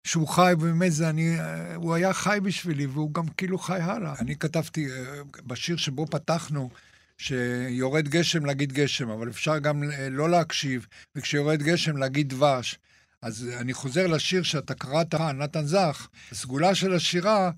שהוא 0.05 0.29
חי, 0.29 0.53
באמת 0.59 0.93
זה 0.93 1.09
אני... 1.09 1.37
הוא 1.75 1.95
היה 1.95 2.13
חי 2.13 2.39
בשבילי, 2.43 2.87
והוא 2.87 3.15
גם 3.15 3.29
כאילו 3.29 3.59
חי 3.59 3.79
הלאה. 3.81 4.15
אני 4.19 4.37
כתבתי 4.37 4.87
אה, 4.91 5.23
בשיר 5.47 5.77
שבו 5.77 6.07
פתחנו, 6.07 6.71
שיורד 7.19 8.09
גשם 8.09 8.45
להגיד 8.45 8.73
גשם, 8.73 9.11
אבל 9.11 9.29
אפשר 9.29 9.59
גם 9.59 9.83
לא 10.11 10.31
להקשיב, 10.31 10.87
וכשיורד 11.17 11.63
גשם 11.63 11.97
להגיד 11.97 12.29
דבש. 12.29 12.79
אז 13.23 13.49
אני 13.61 13.75
חוזר 13.75 14.07
לשיר 14.07 14.43
שאתה 14.43 14.75
קראת, 14.75 15.15
נתן 15.15 15.67
זך. 15.67 16.09
הסגולה 16.33 16.75
של 16.75 16.95
השירה 16.95 17.51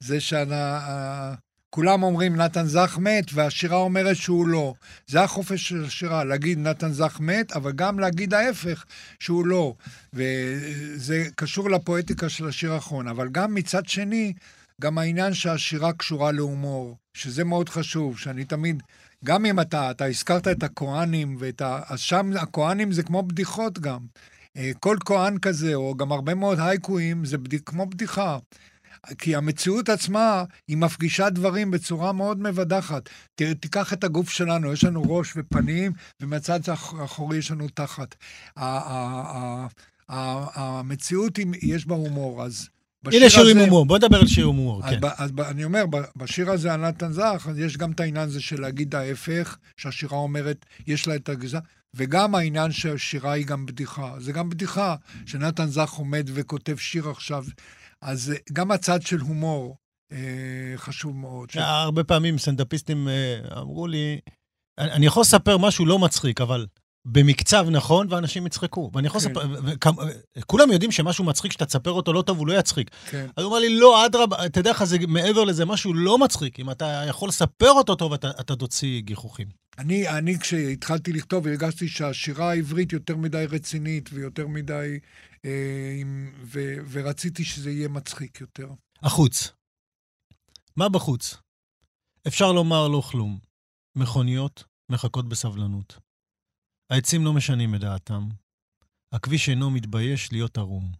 זה 0.00 0.20
שאתה... 0.20 1.34
כולם 1.70 2.02
אומרים 2.02 2.36
נתן 2.36 2.66
זך 2.66 2.98
מת, 3.00 3.24
והשירה 3.34 3.76
אומרת 3.76 4.16
שהוא 4.16 4.48
לא. 4.48 4.74
זה 5.06 5.22
החופש 5.22 5.68
של 5.68 5.84
השירה, 5.84 6.24
להגיד 6.24 6.58
נתן 6.58 6.92
זך 6.92 7.16
מת, 7.20 7.52
אבל 7.52 7.72
גם 7.72 7.98
להגיד 7.98 8.34
ההפך, 8.34 8.84
שהוא 9.20 9.46
לא. 9.46 9.74
וזה 10.12 11.24
קשור 11.34 11.70
לפואטיקה 11.70 12.28
של 12.28 12.48
השיר 12.48 12.72
האחרון. 12.72 13.08
אבל 13.08 13.28
גם 13.28 13.54
מצד 13.54 13.86
שני, 13.86 14.32
גם 14.80 14.98
העניין 14.98 15.34
שהשירה 15.34 15.92
קשורה 15.92 16.32
להומור, 16.32 16.96
שזה 17.14 17.44
מאוד 17.44 17.68
חשוב, 17.68 18.18
שאני 18.18 18.44
תמיד... 18.44 18.82
גם 19.24 19.46
אם 19.46 19.60
אתה, 19.60 19.90
אתה 19.90 20.04
הזכרת 20.04 20.48
את 20.48 20.62
הכוהנים, 20.62 21.36
ואת 21.38 21.60
ה... 21.60 21.80
אז 21.88 22.00
שם 22.00 22.30
הכוהנים 22.40 22.92
זה 22.92 23.02
כמו 23.02 23.22
בדיחות 23.22 23.78
גם. 23.78 23.98
אה, 24.56 24.70
כל 24.80 24.96
כהן 25.04 25.38
כזה, 25.38 25.74
או 25.74 25.96
גם 25.96 26.12
הרבה 26.12 26.34
מאוד 26.34 26.58
הייקואים, 26.60 27.24
זה 27.24 27.38
בד... 27.38 27.60
כמו 27.60 27.86
בדיחה. 27.86 28.38
כי 29.18 29.36
המציאות 29.36 29.88
עצמה, 29.88 30.44
היא 30.68 30.76
מפגישה 30.76 31.30
דברים 31.30 31.70
בצורה 31.70 32.12
מאוד 32.12 32.40
מבדחת. 32.40 33.08
תראה, 33.34 33.54
תיקח 33.54 33.92
את 33.92 34.04
הגוף 34.04 34.30
שלנו, 34.30 34.72
יש 34.72 34.84
לנו 34.84 35.02
ראש 35.02 35.32
ופנים, 35.36 35.92
ומהצד 36.20 36.60
האחורי 36.66 37.36
יש 37.36 37.50
לנו 37.50 37.68
תחת. 37.74 38.14
המציאות, 40.08 41.38
יש 41.62 41.86
בה 41.86 41.94
הומור, 41.94 42.44
אז... 42.44 42.68
הנה 43.06 43.30
שיר 43.30 43.46
עם 43.46 43.58
הומור, 43.58 43.86
בוא 43.86 43.98
נדבר 43.98 44.18
על 44.20 44.26
שיר 44.26 44.44
עם 44.44 44.56
הומור, 44.56 44.82
כן. 44.82 45.00
אז 45.18 45.30
אני 45.50 45.64
אומר, 45.64 45.84
בשיר 46.16 46.50
הזה, 46.50 46.72
על 46.72 46.80
נתן 46.80 47.12
זך, 47.12 47.48
יש 47.56 47.76
גם 47.76 47.92
את 47.92 48.00
העניין 48.00 48.28
הזה 48.28 48.40
של 48.40 48.60
להגיד 48.60 48.94
ההפך, 48.94 49.56
שהשירה 49.76 50.18
אומרת, 50.18 50.66
יש 50.86 51.06
לה 51.06 51.16
את 51.16 51.28
הגזע, 51.28 51.58
וגם 51.94 52.34
העניין 52.34 52.72
שהשירה 52.72 53.32
היא 53.32 53.46
גם 53.46 53.66
בדיחה. 53.66 54.14
זה 54.18 54.32
גם 54.32 54.50
בדיחה 54.50 54.96
שנתן 55.26 55.66
זך 55.66 55.90
עומד 55.90 56.30
וכותב 56.34 56.76
שיר 56.76 57.08
עכשיו. 57.08 57.44
אז 58.02 58.34
גם 58.52 58.70
הצד 58.70 59.02
של 59.02 59.20
הומור 59.20 59.76
אה, 60.12 60.72
חשוב 60.76 61.16
מאוד. 61.16 61.50
ש... 61.50 61.56
הרבה 61.56 62.04
פעמים 62.04 62.38
סטנדאפיסטים 62.38 63.08
אה, 63.08 63.60
אמרו 63.60 63.86
לי, 63.86 64.20
אני 64.78 65.06
יכול 65.06 65.20
לספר 65.20 65.58
משהו 65.58 65.86
לא 65.86 65.98
מצחיק, 65.98 66.40
אבל 66.40 66.66
במקצב 67.04 67.66
נכון, 67.70 68.06
ואנשים 68.10 68.46
יצחקו. 68.46 68.90
ואני 68.94 69.06
יכול 69.06 69.20
כן. 69.20 69.30
לספר, 69.30 69.46
וכמה, 69.64 70.02
כולם 70.46 70.72
יודעים 70.72 70.92
שמשהו 70.92 71.24
מצחיק, 71.24 71.52
שאתה 71.52 71.66
תספר 71.66 71.90
אותו 71.90 72.12
לא 72.12 72.22
טוב, 72.22 72.38
הוא 72.38 72.46
לא 72.46 72.52
יצחיק. 72.52 72.90
כן. 73.10 73.26
אז 73.36 73.44
הוא 73.44 73.50
אמר 73.50 73.58
לי, 73.58 73.78
לא, 73.78 74.06
אדרבה, 74.06 74.48
תדע 74.48 74.70
לך, 74.70 74.84
זה 74.84 74.98
מעבר 75.08 75.44
לזה 75.44 75.64
משהו 75.64 75.94
לא 75.94 76.18
מצחיק. 76.18 76.60
אם 76.60 76.70
אתה 76.70 77.02
יכול 77.08 77.28
לספר 77.28 77.70
אותו 77.70 77.94
טוב, 77.94 78.12
אתה, 78.12 78.30
אתה 78.30 78.56
תוציא 78.56 79.00
גיחוכים. 79.00 79.59
אני, 79.78 80.08
אני, 80.08 80.38
כשהתחלתי 80.38 81.12
לכתוב, 81.12 81.46
הרגשתי 81.46 81.88
שהשירה 81.88 82.50
העברית 82.50 82.92
יותר 82.92 83.16
מדי 83.16 83.44
רצינית 83.48 84.08
ויותר 84.12 84.46
מדי... 84.46 84.98
אה, 85.44 86.02
ו, 86.44 86.74
ורציתי 86.90 87.44
שזה 87.44 87.70
יהיה 87.70 87.88
מצחיק 87.88 88.40
יותר. 88.40 88.68
החוץ. 89.02 89.52
מה 90.76 90.88
בחוץ? 90.88 91.36
אפשר 92.28 92.52
לומר 92.52 92.88
לא 92.88 93.02
כלום. 93.10 93.38
מכוניות 93.96 94.64
מחכות 94.90 95.28
בסבלנות. 95.28 95.98
העצים 96.90 97.24
לא 97.24 97.32
משנים 97.32 97.74
את 97.74 97.80
דעתם. 97.80 98.28
הכביש 99.12 99.48
אינו 99.48 99.70
מתבייש 99.70 100.32
להיות 100.32 100.58
ערום. 100.58 100.92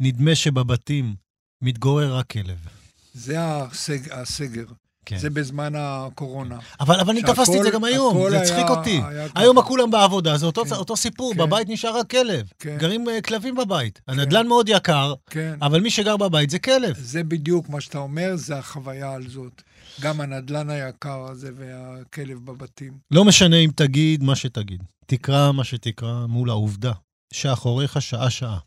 נדמה 0.00 0.34
שבבתים 0.34 1.16
מתגורר 1.62 2.16
רק 2.16 2.30
כלב. 2.30 2.68
זה 3.14 3.36
הסג, 3.40 4.10
הסגר. 4.12 4.66
כן. 5.06 5.18
זה 5.18 5.30
בזמן 5.30 5.72
הקורונה. 5.76 6.58
אבל, 6.80 7.00
אבל 7.00 7.10
אני 7.10 7.22
תפסתי 7.22 7.58
את 7.58 7.62
זה 7.62 7.70
גם 7.70 7.84
היום, 7.84 8.30
זה 8.30 8.40
הצחיק 8.40 8.70
אותי. 8.70 9.00
היה 9.08 9.26
היום 9.34 9.62
כולם 9.62 9.90
בעבודה, 9.90 10.36
זה 10.36 10.46
אותו, 10.46 10.64
כן. 10.64 10.74
אותו 10.74 10.96
סיפור, 10.96 11.32
כן. 11.32 11.38
בבית 11.38 11.68
נשאר 11.68 11.96
רק 11.96 12.10
כלב. 12.10 12.46
כן. 12.58 12.76
גרים 12.78 13.06
uh, 13.08 13.22
כלבים 13.22 13.54
בבית. 13.54 14.00
כן. 14.06 14.12
הנדל"ן 14.12 14.46
מאוד 14.46 14.68
יקר, 14.68 15.14
כן. 15.30 15.58
אבל 15.62 15.80
מי 15.80 15.90
שגר 15.90 16.16
בבית 16.16 16.50
זה 16.50 16.58
כלב. 16.58 16.94
זה 16.98 17.22
בדיוק 17.22 17.68
מה 17.68 17.80
שאתה 17.80 17.98
אומר, 17.98 18.36
זה 18.36 18.58
החוויה 18.58 19.12
על 19.12 19.28
זאת. 19.28 19.62
גם 20.00 20.20
הנדל"ן 20.20 20.70
היקר 20.70 21.26
הזה 21.30 21.50
והכלב 21.56 22.38
בבתים. 22.44 22.92
לא 23.10 23.24
משנה 23.24 23.56
אם 23.56 23.70
תגיד 23.76 24.22
מה 24.22 24.36
שתגיד. 24.36 24.82
תקרא 25.06 25.52
מה 25.52 25.64
שתקרא 25.64 26.26
מול 26.26 26.50
העובדה 26.50 26.92
שאחוריך 27.32 28.02
שעה-שעה 28.02 28.58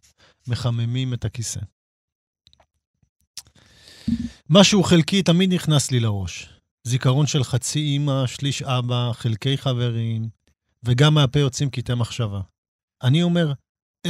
מחממים 0.48 1.14
את 1.14 1.26
הכיסא. 1.26 1.60
משהו 4.50 4.84
חלקי 4.84 5.24
תמיד 5.24 5.54
נכנס 5.54 5.92
לי 5.92 6.00
לראש. 6.00 6.50
זיכרון 6.84 7.28
של 7.28 7.44
חצי 7.44 7.80
אימא, 7.80 8.28
שליש 8.28 8.62
אבא, 8.62 9.12
חלקי 9.14 9.58
חברים, 9.58 10.30
וגם 10.84 11.14
מהפה 11.14 11.40
יוצאים 11.40 11.70
קטעי 11.70 11.96
מחשבה. 11.96 12.42
אני 13.04 13.24
אומר, 13.24 13.54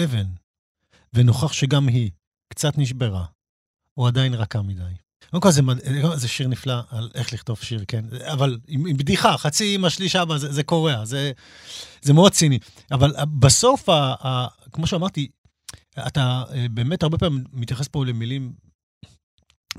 אבן, 0.03 0.25
ונוכח 1.13 1.53
שגם 1.53 1.87
היא 1.87 2.11
קצת 2.49 2.77
נשברה, 2.77 3.25
או 3.97 4.07
עדיין 4.07 4.33
רכה 4.33 4.61
מדי. 4.61 4.81
קודם 5.29 5.41
כל, 5.41 5.51
זה, 5.51 5.61
זה 6.15 6.27
שיר 6.27 6.47
נפלא 6.47 6.75
על 6.89 7.09
איך 7.15 7.33
לכתוב 7.33 7.57
שיר, 7.57 7.85
כן? 7.87 8.05
אבל 8.33 8.59
עם, 8.67 8.87
עם 8.87 8.97
בדיחה, 8.97 9.37
חצי 9.37 9.75
אמא, 9.75 9.89
שליש 9.89 10.15
אבא, 10.15 10.37
זה, 10.37 10.51
זה 10.51 10.63
קורע, 10.63 11.05
זה, 11.05 11.31
זה 12.01 12.13
מאוד 12.13 12.31
ציני. 12.31 12.59
אבל 12.91 13.13
בסוף, 13.39 13.89
ה, 13.89 14.13
ה, 14.27 14.47
כמו 14.71 14.87
שאמרתי, 14.87 15.27
אתה 16.07 16.43
אה, 16.53 16.65
באמת 16.71 17.03
הרבה 17.03 17.17
פעמים 17.17 17.43
מתייחס 17.53 17.87
פה 17.87 18.05
למילים 18.05 18.53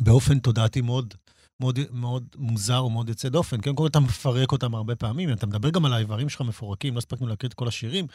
באופן 0.00 0.38
תודעתי 0.38 0.80
מאוד, 0.80 1.14
מאוד, 1.60 1.78
מאוד 1.90 2.24
מוזר 2.36 2.84
ומאוד 2.84 3.08
יוצא 3.08 3.28
דופן. 3.28 3.56
כן, 3.56 3.62
קודם 3.62 3.76
כל 3.76 3.86
אתה 3.86 4.00
מפרק 4.00 4.52
אותם 4.52 4.74
הרבה 4.74 4.96
פעמים, 4.96 5.32
אתה 5.32 5.46
מדבר 5.46 5.70
גם 5.70 5.84
על 5.84 5.92
האיברים 5.92 6.28
שלך 6.28 6.40
מפורקים, 6.40 6.94
לא 6.94 6.98
הספקנו 6.98 7.26
להקריא 7.26 7.48
את 7.48 7.54
כל 7.54 7.68
השירים, 7.68 8.06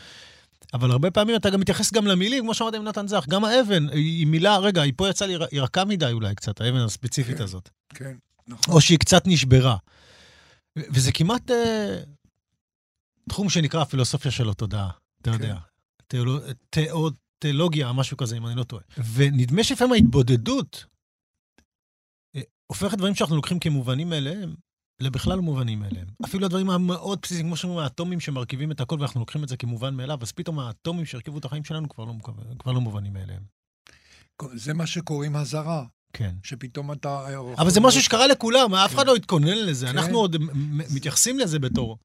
אבל 0.74 0.92
הרבה 0.92 1.12
פעמים 1.12 1.36
אתה 1.36 1.50
גם 1.50 1.60
מתייחס 1.60 1.94
גם 1.94 2.08
למילים, 2.08 2.44
כמו 2.44 2.54
שאמרת 2.54 2.74
עם 2.74 2.84
נתן 2.84 3.08
זך, 3.08 3.26
גם 3.30 3.46
האבן 3.46 3.90
היא 3.90 4.28
מילה, 4.28 4.58
רגע, 4.58 4.82
היא 4.82 4.94
פה 4.96 5.10
יצאה 5.10 5.28
לי, 5.28 5.36
היא 5.52 5.62
רכה 5.62 5.86
מדי 5.86 6.12
אולי 6.12 6.36
קצת, 6.36 6.62
האבן 6.62 6.78
הספציפית 6.78 7.38
כן, 7.38 7.44
הזאת. 7.44 7.70
כן, 7.90 8.16
נכון. 8.48 8.74
או 8.74 8.82
שהיא 8.82 9.00
קצת 9.00 9.24
נשברה. 9.26 9.78
וזה 10.76 11.12
כמעט 11.12 11.52
אה, 11.52 11.98
תחום 13.30 13.50
שנקרא 13.50 13.82
הפילוסופיה 13.82 14.32
של 14.32 14.50
התודעה, 14.50 14.90
אתה 15.22 15.32
כן. 15.32 15.44
יודע. 15.44 15.56
תיאולוגיה, 16.08 16.54
תיאולוגיה, 17.40 17.94
משהו 17.94 18.18
כזה, 18.18 18.38
אם 18.38 18.48
אני 18.48 18.56
לא 18.56 18.64
טועה. 18.64 18.84
ונדמה 19.14 19.64
שלפעמים 19.64 19.94
ההתבודדות 19.94 20.86
אה, 22.72 22.76
הופכת 22.76 22.98
דברים 22.98 23.16
שאנחנו 23.16 23.36
לוקחים 23.36 23.60
כמובנים 23.60 24.10
מאליהם, 24.10 24.56
לבכלל 25.02 25.40
מובנים 25.40 25.80
מאליהם. 25.80 26.08
אפילו 26.26 26.46
הדברים 26.46 26.70
המאוד 26.70 27.20
בסיסיים, 27.22 27.46
כמו 27.46 27.56
שאומרים, 27.56 27.80
האטומים 27.80 28.20
שמרכיבים 28.20 28.72
את 28.72 28.82
הכל, 28.82 28.96
ואנחנו 29.00 29.20
לוקחים 29.20 29.44
את 29.44 29.50
זה 29.50 29.58
כמובן 29.58 29.96
מאליו, 29.96 30.18
אז 30.22 30.32
פתאום 30.32 30.60
האטומים 30.60 31.06
שהרכיבו 31.06 31.38
את 31.38 31.46
החיים 31.46 31.64
שלנו 31.64 31.90
כבר 31.90 32.06
לא, 32.06 32.14
כבר 32.60 32.72
לא 32.72 32.82
מובנים 32.82 33.14
מאליהם. 33.14 33.42
זה 34.54 34.74
מה 34.74 34.88
שקוראים 34.88 35.36
הזרה. 35.36 35.86
כן. 36.14 36.36
שפתאום 36.44 36.92
אתה... 36.92 37.26
אבל 37.58 37.70
זה 37.70 37.80
משהו 37.80 38.02
שקרה 38.02 38.28
לכולם, 38.28 38.76
אף 38.76 38.94
אחד 38.94 39.02
כן. 39.02 39.08
לא 39.08 39.16
התכונן 39.16 39.58
לזה. 39.58 39.88
כן. 39.88 39.98
אנחנו 39.98 40.18
עוד 40.18 40.36
מתייחסים 40.94 41.40
לזה 41.40 41.60
בתור... 41.60 41.98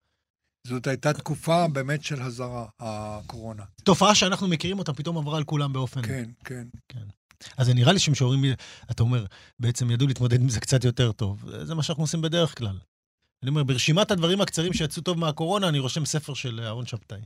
זאת 0.66 0.86
הייתה 0.86 1.12
תקופה 1.12 1.68
באמת 1.68 2.04
של 2.04 2.22
הזרה, 2.22 2.66
הקורונה. 2.80 3.62
תופעה 3.82 4.14
שאנחנו 4.14 4.48
מכירים 4.48 4.78
אותה, 4.78 4.92
פתאום 4.92 5.18
עברה 5.18 5.36
על 5.36 5.44
כולם 5.44 5.72
באופן... 5.72 6.02
כן, 6.02 6.30
כן. 6.44 6.66
כן. 6.88 7.04
אז 7.56 7.66
זה 7.66 7.74
נראה 7.74 7.92
לי 7.92 7.98
שמשוררים, 7.98 8.44
אתה 8.90 9.02
אומר, 9.02 9.24
בעצם 9.60 9.90
ידעו 9.90 10.06
להתמודד 10.06 10.40
עם 10.40 10.48
זה 10.48 10.60
קצת 10.60 10.84
יותר 10.84 11.12
טוב. 11.12 11.44
זה 11.62 11.74
מה 11.74 11.82
שאנחנו 11.82 12.02
עושים 12.02 12.20
בדרך 12.22 12.58
כלל. 12.58 12.78
אני 13.42 13.50
אומר, 13.50 13.62
ברשימת 13.62 14.10
הדברים 14.10 14.40
הקצרים 14.40 14.72
שיצאו 14.72 15.02
טוב 15.02 15.18
מהקורונה, 15.18 15.68
אני 15.68 15.78
רושם 15.78 16.04
ספר 16.04 16.34
של 16.34 16.60
אהרון 16.60 16.86
שבתאי. 16.86 17.20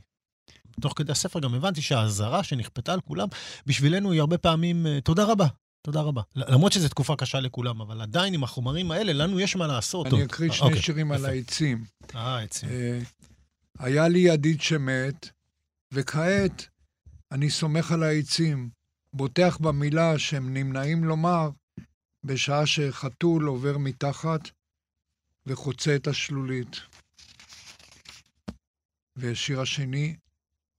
תוך 0.81 0.93
כדי 0.95 1.11
הספר 1.11 1.39
גם 1.39 1.53
הבנתי 1.53 1.81
שהאזהרה 1.81 2.43
שנכפתה 2.43 2.93
על 2.93 3.01
כולם, 3.01 3.27
בשבילנו 3.65 4.11
היא 4.11 4.19
הרבה 4.19 4.37
פעמים, 4.37 4.87
אה, 4.87 5.01
תודה 5.01 5.23
רבה. 5.23 5.47
תודה 5.81 6.01
רבה. 6.01 6.21
למרות 6.35 6.71
שזו 6.71 6.89
תקופה 6.89 7.15
קשה 7.15 7.39
לכולם, 7.39 7.81
אבל 7.81 8.01
עדיין 8.01 8.33
עם 8.33 8.43
החומרים 8.43 8.91
האלה, 8.91 9.13
לנו 9.13 9.39
יש 9.39 9.55
מה 9.55 9.67
לעשות. 9.67 10.07
אני 10.07 10.23
אקריא 10.23 10.51
שני 10.51 10.67
אוקיי, 10.67 10.81
שירים 10.81 11.11
על 11.11 11.25
העצים. 11.25 11.83
אה, 12.15 12.37
העצים. 12.37 12.69
אה, 12.69 12.99
היה 13.79 14.07
לי 14.07 14.19
ידיד 14.19 14.61
שמת, 14.61 15.29
וכעת 15.91 16.67
אני 17.31 17.49
סומך 17.49 17.91
על 17.91 18.03
העצים. 18.03 18.69
בוטח 19.13 19.57
במילה 19.57 20.19
שהם 20.19 20.53
נמנעים 20.53 21.03
לומר 21.03 21.49
בשעה 22.25 22.65
שחתול 22.65 23.45
עובר 23.47 23.77
מתחת 23.77 24.41
וחוצה 25.45 25.95
את 25.95 26.07
השלולית. 26.07 26.77
והשיר 29.15 29.61
השני, 29.61 30.15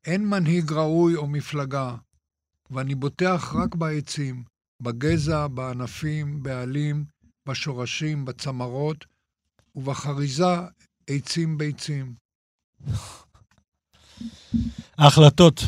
אין 0.04 0.26
מנהיג 0.26 0.72
ראוי 0.72 1.16
או 1.16 1.26
מפלגה, 1.26 1.96
ואני 2.70 2.94
בוטח 2.94 3.54
רק 3.54 3.74
בעצים, 3.74 4.44
בגזע, 4.82 5.46
בענפים, 5.46 6.42
בעלים, 6.42 7.04
בשורשים, 7.48 8.24
בצמרות, 8.24 9.04
ובחריזה 9.76 10.54
עצים 11.06 11.58
ביצים. 11.58 12.14
ההחלטות. 14.98 15.60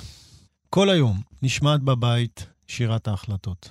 כל 0.70 0.90
היום 0.90 1.20
נשמעת 1.42 1.80
בבית 1.80 2.51
שירת 2.72 3.08
ההחלטות. 3.08 3.70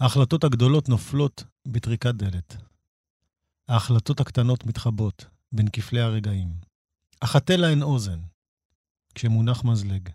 ההחלטות 0.00 0.44
הגדולות 0.44 0.88
נופלות 0.88 1.44
בטריקת 1.68 2.14
דלת. 2.14 2.56
ההחלטות 3.68 4.20
הקטנות 4.20 4.66
מתחבאות 4.66 5.24
בין 5.52 5.68
כפלי 5.72 6.00
הרגעים. 6.00 6.54
אחטא 7.20 7.52
להן 7.52 7.82
אוזן, 7.82 8.20
כשמונח 9.14 9.64
מזלג, 9.64 10.08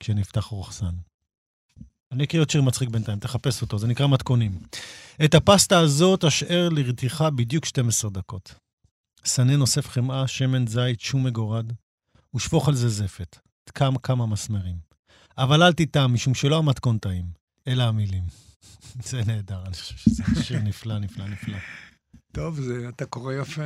כשנפתח 0.00 0.44
רוכסן. 0.44 0.94
אני 2.12 2.24
אקריא 2.24 2.42
עוד 2.42 2.50
שיר 2.50 2.62
מצחיק 2.62 2.88
בינתיים, 2.88 3.18
תחפש 3.18 3.62
אותו, 3.62 3.78
זה 3.78 3.86
נקרא 3.86 4.06
מתכונים. 4.06 4.58
את 5.24 5.34
הפסטה 5.34 5.78
הזאת 5.78 6.24
אשאר 6.24 6.68
לרתיחה 6.68 7.30
בדיוק 7.30 7.64
12 7.64 8.10
דקות. 8.10 8.54
סנן 9.24 9.60
אוסף 9.60 9.88
חמאה, 9.88 10.28
שמן 10.28 10.66
זית, 10.66 11.00
שום 11.00 11.26
מגורד, 11.26 11.72
ושפוך 12.34 12.68
על 12.68 12.74
זה 12.74 12.88
זפת. 12.88 13.38
כמה 13.74 13.98
כמה 13.98 14.26
מסמרים. 14.26 14.93
אבל 15.38 15.62
אל 15.62 15.72
תטעם, 15.72 16.14
משום 16.14 16.34
שלא 16.34 16.58
המתכון 16.58 16.98
טעים, 16.98 17.24
אלא 17.68 17.82
המילים. 17.82 18.22
זה 19.10 19.20
נהדר, 19.26 19.62
אני 19.66 19.74
חושב 19.74 19.96
שזה 19.96 20.22
שיר 20.42 20.58
נפלא, 20.58 20.98
נפלא, 20.98 21.26
נפלא. 21.26 21.58
טוב, 22.32 22.60
זה, 22.60 22.88
אתה 22.88 23.06
קורא 23.06 23.34
יפה. 23.34 23.62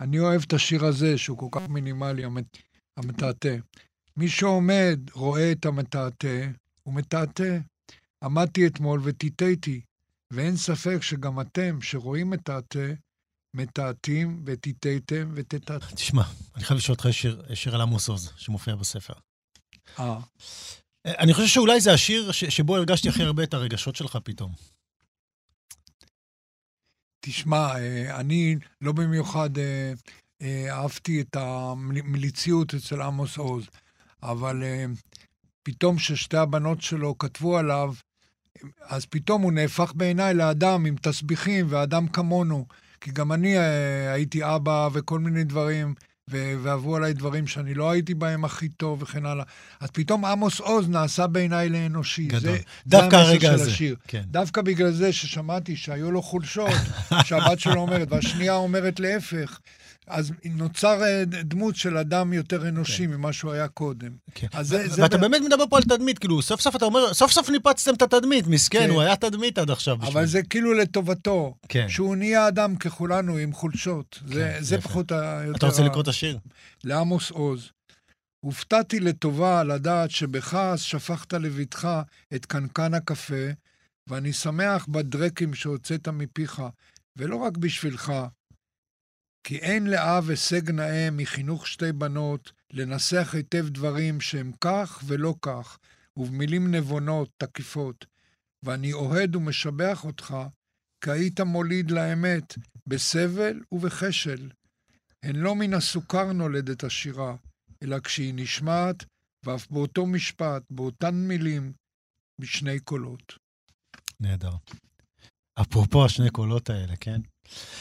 אני 0.00 0.18
אוהב 0.18 0.42
את 0.46 0.52
השיר 0.52 0.84
הזה, 0.84 1.18
שהוא 1.18 1.38
כל 1.38 1.48
כך 1.50 1.68
מינימלי, 1.68 2.24
המת, 2.24 2.44
המתעתע. 2.96 3.54
מי 4.16 4.28
שעומד, 4.28 5.00
רואה 5.12 5.52
את 5.52 5.66
המתעתע, 5.66 6.46
הוא 6.82 6.94
מתעתע. 6.94 7.58
עמדתי 8.24 8.66
אתמול 8.66 9.00
וטיטאתי, 9.04 9.80
ואין 10.30 10.56
ספק 10.56 10.98
שגם 11.02 11.40
אתם, 11.40 11.78
שרואים 11.82 12.30
מתעתע, 12.30 12.92
מתעתעים 13.54 14.42
וטיטאתם 14.46 15.32
ותתעתעו. 15.34 15.96
תשמע, 15.96 16.22
אני 16.56 16.64
חייב 16.64 16.78
לשאול 16.78 16.94
אותך 16.94 17.08
שיר, 17.12 17.42
שיר 17.54 17.74
על 17.74 17.80
עמוס 17.80 18.08
עוז, 18.08 18.32
שמופיע 18.36 18.76
בספר. 18.76 19.14
אה. 19.98 20.20
אני 21.06 21.34
חושב 21.34 21.46
שאולי 21.46 21.80
זה 21.80 21.92
השיר 21.92 22.32
ש- 22.32 22.44
שבו 22.44 22.76
הרגשתי 22.76 23.08
הכי 23.08 23.22
הרבה 23.22 23.42
את 23.42 23.54
הרגשות 23.54 23.96
שלך 23.96 24.18
פתאום. 24.24 24.52
תשמע, 27.20 27.76
אה, 27.76 28.20
אני 28.20 28.56
לא 28.80 28.92
במיוחד 28.92 29.58
אה, 29.58 29.92
אה, 30.42 30.66
אהבתי 30.70 31.20
את 31.20 31.36
המליציות 31.36 32.74
אצל 32.74 33.02
עמוס 33.02 33.36
עוז, 33.36 33.66
אבל 34.22 34.62
פתאום 35.62 35.96
כששתי 35.96 36.36
הבנות 36.36 36.82
שלו 36.82 37.18
כתבו 37.18 37.58
עליו, 37.58 37.94
אז 38.80 39.06
פתאום 39.06 39.42
הוא 39.42 39.52
נהפך 39.52 39.92
בעיניי 39.96 40.34
לאדם 40.34 40.86
עם 40.86 40.96
תסביכים 41.02 41.66
ואדם 41.68 42.08
כמונו. 42.08 42.66
כי 43.00 43.10
גם 43.10 43.32
אני 43.32 43.58
הייתי 44.12 44.44
אבא 44.44 44.88
וכל 44.92 45.18
מיני 45.18 45.44
דברים, 45.44 45.94
ועברו 46.30 46.96
עליי 46.96 47.12
דברים 47.12 47.46
שאני 47.46 47.74
לא 47.74 47.90
הייתי 47.90 48.14
בהם 48.14 48.44
הכי 48.44 48.68
טוב 48.68 49.02
וכן 49.02 49.26
הלאה. 49.26 49.44
אז 49.80 49.90
פתאום 49.90 50.24
עמוס 50.24 50.60
עוז 50.60 50.88
נעשה 50.88 51.26
בעיניי 51.26 51.68
לאנושי. 51.68 52.26
גדול. 52.26 52.40
זה, 52.40 52.58
דווקא 52.86 53.16
זה 53.16 53.22
הרגע 53.22 53.52
הזה. 53.52 53.70
השיר. 53.70 53.96
כן. 54.08 54.22
דווקא 54.26 54.62
בגלל 54.62 54.90
זה 54.90 55.12
ששמעתי 55.12 55.76
שהיו 55.76 56.10
לו 56.10 56.22
חולשות, 56.22 56.70
שהבת 57.24 57.60
שלו 57.60 57.80
אומרת, 57.80 58.08
והשנייה 58.10 58.54
אומרת 58.54 59.00
להפך. 59.00 59.58
אז 60.08 60.32
נוצר 60.44 61.02
אה, 61.02 61.24
דמות 61.24 61.76
של 61.76 61.96
אדם 61.96 62.32
יותר 62.32 62.68
אנושי 62.68 63.06
כן. 63.06 63.10
ממה 63.10 63.32
שהוא 63.32 63.52
היה 63.52 63.68
קודם. 63.68 64.10
כן. 64.34 64.46
אז 64.52 64.68
זה, 64.68 64.88
זה 64.88 65.02
ואתה 65.02 65.16
ב... 65.16 65.20
באמת 65.20 65.42
מדבר 65.46 65.64
פה 65.70 65.76
על 65.76 65.82
תדמית, 65.82 66.18
כאילו, 66.18 66.42
סוף 66.42 66.60
סוף 66.60 66.76
אתה 66.76 66.84
אומר, 66.84 67.14
סוף 67.14 67.32
סוף 67.32 67.50
ניפצתם 67.50 67.94
את 67.94 68.02
התדמית, 68.02 68.46
מסכן, 68.46 68.78
כן. 68.78 68.90
הוא 68.90 69.02
היה 69.02 69.16
תדמית 69.16 69.58
עד 69.58 69.70
עכשיו. 69.70 69.96
בשביל. 69.96 70.12
אבל 70.12 70.26
זה 70.26 70.42
כאילו 70.42 70.74
לטובתו. 70.74 71.54
כן. 71.68 71.88
שהוא 71.88 72.16
נהיה 72.16 72.48
אדם 72.48 72.76
ככולנו 72.76 73.36
עם 73.36 73.52
חולשות. 73.52 74.18
כן, 74.20 74.34
זה, 74.34 74.56
זה 74.60 74.80
פחות 74.80 75.12
ה... 75.12 75.42
אתה 75.56 75.66
רוצה 75.66 75.82
לקרוא 75.82 76.02
את 76.02 76.08
השיר? 76.08 76.38
לעמוס 76.84 77.30
עוז. 77.30 77.70
הופתעתי 78.40 79.00
לטובה 79.00 79.64
לדעת 79.64 80.10
שבכעס 80.10 80.80
שפכת 80.80 81.32
לביתך 81.32 81.88
את 82.34 82.46
קנקן 82.46 82.94
הקפה, 82.94 83.50
ואני 84.06 84.32
שמח 84.32 84.86
בדרקים 84.88 85.54
שהוצאת 85.54 86.08
מפיך, 86.08 86.62
ולא 87.16 87.36
רק 87.36 87.56
בשבילך, 87.56 88.12
כי 89.48 89.56
אין 89.56 89.86
לאב 89.86 90.30
הישג 90.30 90.70
נאה 90.70 91.08
מחינוך 91.12 91.66
שתי 91.66 91.92
בנות 91.92 92.52
לנסח 92.72 93.34
היטב 93.34 93.68
דברים 93.68 94.20
שהם 94.20 94.52
כך 94.60 95.02
ולא 95.06 95.34
כך, 95.42 95.78
ובמילים 96.16 96.74
נבונות, 96.74 97.30
תקיפות. 97.36 98.06
ואני 98.62 98.92
אוהד 98.92 99.36
ומשבח 99.36 100.04
אותך, 100.04 100.36
כי 101.00 101.10
היית 101.10 101.40
מוליד 101.40 101.90
לאמת, 101.90 102.54
בסבל 102.86 103.60
ובכשל. 103.72 104.50
הן 105.22 105.36
לא 105.36 105.54
מן 105.54 105.74
הסוכר 105.74 106.32
נולדת 106.32 106.84
השירה, 106.84 107.36
אלא 107.82 107.98
כשהיא 108.00 108.34
נשמעת, 108.36 109.04
ואף 109.44 109.70
באותו 109.70 110.06
משפט, 110.06 110.62
באותן 110.70 111.14
מילים, 111.14 111.72
בשני 112.40 112.80
קולות. 112.80 113.32
נהדר. 114.20 114.52
אפרופו 115.60 116.04
השני 116.04 116.30
קולות 116.30 116.70
האלה, 116.70 116.96
כן? 116.96 117.20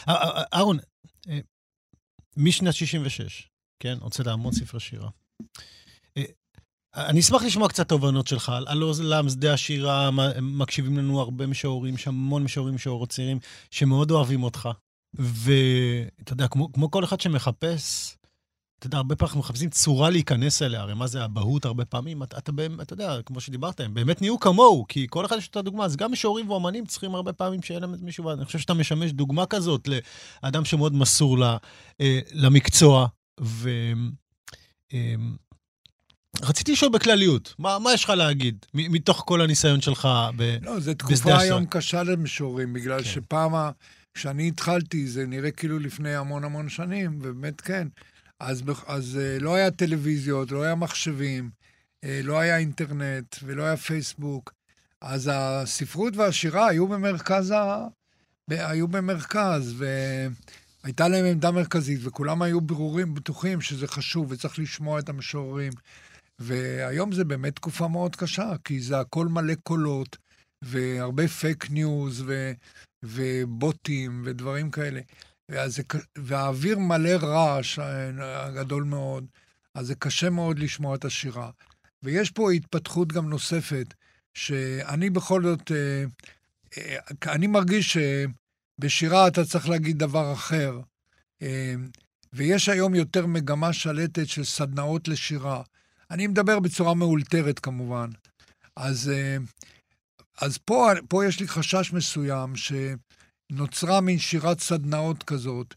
אהרון, 0.07 0.79
אה, 0.79 0.83
משנת 2.37 2.73
66, 2.73 3.49
כן? 3.79 3.97
הוצאת 4.01 4.27
המון 4.27 4.53
ספרי 4.53 4.79
שירה. 4.79 5.09
אה, 6.17 6.23
אני 6.95 7.19
אשמח 7.19 7.43
לשמוע 7.43 7.69
קצת 7.69 7.89
תובנות 7.89 8.27
שלך 8.27 8.51
על, 8.67 8.81
עולם 8.81 9.29
שדה 9.29 9.53
השירה, 9.53 10.09
מקשיבים 10.41 10.97
לנו 10.97 11.21
הרבה 11.21 11.47
משוררים, 11.47 11.95
יש 11.95 12.07
המון 12.07 12.43
משוררים, 12.43 12.75
משוררות 12.75 13.09
צעירים, 13.09 13.39
שמאוד 13.71 14.11
אוהבים 14.11 14.43
אותך. 14.43 14.69
ואתה 15.13 16.33
יודע, 16.33 16.47
כמו, 16.47 16.71
כמו 16.71 16.91
כל 16.91 17.03
אחד 17.03 17.19
שמחפש, 17.19 18.16
אתה 18.79 18.87
יודע, 18.87 18.97
הרבה 18.97 19.15
פעמים 19.15 19.27
אנחנו 19.27 19.39
מחפשים 19.39 19.69
צורה 19.69 20.09
להיכנס 20.09 20.61
אליה, 20.61 20.81
הרי 20.81 20.93
מה 20.93 21.07
זה 21.07 21.25
אבהות 21.25 21.65
הרבה 21.65 21.85
פעמים? 21.85 22.23
אתה, 22.23 22.37
אתה, 22.37 22.51
אתה 22.81 22.93
יודע, 22.93 23.21
כמו 23.25 23.41
שדיברת, 23.41 23.79
הם 23.79 23.93
באמת 23.93 24.21
נהיו 24.21 24.39
כמוהו, 24.39 24.85
כי 24.89 25.07
כל 25.09 25.25
אחד 25.25 25.37
יש 25.37 25.47
את 25.47 25.55
הדוגמה, 25.55 25.85
אז 25.85 25.95
גם 25.95 26.11
משוררים 26.11 26.49
ואומנים 26.49 26.85
צריכים 26.85 27.15
הרבה 27.15 27.33
פעמים 27.33 27.61
שיהיה 27.61 27.79
להם 27.79 27.95
מישהו, 28.01 28.25
ואני 28.25 28.45
חושב 28.45 28.59
שאתה 28.59 28.73
משמש 28.73 29.11
דוגמה 29.11 29.45
כזאת 29.45 29.87
לאדם 30.43 30.65
שמאוד 30.65 30.95
מסור 30.95 31.37
לה, 31.37 31.57
אה, 32.01 32.19
למקצוע, 32.31 33.07
ו... 33.41 33.69
אה, 34.93 35.15
רציתי 36.41 36.71
לשאול 36.71 36.91
בכלליות, 36.91 37.55
מה, 37.59 37.79
מה 37.79 37.93
יש 37.93 38.03
לך 38.03 38.09
להגיד 38.09 38.65
מתוך 38.73 39.23
כל 39.27 39.41
הניסיון 39.41 39.81
שלך 39.81 40.07
ב, 40.35 40.57
לא, 40.61 40.79
זו 40.79 40.93
תקופה 40.93 41.39
היום 41.39 41.65
קשה 41.65 42.03
למשוררים, 42.03 42.73
בגלל 42.73 43.03
כן. 43.03 43.09
שפעם, 43.09 43.51
כשאני 44.13 44.47
התחלתי, 44.47 45.07
זה 45.07 45.25
נראה 45.25 45.51
כאילו 45.51 45.79
לפני 45.79 46.15
המון 46.15 46.43
המון 46.43 46.69
שנים, 46.69 47.19
ובאמת 47.21 47.61
כן. 47.61 47.87
אז, 48.39 48.63
אז 48.85 49.19
אה, 49.21 49.39
לא 49.39 49.55
היה 49.55 49.71
טלוויזיות, 49.71 50.51
לא 50.51 50.63
היה 50.63 50.75
מחשבים, 50.75 51.49
אה, 52.03 52.21
לא 52.23 52.39
היה 52.39 52.57
אינטרנט 52.57 53.35
ולא 53.43 53.63
היה 53.63 53.77
פייסבוק. 53.77 54.53
אז 55.01 55.29
הספרות 55.33 56.15
והשירה 56.17 56.67
היו 56.67 56.87
במרכז 56.87 57.51
ה... 57.51 57.87
היו 58.49 58.87
במרכז, 58.87 59.83
והייתה 60.83 61.07
להם 61.07 61.25
עמדה 61.25 61.51
מרכזית, 61.51 61.99
וכולם 62.03 62.41
היו 62.41 62.61
ברורים, 62.61 63.13
בטוחים 63.13 63.61
שזה 63.61 63.87
חשוב 63.87 64.31
וצריך 64.31 64.59
לשמוע 64.59 64.99
את 64.99 65.09
המשוררים. 65.09 65.73
והיום 66.39 67.11
זה 67.11 67.23
באמת 67.23 67.55
תקופה 67.55 67.87
מאוד 67.87 68.15
קשה, 68.15 68.53
כי 68.63 68.79
זה 68.81 68.99
הכל 68.99 69.27
מלא 69.27 69.53
קולות, 69.63 70.17
והרבה 70.61 71.27
פייק 71.27 71.69
ניוז, 71.69 72.23
ו... 72.27 72.51
ובוטים 73.03 74.21
ודברים 74.25 74.71
כאלה. 74.71 75.01
ואז, 75.49 75.79
והאוויר 76.17 76.79
מלא 76.79 77.09
רעש 77.09 77.79
אה, 77.79 78.51
גדול 78.51 78.83
מאוד, 78.83 79.25
אז 79.73 79.87
זה 79.87 79.95
קשה 79.95 80.29
מאוד 80.29 80.59
לשמוע 80.59 80.95
את 80.95 81.05
השירה. 81.05 81.49
ויש 82.03 82.31
פה 82.31 82.51
התפתחות 82.51 83.13
גם 83.13 83.29
נוספת, 83.29 83.93
שאני 84.33 85.09
בכל 85.09 85.43
זאת, 85.43 85.71
אה, 85.71 86.03
אה, 86.77 86.97
אני 87.33 87.47
מרגיש 87.47 87.97
שבשירה 87.97 89.27
אתה 89.27 89.45
צריך 89.45 89.69
להגיד 89.69 89.99
דבר 89.99 90.33
אחר. 90.33 90.79
ויש 92.33 92.69
היום 92.69 92.95
יותר 92.95 93.25
מגמה 93.25 93.73
שלטת 93.73 94.27
של 94.27 94.43
סדנאות 94.43 95.07
לשירה. 95.07 95.61
אני 96.11 96.27
מדבר 96.27 96.59
בצורה 96.59 96.93
מאולתרת 96.93 97.59
כמובן. 97.59 98.09
אז, 98.75 99.11
אז 100.41 100.57
פה, 100.57 100.91
פה 101.09 101.25
יש 101.25 101.39
לי 101.39 101.47
חשש 101.47 101.93
מסוים, 101.93 102.55
ש... 102.55 102.71
נוצרה 103.51 104.01
מין 104.01 104.19
שירת 104.19 104.59
סדנאות 104.59 105.23
כזאת, 105.23 105.73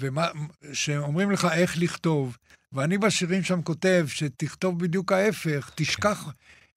ומה, 0.00 0.26
שאומרים 0.72 1.30
לך 1.30 1.48
איך 1.52 1.78
לכתוב. 1.78 2.36
ואני 2.72 2.98
בשירים 2.98 3.42
שם 3.42 3.62
כותב 3.62 4.06
שתכתוב 4.08 4.78
בדיוק 4.78 5.12
ההפך, 5.12 5.70
תשכח 5.74 6.28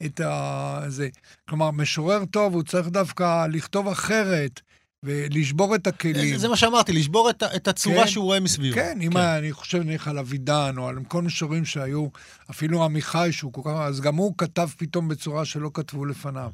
את 0.05 0.19
ה... 0.19 0.81
זה. 0.88 1.09
כלומר, 1.49 1.71
משורר 1.71 2.25
טוב, 2.25 2.53
הוא 2.53 2.63
צריך 2.63 2.88
דווקא 2.88 3.47
לכתוב 3.47 3.88
אחרת. 3.88 4.61
ולשבור 5.03 5.75
את 5.75 5.88
הכלים. 5.88 6.33
זה, 6.33 6.38
זה 6.38 6.47
מה 6.47 6.55
שאמרתי, 6.57 6.93
לשבור 6.93 7.29
את, 7.29 7.43
את 7.55 7.67
הצורה 7.67 8.03
כן, 8.03 8.07
שהוא 8.07 8.25
רואה 8.25 8.39
מסביבו. 8.39 8.75
כן, 8.75 8.97
אם 9.01 9.13
כן. 9.13 9.19
אני 9.19 9.51
חושב 9.51 9.77
נניח 9.77 10.07
על 10.07 10.17
אבידן, 10.17 10.75
או 10.77 10.88
על 10.88 10.97
כל 11.07 11.21
משוררים 11.21 11.65
שהיו, 11.65 12.07
אפילו 12.49 12.83
עמיחי, 12.83 13.29
שהוא 13.31 13.53
כל 13.53 13.61
כך... 13.65 13.71
אז 13.71 14.01
גם 14.01 14.15
הוא 14.15 14.33
כתב 14.38 14.69
פתאום 14.77 15.07
בצורה 15.07 15.45
שלא 15.45 15.71
כתבו 15.73 16.05
לפניו. 16.05 16.51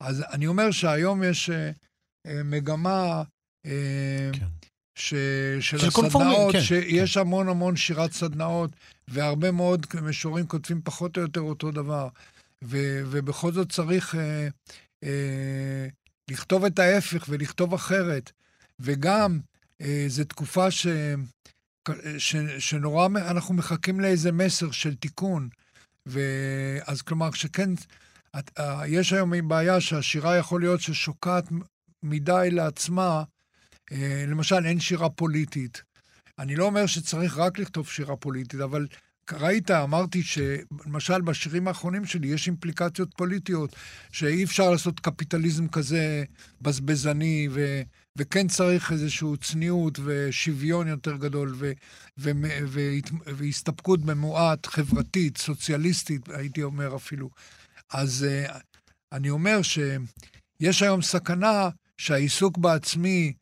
אז 0.00 0.24
אני 0.32 0.46
אומר 0.46 0.70
שהיום 0.70 1.22
יש 1.22 1.50
אה, 1.50 1.70
מגמה 2.44 3.22
אה, 3.66 4.30
כן. 4.32 4.46
ש, 4.94 5.14
של, 5.60 5.78
של 5.78 5.86
הסדנאות, 5.86 6.52
כן, 6.52 6.60
שיש 6.60 7.14
כן. 7.14 7.20
המון 7.20 7.48
המון 7.48 7.76
שירת 7.76 8.12
סדנאות, 8.12 8.70
והרבה 9.08 9.50
מאוד 9.50 9.86
משוררים 10.02 10.46
כותבים 10.46 10.80
פחות 10.84 11.16
או 11.16 11.22
יותר 11.22 11.40
אותו 11.40 11.70
דבר. 11.70 12.08
ו, 12.64 12.78
ובכל 13.10 13.52
זאת 13.52 13.72
צריך 13.72 14.14
אה, 14.14 14.48
אה, 15.04 15.86
לכתוב 16.30 16.64
את 16.64 16.78
ההפך 16.78 17.26
ולכתוב 17.28 17.74
אחרת. 17.74 18.32
וגם, 18.80 19.40
אה, 19.80 20.04
זו 20.08 20.24
תקופה 20.24 20.70
ש, 20.70 20.86
ש, 22.18 22.36
שנורא 22.58 23.06
אנחנו 23.16 23.54
מחכים 23.54 24.00
לאיזה 24.00 24.32
מסר 24.32 24.70
של 24.70 24.94
תיקון. 24.94 25.48
ואז 26.06 27.02
כלומר, 27.02 27.30
שכן, 27.32 27.70
את, 28.38 28.50
אה, 28.58 28.86
יש 28.86 29.12
היום 29.12 29.48
בעיה 29.48 29.80
שהשירה 29.80 30.36
יכול 30.36 30.60
להיות 30.60 30.80
ששוקעת 30.80 31.44
מדי 32.02 32.48
לעצמה, 32.52 33.22
אה, 33.92 34.24
למשל, 34.28 34.66
אין 34.66 34.80
שירה 34.80 35.10
פוליטית. 35.10 35.82
אני 36.38 36.56
לא 36.56 36.64
אומר 36.64 36.86
שצריך 36.86 37.38
רק 37.38 37.58
לכתוב 37.58 37.88
שירה 37.88 38.16
פוליטית, 38.16 38.60
אבל 38.60 38.86
ראית, 39.32 39.70
אמרתי 39.70 40.22
שלמשל 40.22 41.20
בשירים 41.20 41.68
האחרונים 41.68 42.04
שלי 42.04 42.28
יש 42.28 42.46
אימפליקציות 42.46 43.14
פוליטיות, 43.16 43.76
שאי 44.12 44.44
אפשר 44.44 44.70
לעשות 44.70 45.00
קפיטליזם 45.00 45.68
כזה 45.68 46.24
בזבזני, 46.60 47.48
ו, 47.50 47.82
וכן 48.18 48.48
צריך 48.48 48.92
איזושהי 48.92 49.28
צניעות 49.42 49.98
ושוויון 50.04 50.88
יותר 50.88 51.16
גדול, 51.16 51.54
ו, 51.58 51.72
ו, 52.18 52.30
ו, 52.66 52.80
והסתפקות 53.26 54.00
במועט 54.00 54.66
חברתית, 54.66 55.36
סוציאליסטית, 55.36 56.28
הייתי 56.28 56.62
אומר 56.62 56.96
אפילו. 56.96 57.30
אז 57.92 58.26
uh, 58.48 58.52
אני 59.12 59.30
אומר 59.30 59.60
שיש 59.62 60.82
היום 60.82 61.02
סכנה 61.02 61.68
שהעיסוק 62.00 62.58
בעצמי, 62.58 63.32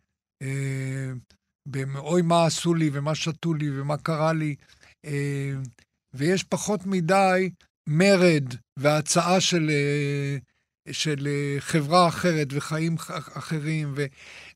אה, 0.42 1.12
באוי 1.66 2.22
מה 2.22 2.46
עשו 2.46 2.74
לי 2.74 2.90
ומה 2.92 3.14
שתו 3.14 3.54
לי 3.54 3.80
ומה 3.80 3.96
קרה 3.96 4.32
לי, 4.32 4.54
אה, 5.04 5.52
ויש 6.14 6.44
פחות 6.44 6.86
מדי 6.86 7.50
מרד 7.88 8.54
והצעה 8.78 9.40
של 9.40 9.70
אה, 9.70 10.36
של 10.92 11.26
אה, 11.26 11.56
חברה 11.60 12.08
אחרת 12.08 12.48
וחיים 12.50 12.96
אחרים, 13.32 13.92
ו... 13.96 14.06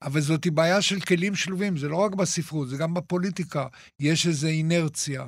אבל 0.03 0.21
זאת 0.21 0.47
בעיה 0.47 0.83
של 0.83 1.01
כלים 1.01 1.35
שלובים, 1.35 1.77
זה 1.77 1.89
לא 1.89 1.97
רק 1.97 2.15
בספרות, 2.15 2.69
זה 2.69 2.77
גם 2.77 2.95
בפוליטיקה. 2.95 3.67
יש 4.01 4.27
איזו 4.27 4.47
אינרציה. 4.47 5.27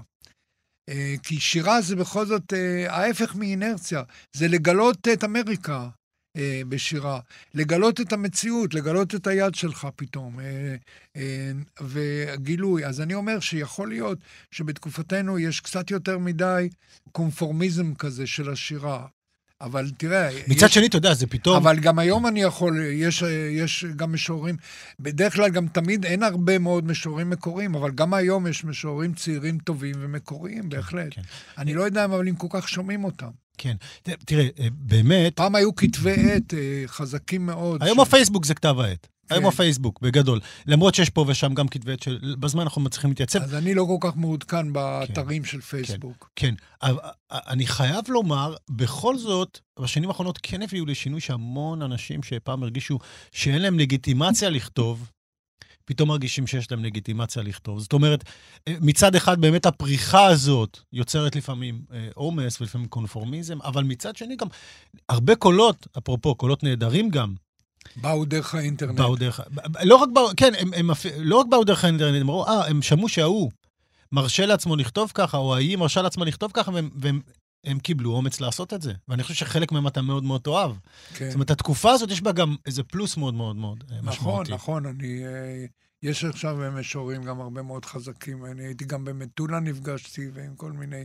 אה, 0.88 1.14
כי 1.22 1.40
שירה 1.40 1.80
זה 1.80 1.96
בכל 1.96 2.26
זאת 2.26 2.52
ההפך 2.88 3.34
מאינרציה, 3.34 4.02
זה 4.36 4.48
לגלות 4.48 5.08
את 5.08 5.24
אמריקה. 5.24 5.88
אה, 6.36 6.62
בשירה, 6.68 7.20
לגלות 7.54 8.00
את 8.00 8.12
המציאות, 8.12 8.74
לגלות 8.74 9.14
את 9.14 9.26
היד 9.26 9.54
שלך 9.54 9.88
פתאום, 9.96 10.40
אה, 10.40 10.76
אה, 11.16 11.52
וגילוי. 11.80 12.86
אז 12.86 13.00
אני 13.00 13.14
אומר 13.14 13.40
שיכול 13.40 13.88
להיות 13.88 14.18
שבתקופתנו 14.50 15.38
יש 15.38 15.60
קצת 15.60 15.90
יותר 15.90 16.18
מדי 16.18 16.68
קונפורמיזם 17.12 17.94
כזה 17.94 18.26
של 18.26 18.50
השירה. 18.50 19.06
אבל 19.60 19.90
תראה... 19.96 20.30
מצד 20.48 20.66
יש, 20.66 20.74
שני, 20.74 20.86
אתה 20.86 20.96
יודע, 20.96 21.14
זה 21.14 21.26
פתאום... 21.26 21.56
אבל 21.56 21.80
גם 21.80 21.98
היום 21.98 22.26
אני 22.26 22.42
יכול, 22.42 22.80
יש, 22.92 23.22
יש 23.50 23.84
גם 23.96 24.12
משוררים, 24.12 24.56
בדרך 25.00 25.34
כלל 25.34 25.50
גם 25.50 25.68
תמיד 25.68 26.04
אין 26.04 26.22
הרבה 26.22 26.58
מאוד 26.58 26.86
משוררים 26.86 27.30
מקוריים, 27.30 27.74
אבל 27.74 27.90
גם 27.90 28.14
היום 28.14 28.46
יש 28.46 28.64
משוררים 28.64 29.14
צעירים 29.14 29.58
טובים 29.58 29.94
ומקוריים, 29.98 30.62
כן, 30.62 30.68
בהחלט. 30.68 31.14
כן. 31.14 31.22
אני 31.58 31.74
לא 31.74 31.82
יודע 31.82 32.04
אבל 32.04 32.28
אם 32.28 32.36
כל 32.36 32.46
כך 32.50 32.68
שומעים 32.68 33.04
אותם. 33.04 33.43
כן. 33.58 33.76
תראה, 34.02 34.48
אה, 34.58 34.68
באמת... 34.72 35.36
פעם 35.36 35.54
היו 35.54 35.74
כתבי 35.74 36.32
עת 36.32 36.54
אה, 36.54 36.82
חזקים 36.86 37.46
מאוד. 37.46 37.82
היום 37.82 37.98
ש... 37.98 38.00
הפייסבוק 38.00 38.44
זה 38.44 38.54
כתב 38.54 38.76
העת. 38.80 39.08
כן. 39.28 39.34
היום 39.34 39.46
הפייסבוק, 39.46 40.00
בגדול. 40.02 40.40
למרות 40.66 40.94
שיש 40.94 41.10
פה 41.10 41.24
ושם 41.28 41.54
גם 41.54 41.68
כתבי 41.68 41.92
עת 41.92 42.02
שבזמן 42.02 42.62
אנחנו 42.62 42.82
מצליחים 42.82 43.10
להתייצב. 43.10 43.42
אז 43.42 43.54
אני 43.54 43.74
לא 43.74 43.84
כל 43.84 44.08
כך 44.08 44.16
מעודכן 44.16 44.72
באתרים 44.72 45.42
כן, 45.42 45.48
של 45.48 45.60
פייסבוק. 45.60 46.30
כן, 46.36 46.54
כן. 46.80 46.94
אני 47.30 47.66
חייב 47.66 48.04
לומר, 48.08 48.54
בכל 48.70 49.18
זאת, 49.18 49.58
בשנים 49.80 50.08
האחרונות 50.08 50.38
כן 50.42 50.62
הביאו 50.62 50.86
לשינוי 50.86 51.20
שהמון 51.20 51.82
אנשים 51.82 52.22
שפעם 52.22 52.62
הרגישו 52.62 52.98
שאין 53.32 53.62
להם 53.62 53.78
לגיטימציה 53.78 54.50
לכתוב, 54.50 55.10
פתאום 55.84 56.08
מרגישים 56.08 56.46
שיש 56.46 56.70
להם 56.70 56.84
לגיטימציה 56.84 57.42
לכתוב. 57.42 57.78
זאת 57.78 57.92
אומרת, 57.92 58.24
אה, 58.68 58.74
מצד 58.80 59.14
אחד 59.14 59.40
באמת 59.40 59.66
הפריחה 59.66 60.26
הזאת 60.26 60.78
יוצרת 60.92 61.36
לפעמים 61.36 61.82
אה, 61.92 62.08
עומס 62.14 62.60
ולפעמים 62.60 62.88
קונפורמיזם, 62.88 63.58
אבל 63.62 63.84
מצד 63.84 64.16
שני 64.16 64.36
גם 64.36 64.46
הרבה 65.08 65.36
קולות, 65.36 65.86
אפרופו, 65.98 66.34
קולות 66.34 66.62
נהדרים 66.62 67.10
גם, 67.10 67.34
באו 67.96 68.24
דרך 68.24 68.54
האינטרנט. 68.54 68.98
באו 68.98 69.16
דרך... 69.16 69.40
לא 69.82 69.96
רק 69.96 70.08
באו, 70.12 70.28
כן, 70.36 70.52
הם, 70.58 70.74
הם, 70.74 70.90
לא 71.18 71.36
רק 71.36 71.46
באו 71.50 71.64
דרך 71.64 71.84
האינטרנט, 71.84 72.14
הם 72.14 72.22
אמרו, 72.22 72.46
אה, 72.46 72.66
הם 72.68 72.82
שמעו 72.82 73.08
שההוא 73.08 73.50
מרשה 74.12 74.46
לעצמו 74.46 74.76
לכתוב 74.76 75.12
ככה, 75.14 75.36
או 75.36 75.54
ההיא 75.54 75.76
מרשה 75.76 76.02
לעצמה 76.02 76.24
לכתוב 76.24 76.50
ככה, 76.54 76.70
והם, 76.72 76.90
והם 76.96 77.20
הם 77.64 77.78
קיבלו 77.78 78.12
אומץ 78.12 78.40
לעשות 78.40 78.72
את 78.72 78.82
זה. 78.82 78.92
ואני 79.08 79.22
חושב 79.22 79.34
שחלק 79.34 79.72
מהם 79.72 79.86
אתה 79.86 80.02
מאוד 80.02 80.24
מאוד 80.24 80.40
תאהב. 80.40 80.72
כן. 81.14 81.26
זאת 81.26 81.34
אומרת, 81.34 81.50
התקופה 81.50 81.90
הזאת, 81.90 82.10
יש 82.10 82.22
בה 82.22 82.32
גם 82.32 82.56
איזה 82.66 82.82
פלוס 82.82 83.16
מאוד 83.16 83.34
מאוד 83.34 83.56
מאוד 83.56 83.84
אה, 83.90 83.96
נכון, 83.96 84.08
משמעותי. 84.08 84.52
נכון, 84.52 84.82
נכון. 84.82 84.86
אני... 84.86 85.24
אה, 85.24 85.66
יש 86.02 86.24
עכשיו 86.24 86.56
משוררים 86.72 87.22
גם 87.22 87.40
הרבה 87.40 87.62
מאוד 87.62 87.84
חזקים. 87.84 88.46
אני 88.46 88.64
הייתי 88.64 88.84
גם 88.84 89.04
במטולה 89.04 89.60
נפגשתי, 89.60 90.28
ועם 90.34 90.54
כל 90.56 90.72
מיני 90.72 91.04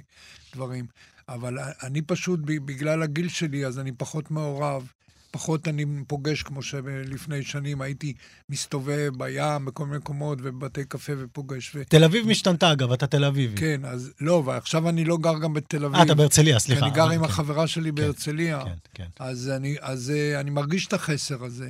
דברים. 0.53 0.86
אבל 1.30 1.57
אני 1.84 2.01
פשוט, 2.01 2.39
בגלל 2.43 3.03
הגיל 3.03 3.30
שלי, 3.30 3.66
אז 3.66 3.80
אני 3.80 3.91
פחות 3.91 4.32
מעורב. 4.32 4.91
פחות 5.32 5.68
אני 5.68 5.86
פוגש, 6.08 6.44
כמו 6.44 6.62
שלפני 6.62 7.44
שנים 7.44 7.82
הייתי 7.82 8.14
מסתובב 8.50 9.12
בים, 9.18 9.66
בכל 9.66 9.86
מיני 9.86 9.98
מקומות, 9.98 10.40
ובבתי 10.42 10.86
קפה 10.86 11.14
ופוגש. 11.18 11.76
ו... 11.76 11.82
תל 11.90 12.04
אביב 12.04 12.28
משתנתה, 12.28 12.72
אגב, 12.72 12.92
אתה 12.92 13.08
תל 13.08 13.26
אביבי. 13.26 13.58
כן, 13.58 13.86
אז 13.86 14.12
לא, 14.22 14.44
ועכשיו 14.46 14.90
אני 14.90 15.06
לא 15.06 15.18
גר 15.18 15.40
גם 15.40 15.54
בתל 15.54 15.86
אביב. 15.86 15.96
אה, 15.96 16.04
אתה 16.04 16.16
בהרצליה, 16.16 16.60
סליחה. 16.60 16.86
אני 16.86 16.96
גר 16.96 17.10
עם 17.10 17.20
כן. 17.20 17.26
החברה 17.26 17.68
שלי 17.68 17.90
כן, 17.90 17.96
בהרצליה. 17.96 18.62
כן, 18.66 18.74
כן. 18.94 19.08
אז, 19.20 19.50
אני, 19.50 19.76
אז 19.82 20.12
אה, 20.16 20.40
אני 20.40 20.50
מרגיש 20.50 20.88
את 20.88 20.94
החסר 20.94 21.44
הזה, 21.44 21.70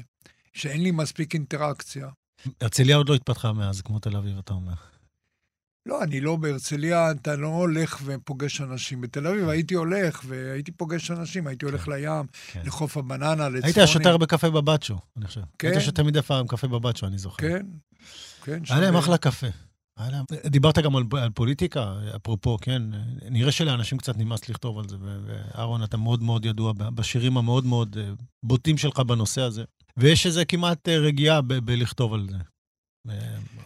שאין 0.53 0.83
לי 0.83 0.91
מספיק 0.91 1.33
אינטראקציה. 1.33 2.07
הרצליה 2.61 2.95
עוד 2.95 3.09
לא 3.09 3.15
התפתחה 3.15 3.53
מאז, 3.53 3.81
כמו 3.81 3.99
תל 3.99 4.17
אביב, 4.17 4.37
אתה 4.37 4.53
אומר. 4.53 4.73
לא, 5.85 6.03
אני 6.03 6.21
לא 6.21 6.35
בהרצליה, 6.35 7.11
אתה 7.11 7.35
לא 7.35 7.47
הולך 7.47 8.01
ופוגש 8.05 8.61
אנשים. 8.61 9.01
בתל 9.01 9.27
אביב 9.27 9.43
כן. 9.43 9.49
הייתי 9.49 9.75
הולך 9.75 10.21
והייתי 10.27 10.71
פוגש 10.71 11.11
אנשים, 11.11 11.47
הייתי 11.47 11.65
הולך 11.65 11.81
כן. 11.81 11.91
לים, 11.91 12.25
כן. 12.51 12.61
לחוף 12.65 12.97
הבננה, 12.97 13.49
לצפוני. 13.49 13.65
היית 13.65 13.77
השוטר 13.77 14.17
בקפה 14.17 14.49
בבצ'ו, 14.49 14.97
אני 15.17 15.27
חושב. 15.27 15.41
כן. 15.59 15.67
היית 15.67 15.81
שותה 15.81 16.03
מדי 16.03 16.21
פעם 16.21 16.47
קפה 16.47 16.67
בבצ'ו, 16.67 17.07
אני 17.07 17.17
זוכר. 17.17 17.47
כן, 17.47 17.65
כן. 18.43 18.61
היה 18.69 18.79
להם 18.79 18.95
אחלה 18.95 19.17
קפה. 19.17 19.47
דיברת 20.45 20.77
גם 20.77 20.95
על, 20.95 21.03
על 21.21 21.29
פוליטיקה, 21.29 21.93
אפרופו, 22.15 22.57
כן, 22.61 22.81
נראה 23.21 23.51
שלאנשים 23.51 23.97
קצת 23.97 24.17
נמאס 24.17 24.49
לכתוב 24.49 24.79
על 24.79 24.89
זה, 24.89 24.95
ואהרון, 25.01 25.83
אתה 25.83 25.97
מאוד 25.97 26.23
מאוד 26.23 26.45
ידוע 26.45 26.73
בשירים 26.73 27.37
המאוד 27.37 27.65
מאוד 27.65 27.97
אה, 27.99 28.09
בוטים 28.43 28.77
שלך 28.77 28.99
בנושא 28.99 29.41
הזה, 29.41 29.63
ויש 29.97 30.25
איזה 30.25 30.45
כמעט 30.45 30.89
אה, 30.89 30.97
רגיעה 30.97 31.41
בלכתוב 31.41 32.13
על 32.13 32.27
זה. 32.29 32.37
אני 33.07 33.17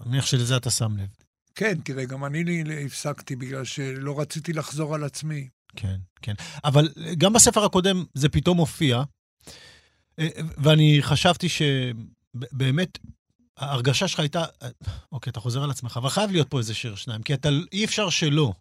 מניח 0.06 0.26
שלזה 0.26 0.58
אתה 0.58 0.70
שם 0.70 0.98
לב. 0.98 1.08
כן, 1.56 1.82
תראה, 1.84 2.06
גם 2.06 2.26
אני 2.26 2.64
הפסקתי 2.86 3.36
בגלל 3.36 3.66
שלא 3.66 4.20
רציתי 4.20 4.54
לחזור 4.54 4.96
על 4.96 5.04
עצמי. 5.04 5.50
כן, 5.76 5.96
כן. 6.22 6.34
אבל 6.64 6.90
גם 7.18 7.34
בספר 7.34 7.66
הקודם 7.66 8.06
זה 8.14 8.30
פתאום 8.30 8.58
הופיע, 8.58 9.04
אה, 10.20 10.28
ואני 10.58 10.98
חשבתי 11.02 11.48
שבאמת, 11.50 12.98
ההרגשה 13.58 14.08
שלך 14.08 14.20
הייתה, 14.20 14.44
אוקיי, 15.12 15.32
אתה 15.32 15.40
חוזר 15.40 15.64
על 15.64 15.72
עצמך, 15.72 15.98
אבל 15.98 16.10
חייב 16.10 16.32
להיות 16.32 16.50
פה 16.50 16.58
איזה 16.58 16.74
שיר 16.74 16.96
שניים, 16.96 17.24
כי 17.24 17.34
אתה, 17.34 17.50
אי 17.72 17.86
אפשר 17.86 18.10
שלא. 18.10 18.54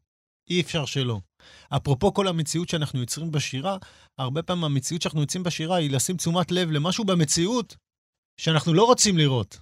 אי 0.50 0.60
אפשר 0.60 0.86
שלא. 0.86 1.20
אפרופו 1.68 2.14
כל 2.14 2.28
המציאות 2.28 2.68
שאנחנו 2.68 3.00
יוצרים 3.00 3.30
בשירה, 3.30 3.76
הרבה 4.18 4.42
פעמים 4.42 4.64
המציאות 4.64 5.02
שאנחנו 5.02 5.20
יוצאים 5.20 5.42
בשירה 5.42 5.76
היא 5.76 5.90
לשים 5.90 6.16
תשומת 6.16 6.50
לב 6.50 6.70
למשהו 6.70 7.04
במציאות 7.04 7.76
שאנחנו 8.36 8.74
לא 8.74 8.84
רוצים 8.84 9.18
לראות. 9.18 9.58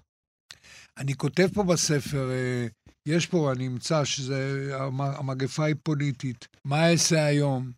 אני 0.99 1.15
כותב 1.15 1.49
פה 1.55 1.63
בספר, 1.63 2.31
אה, 2.31 2.67
יש 3.07 3.27
פה, 3.27 3.53
אני 3.53 3.67
אמצא 3.67 4.05
שזה, 4.05 4.71
המגפה 4.99 5.65
היא 5.65 5.75
פוליטית. 5.83 6.49
מה 6.65 6.91
אעשה 6.91 7.25
היום? 7.25 7.73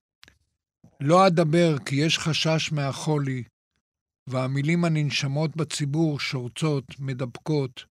לא 1.00 1.26
אדבר 1.26 1.78
כי 1.86 1.96
יש 1.96 2.18
חשש 2.18 2.72
מהחולי, 2.72 3.42
והמילים 4.28 4.84
הננשמות 4.84 5.56
בציבור 5.56 6.20
שורצות, 6.20 6.84
מדבקות. 6.98 7.84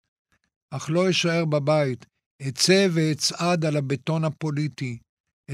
אך 0.71 0.91
לא 0.91 1.11
אשאר 1.11 1.45
בבית, 1.45 2.07
אצא 2.49 2.87
ואצעד 2.95 3.65
על 3.65 3.77
הבטון 3.77 4.25
הפוליטי. 4.25 4.99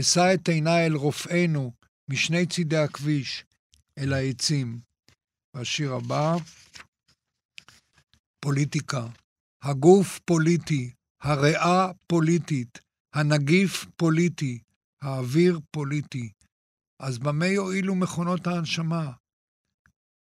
אשא 0.00 0.34
את 0.34 0.48
עיניי 0.48 0.86
אל 0.86 0.94
רופאינו, 0.94 1.72
משני 2.10 2.46
צידי 2.46 2.76
הכביש, 2.76 3.44
אל 3.98 4.12
העצים. 4.12 4.80
והשיר 5.54 5.94
הבא, 5.94 6.36
פוליטיקה. 8.40 9.06
הגוף 9.62 10.20
פוליטי, 10.24 10.90
הריאה 11.26 11.90
פוליטית, 12.06 12.78
הנגיף 13.14 13.86
פוליטי, 13.96 14.58
האוויר 15.02 15.60
פוליטי. 15.70 16.30
אז 17.02 17.18
במה 17.18 17.46
יועילו 17.46 17.94
מכונות 17.94 18.46
ההנשמה? 18.46 19.12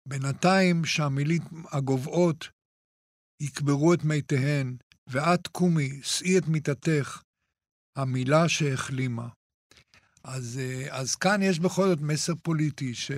בינתיים 0.08 0.84
שהמילים 0.84 1.42
הגוועות 1.72 2.48
יקברו 3.42 3.94
את 3.94 4.04
מתיהן, 4.04 4.76
ואת 5.10 5.46
קומי, 5.46 6.00
שאי 6.02 6.38
את 6.38 6.48
מיתתך, 6.48 7.22
המילה 7.96 8.48
שהחלימה. 8.48 9.28
אז, 10.24 10.58
אה, 10.58 10.98
אז 11.00 11.14
כאן 11.14 11.42
יש 11.42 11.58
בכל 11.58 11.88
זאת 11.88 12.00
מסר 12.00 12.34
פוליטי, 12.42 12.94
ש... 12.94 13.10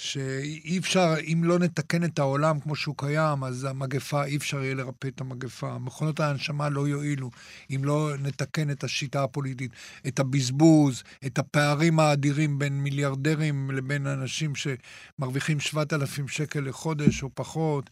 שאי 0.00 0.78
אפשר, 0.78 1.14
אם 1.32 1.40
לא 1.44 1.58
נתקן 1.58 2.04
את 2.04 2.18
העולם 2.18 2.60
כמו 2.60 2.76
שהוא 2.76 2.94
קיים, 2.98 3.44
אז 3.44 3.64
המגפה, 3.64 4.24
אי 4.24 4.36
אפשר 4.36 4.62
יהיה 4.62 4.74
לרפא 4.74 5.08
את 5.08 5.20
המגפה. 5.20 5.78
מכונות 5.78 6.20
ההנשמה 6.20 6.68
לא 6.68 6.88
יועילו 6.88 7.30
אם 7.70 7.84
לא 7.84 8.10
נתקן 8.18 8.70
את 8.70 8.84
השיטה 8.84 9.22
הפוליטית, 9.24 9.70
את 10.06 10.18
הבזבוז, 10.18 11.02
את 11.26 11.38
הפערים 11.38 12.00
האדירים 12.00 12.58
בין 12.58 12.80
מיליארדרים 12.80 13.70
לבין 13.70 14.06
אנשים 14.06 14.52
שמרוויחים 14.54 15.60
7,000 15.60 16.28
שקל 16.28 16.60
לחודש 16.60 17.22
או 17.22 17.30
פחות. 17.34 17.90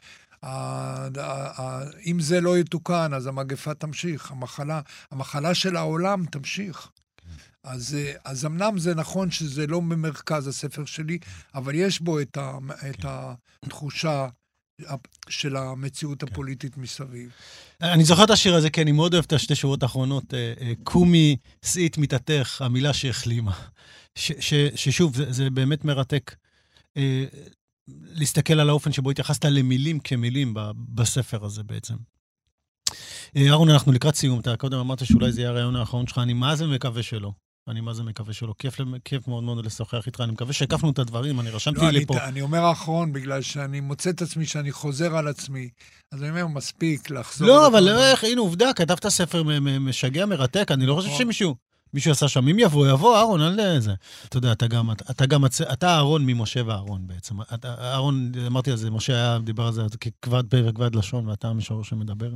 אם 2.07 2.21
זה 2.21 2.41
לא 2.41 2.59
יתוקן, 2.59 3.15
אז 3.15 3.27
המגפה 3.27 3.75
תמשיך, 3.75 4.31
המחלה, 4.31 4.81
המחלה 5.11 5.55
של 5.55 5.77
העולם 5.77 6.25
תמשיך. 6.27 6.89
אז, 7.69 7.95
אה, 7.95 8.13
אז 8.25 8.47
אמנם 8.47 8.79
זה 8.79 8.95
נכון 8.95 9.31
שזה 9.31 9.67
לא 9.67 9.81
במרכז 9.81 10.49
הספר 10.49 10.85
שלי, 10.85 11.19
אבל 11.55 11.75
יש 11.75 12.01
בו 12.01 12.21
את, 12.21 12.37
ה, 12.37 12.59
את 12.91 12.97
כן. 12.97 13.09
התחושה 13.63 14.29
של 15.29 15.57
המציאות 15.57 16.25
כן. 16.25 16.33
הפוליטית 16.33 16.77
מסביב. 16.77 17.31
אני 17.83 18.05
זוכר 18.05 18.25
את 18.25 18.31
השיר 18.31 18.55
הזה, 18.55 18.71
כי 18.71 18.83
אני 18.83 18.93
מאוד 18.93 19.15
אוהב 19.15 19.25
את 19.25 19.33
השתי 19.33 19.55
שורות 19.55 19.83
האחרונות. 19.83 20.35
אה, 20.35 20.53
אה, 20.61 20.73
קומי, 20.83 21.37
שאית 21.65 21.99
מיתתך, 21.99 22.63
המילה 22.63 22.93
שהחלימה. 22.93 23.53
ששוב, 24.75 25.17
זה, 25.17 25.33
זה 25.33 25.51
באמת 25.51 25.85
מרתק 25.85 26.35
להסתכל 27.89 28.61
על 28.61 28.69
האופן 28.69 28.93
שבו 28.93 29.11
התייחסת 29.11 29.45
למילים 29.45 30.01
כמילים 30.01 30.55
בספר 30.95 31.45
הזה 31.45 31.63
בעצם. 31.63 31.95
אהרון, 33.37 33.71
אנחנו 33.71 33.93
לקראת 33.93 34.15
סיום. 34.15 34.41
אתה 34.41 34.57
קודם 34.57 34.79
אמרת 34.79 35.07
שאולי 35.07 35.33
זה 35.33 35.41
יהיה 35.41 35.51
הרעיון 35.51 35.77
האחרון 35.77 36.07
שלך, 36.07 36.19
אני 36.19 36.33
מה 36.33 36.57
זה 36.57 36.67
מקווה 36.67 37.03
שלא. 37.03 37.33
אני 37.69 37.81
מה 37.81 37.95
זה 37.95 38.03
מקווה 38.03 38.33
שלא. 38.33 38.55
כיף, 38.59 38.77
כיף 39.05 39.29
מאוד 39.29 39.45
מאוד 39.45 39.67
לשוחח 39.67 40.07
איתך, 40.07 40.21
אני 40.21 40.33
מקווה 40.33 40.53
שהקפנו 40.53 40.91
את 40.91 40.99
הדברים, 40.99 41.41
אני 41.41 41.51
רשמתי 41.51 41.81
לא, 41.81 41.91
לי 41.91 42.07
פה. 42.07 42.25
אני 42.25 42.41
אומר 42.41 42.65
האחרון, 42.65 43.13
בגלל 43.13 43.43
שאני 43.43 43.81
מוצא 43.81 44.11
את 44.11 44.23
עצמי 44.23 44.47
שאני 44.47 44.73
חוזר 44.73 45.17
על 45.17 45.29
עצמי. 45.29 45.69
אז 46.13 46.23
אני 46.23 46.31
אומר, 46.31 46.47
מספיק 46.47 47.11
לחזור. 47.11 47.49
לא, 47.49 47.67
אבל 47.67 47.89
איך, 47.89 48.25
הנה 48.25 48.41
עובדה, 48.41 48.73
כתבת 48.73 49.09
ספר 49.09 49.43
משגע, 49.81 50.27
מרתק, 50.27 50.71
אני 50.71 50.87
לא 50.87 50.95
חושב 50.95 51.09
נכון. 51.09 51.19
שמישהו... 51.19 51.68
מישהו 51.95 52.13
עשה 52.13 52.29
שם, 52.29 52.49
אם 52.49 52.59
יבוא, 52.59 52.89
יבוא, 52.89 53.17
אהרון, 53.17 53.41
אל 53.43 53.81
זה. 53.81 53.95
אתה 54.29 54.37
יודע, 54.37 54.53
אתה 54.53 54.67
גם, 54.67 54.91
אתה 54.91 55.27
גם, 55.27 55.45
אתה 55.73 55.89
אהרון 55.89 56.27
ממשה 56.27 56.61
ואהרון 56.67 57.07
בעצם. 57.07 57.35
אהרון, 57.65 58.33
אמרתי 58.47 58.71
על 58.71 58.77
זה, 58.77 58.91
משה 58.91 59.15
היה, 59.15 59.39
דיבר 59.39 59.67
על 59.67 59.73
זה 59.73 59.83
ככבד 60.01 60.43
פה 60.51 60.57
וכבד 60.67 60.95
לשון, 60.95 61.29
ואתה 61.29 61.49
המשורר 61.49 61.83
שמדבר. 61.83 62.31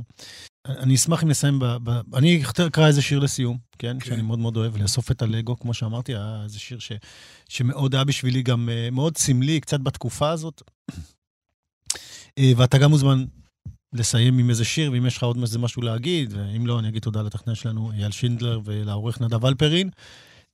אני 0.67 0.95
אשמח 0.95 1.23
אם 1.23 1.29
נסיים 1.29 1.59
ב... 1.59 1.65
ב 1.83 2.15
אני 2.15 2.43
אקרא 2.67 2.87
איזה 2.87 3.01
שיר 3.01 3.19
לסיום, 3.19 3.57
כן? 3.79 3.97
כן? 3.99 4.05
שאני 4.09 4.21
מאוד 4.21 4.39
מאוד 4.39 4.57
אוהב, 4.57 4.77
לאסוף 4.77 5.11
את 5.11 5.21
הלגו, 5.21 5.59
כמו 5.59 5.73
שאמרתי, 5.73 6.11
היה 6.15 6.41
איזה 6.43 6.59
שיר 6.59 6.79
ש, 6.79 6.91
שמאוד 7.49 7.95
היה 7.95 8.03
בשבילי 8.03 8.41
גם 8.41 8.69
אה, 8.69 8.89
מאוד 8.91 9.17
סמלי, 9.17 9.59
קצת 9.59 9.79
בתקופה 9.79 10.29
הזאת. 10.29 10.61
אה, 12.37 12.51
ואתה 12.57 12.77
גם 12.77 12.89
מוזמן 12.89 13.25
לסיים 13.93 14.37
עם 14.37 14.49
איזה 14.49 14.65
שיר, 14.65 14.91
ואם 14.91 15.05
יש 15.05 15.17
לך 15.17 15.23
עוד 15.23 15.37
איזה 15.41 15.59
משהו 15.59 15.81
להגיד, 15.81 16.33
ואם 16.33 16.67
לא, 16.67 16.79
אני 16.79 16.89
אגיד 16.89 17.01
תודה 17.01 17.21
לטכנן 17.21 17.55
שלנו, 17.55 17.91
אייל 17.91 18.11
שינדלר, 18.11 18.59
ולעורך 18.65 19.21
נדב 19.21 19.45
אלפרין. 19.45 19.89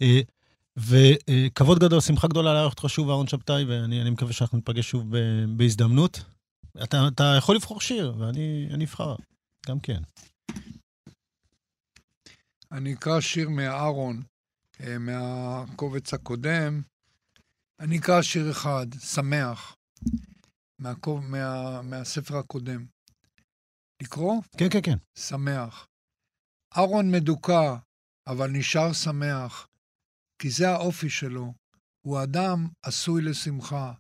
אה, 0.02 0.22
וכבוד 0.78 1.80
גדול, 1.80 2.02
שמחה 2.02 2.28
גדולה 2.28 2.54
לארח 2.54 2.72
אותך 2.72 2.86
שוב, 2.88 3.10
אהרון 3.10 3.28
שבתאי, 3.28 3.64
ואני 3.64 4.10
מקווה 4.10 4.34
שאנחנו 4.34 4.58
ניפגש 4.58 4.90
שוב 4.90 5.16
בהזדמנות. 5.58 6.24
אתה, 6.84 7.08
אתה 7.08 7.36
יכול 7.38 7.56
לבחור 7.56 7.82
שיר, 7.82 8.16
ואני 8.20 8.84
אבחר, 8.84 9.16
גם 9.68 9.80
כן. 9.80 10.02
אני 12.72 12.94
אקרא 12.94 13.20
שיר 13.20 13.50
מאהרון, 13.50 14.22
אה, 14.82 14.98
מהקובץ 14.98 16.14
הקודם. 16.14 16.82
אני 17.80 17.98
אקרא 17.98 18.22
שיר 18.22 18.52
אחד, 18.52 18.88
שמח, 19.00 19.76
מהקוב, 20.80 21.26
מה, 21.26 21.82
מהספר 21.82 22.38
הקודם. 22.38 22.86
לקרוא? 24.02 24.42
כן, 24.58 24.70
כן, 24.70 24.80
כן. 24.84 24.98
שמח. 25.18 25.88
אהרון 26.78 27.12
מדוכא, 27.12 27.76
אבל 28.28 28.50
נשאר 28.52 28.94
שמח, 28.94 29.68
כי 30.42 30.50
זה 30.50 30.70
האופי 30.70 31.10
שלו. 31.10 31.54
הוא 32.06 32.24
אדם 32.24 32.68
עשוי 32.84 33.22
לשמחה. 33.22 33.94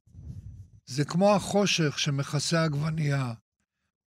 זה 0.86 1.06
כמו 1.06 1.36
החושך 1.36 2.00
שמכסה 2.00 2.64
עגבנייה. 2.64 3.34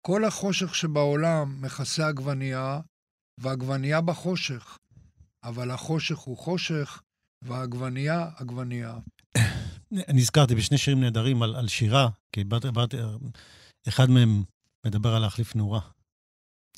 כל 0.06 0.24
החושך 0.24 0.74
שבעולם 0.74 1.62
מכסה 1.62 2.08
עגבנייה, 2.08 2.80
ועגבנייה 3.40 4.00
בחושך. 4.00 4.78
אבל 5.44 5.70
החושך 5.70 6.18
הוא 6.18 6.38
חושך, 6.38 7.02
והעגבנייה, 7.44 8.30
עגבנייה. 8.36 8.98
נזכרתי 9.92 10.54
בשני 10.54 10.78
שירים 10.78 11.00
נהדרים 11.00 11.42
על, 11.42 11.56
על 11.56 11.68
שירה, 11.68 12.08
כי 12.32 12.44
באתי, 12.44 12.70
באתי, 12.70 12.96
אחד 13.88 14.10
מהם 14.10 14.42
מדבר 14.84 15.14
על 15.14 15.22
להחליף 15.22 15.54
נורה. 15.54 15.80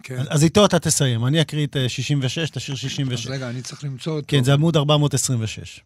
כן. 0.02 0.18
אז, 0.18 0.26
אז 0.30 0.44
איתו 0.44 0.66
אתה 0.66 0.78
תסיים. 0.78 1.26
אני 1.26 1.40
אקריא 1.40 1.66
את 1.66 1.76
66, 1.88 2.38
אה, 2.38 2.44
את 2.44 2.56
השיר 2.56 2.74
66. 2.74 3.26
אז 3.26 3.32
רגע, 3.32 3.50
אני 3.50 3.62
צריך 3.62 3.84
למצוא 3.84 4.16
אותו. 4.16 4.26
כן, 4.28 4.44
זה 4.44 4.52
עמוד 4.52 4.76
426. 4.76 5.84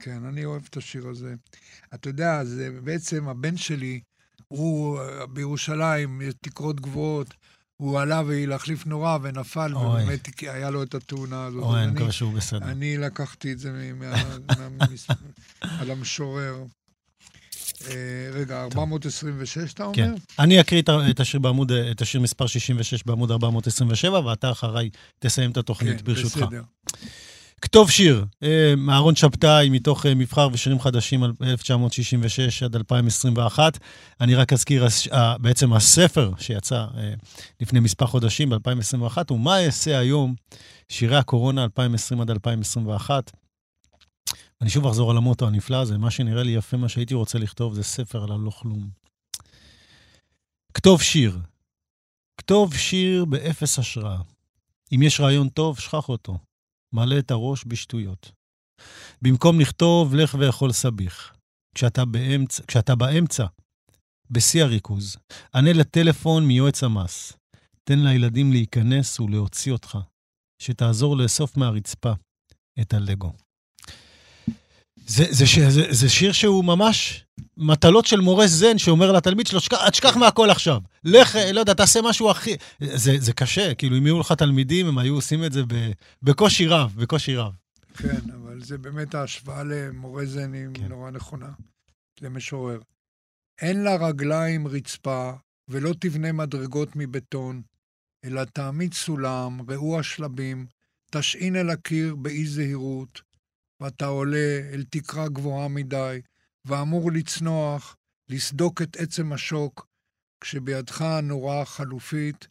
כן, 0.00 0.24
אני 0.24 0.44
אוהב 0.44 0.62
את 0.70 0.76
השיר 0.76 1.08
הזה. 1.08 1.34
אתה 1.94 2.08
יודע, 2.08 2.44
זה 2.44 2.70
בעצם 2.84 3.28
הבן 3.28 3.56
שלי, 3.56 4.00
הוא 4.48 5.00
אה, 5.00 5.26
בירושלים, 5.26 6.22
יש 6.22 6.34
תקרות 6.40 6.80
גבוהות, 6.80 7.34
הוא 7.76 8.00
עלה 8.00 8.22
להחליף 8.26 8.86
נורה 8.86 9.18
ונפל, 9.22 9.72
אוי. 9.74 10.02
ובאמת 10.02 10.28
היה 10.40 10.70
לו 10.70 10.82
את 10.82 10.94
התאונה 10.94 11.44
הזאת. 11.44 11.62
אוי, 11.62 11.82
אני 11.82 11.92
מקווה 11.92 12.12
שהוא 12.12 12.32
בסדר. 12.32 12.64
אני 12.64 12.96
לקחתי 12.96 13.52
את 13.52 13.58
זה 13.58 13.92
על 15.80 15.90
המשורר. 15.90 16.64
אה, 17.88 17.94
רגע, 18.32 18.62
426 18.62 19.72
אתה 19.72 19.84
אומר? 19.84 19.94
כן. 19.96 20.12
אני 20.38 20.60
אקריא 20.60 20.82
את 21.10 21.20
השיר 21.20 21.40
בעמוד, 21.40 21.72
את 21.72 22.02
השיר 22.02 22.20
מספר 22.20 22.46
66 22.46 23.02
בעמוד 23.06 23.30
427, 23.30 24.26
ואתה 24.26 24.50
אחריי 24.50 24.90
תסיים 25.18 25.50
את 25.50 25.56
התוכנית, 25.56 25.98
כן, 26.00 26.04
ברשותך. 26.04 26.36
בסדר. 26.36 26.62
כתוב 27.62 27.90
שיר, 27.90 28.24
אה, 28.42 28.74
מאהרון 28.76 29.16
שבתאי, 29.16 29.68
מתוך 29.70 30.06
אה, 30.06 30.14
מבחר 30.14 30.48
ושירים 30.52 30.80
חדשים 30.80 31.24
1966 31.42 32.62
עד 32.62 32.76
2021. 32.76 33.78
אני 34.20 34.34
רק 34.34 34.52
אזכיר, 34.52 34.86
בעצם 35.38 35.72
הספר 35.72 36.32
שיצא 36.38 36.84
לפני 37.60 37.80
מספר 37.80 38.06
חודשים, 38.06 38.50
ב-2021, 38.50 39.18
הוא 39.30 39.40
מה 39.40 39.64
אעשה 39.64 39.98
היום, 39.98 40.34
שירי 40.88 41.16
הקורונה 41.16 41.64
2020 41.64 42.20
עד 42.20 42.30
2021. 42.30 43.30
אני 44.60 44.70
שוב 44.70 44.86
אחזור 44.86 45.10
על 45.10 45.16
המוטו 45.16 45.46
הנפלא 45.46 45.76
הזה, 45.76 45.98
מה 45.98 46.10
שנראה 46.10 46.42
לי 46.42 46.50
יפה, 46.50 46.76
מה 46.76 46.88
שהייתי 46.88 47.14
רוצה 47.14 47.38
לכתוב, 47.38 47.74
זה 47.74 47.82
ספר 47.82 48.24
על 48.24 48.32
הלא 48.32 48.50
כלום. 48.50 48.90
כתוב 50.74 51.02
שיר. 51.02 51.38
כתוב 52.36 52.74
שיר 52.74 53.24
באפס 53.24 53.78
השראה. 53.78 54.20
אם 54.94 55.02
יש 55.02 55.20
רעיון 55.20 55.48
טוב, 55.48 55.78
שכח 55.78 56.08
אותו. 56.08 56.38
מלא 56.92 57.18
את 57.18 57.30
הראש 57.30 57.64
בשטויות. 57.66 58.32
במקום 59.22 59.60
לכתוב, 59.60 60.14
לך 60.14 60.36
ואכול 60.40 60.72
סביך. 60.72 61.32
כשאתה 61.74 62.04
באמצע, 62.04 62.62
כשאתה 62.66 62.94
באמצע, 62.94 63.46
בשיא 64.30 64.62
הריכוז, 64.62 65.16
ענה 65.54 65.72
לטלפון 65.72 66.46
מיועץ 66.46 66.82
המס. 66.82 67.32
תן 67.84 67.98
לילדים 67.98 68.52
להיכנס 68.52 69.20
ולהוציא 69.20 69.72
אותך, 69.72 69.98
שתעזור 70.62 71.16
לאסוף 71.16 71.56
מהרצפה 71.56 72.12
את 72.80 72.94
הלגו. 72.94 73.32
זה, 75.06 75.24
זה, 75.30 75.44
זה, 75.44 75.70
זה, 75.70 75.86
זה 75.90 76.08
שיר 76.08 76.32
שהוא 76.32 76.64
ממש 76.64 77.24
מטלות 77.56 78.06
של 78.06 78.20
מורה 78.20 78.46
זן 78.46 78.78
שאומר 78.78 79.12
לתלמיד 79.12 79.46
שלו, 79.46 79.60
שכח, 79.60 79.88
תשכח 79.88 80.16
מהכל 80.16 80.50
עכשיו. 80.50 80.80
לך, 81.04 81.36
לא 81.52 81.60
יודע, 81.60 81.74
תעשה 81.74 82.00
משהו 82.02 82.30
הכי... 82.30 82.56
זה, 82.80 83.12
זה 83.18 83.32
קשה, 83.32 83.74
כאילו, 83.74 83.98
אם 83.98 84.06
יהיו 84.06 84.20
לך 84.20 84.32
תלמידים, 84.32 84.86
הם 84.86 84.98
היו 84.98 85.14
עושים 85.14 85.44
את 85.44 85.52
זה 85.52 85.62
בקושי 86.22 86.66
רב, 86.66 86.94
בקושי 86.96 87.36
רב. 87.36 87.52
כן, 87.94 88.30
אבל 88.34 88.62
זה 88.62 88.78
באמת 88.78 89.14
ההשוואה 89.14 89.62
למורה 89.64 90.26
זן 90.26 90.52
היא 90.52 90.66
כן. 90.74 90.88
נורא 90.88 91.10
נכונה, 91.10 91.48
למשורר. 92.20 92.80
אין 93.60 93.82
לה 93.82 93.96
רגליים 93.96 94.68
רצפה, 94.68 95.32
ולא 95.68 95.94
תבנה 96.00 96.32
מדרגות 96.32 96.88
מבטון, 96.96 97.62
אלא 98.24 98.44
תעמיד 98.44 98.94
סולם, 98.94 99.60
ראו 99.68 99.98
השלבים, 99.98 100.66
תשעין 101.10 101.56
אל 101.56 101.70
הקיר 101.70 102.14
באי 102.14 102.46
זהירות, 102.46 103.20
ואתה 103.80 104.06
עולה 104.06 104.60
אל 104.72 104.84
תקרה 104.90 105.28
גבוהה 105.28 105.68
מדי, 105.68 106.20
ואמור 106.64 107.12
לצנוח, 107.12 107.96
לסדוק 108.28 108.82
את 108.82 108.96
עצם 108.96 109.32
השוק, 109.32 109.86
כשבידך 110.40 111.02
הנורה 111.02 111.60
החלופית, 111.60 112.48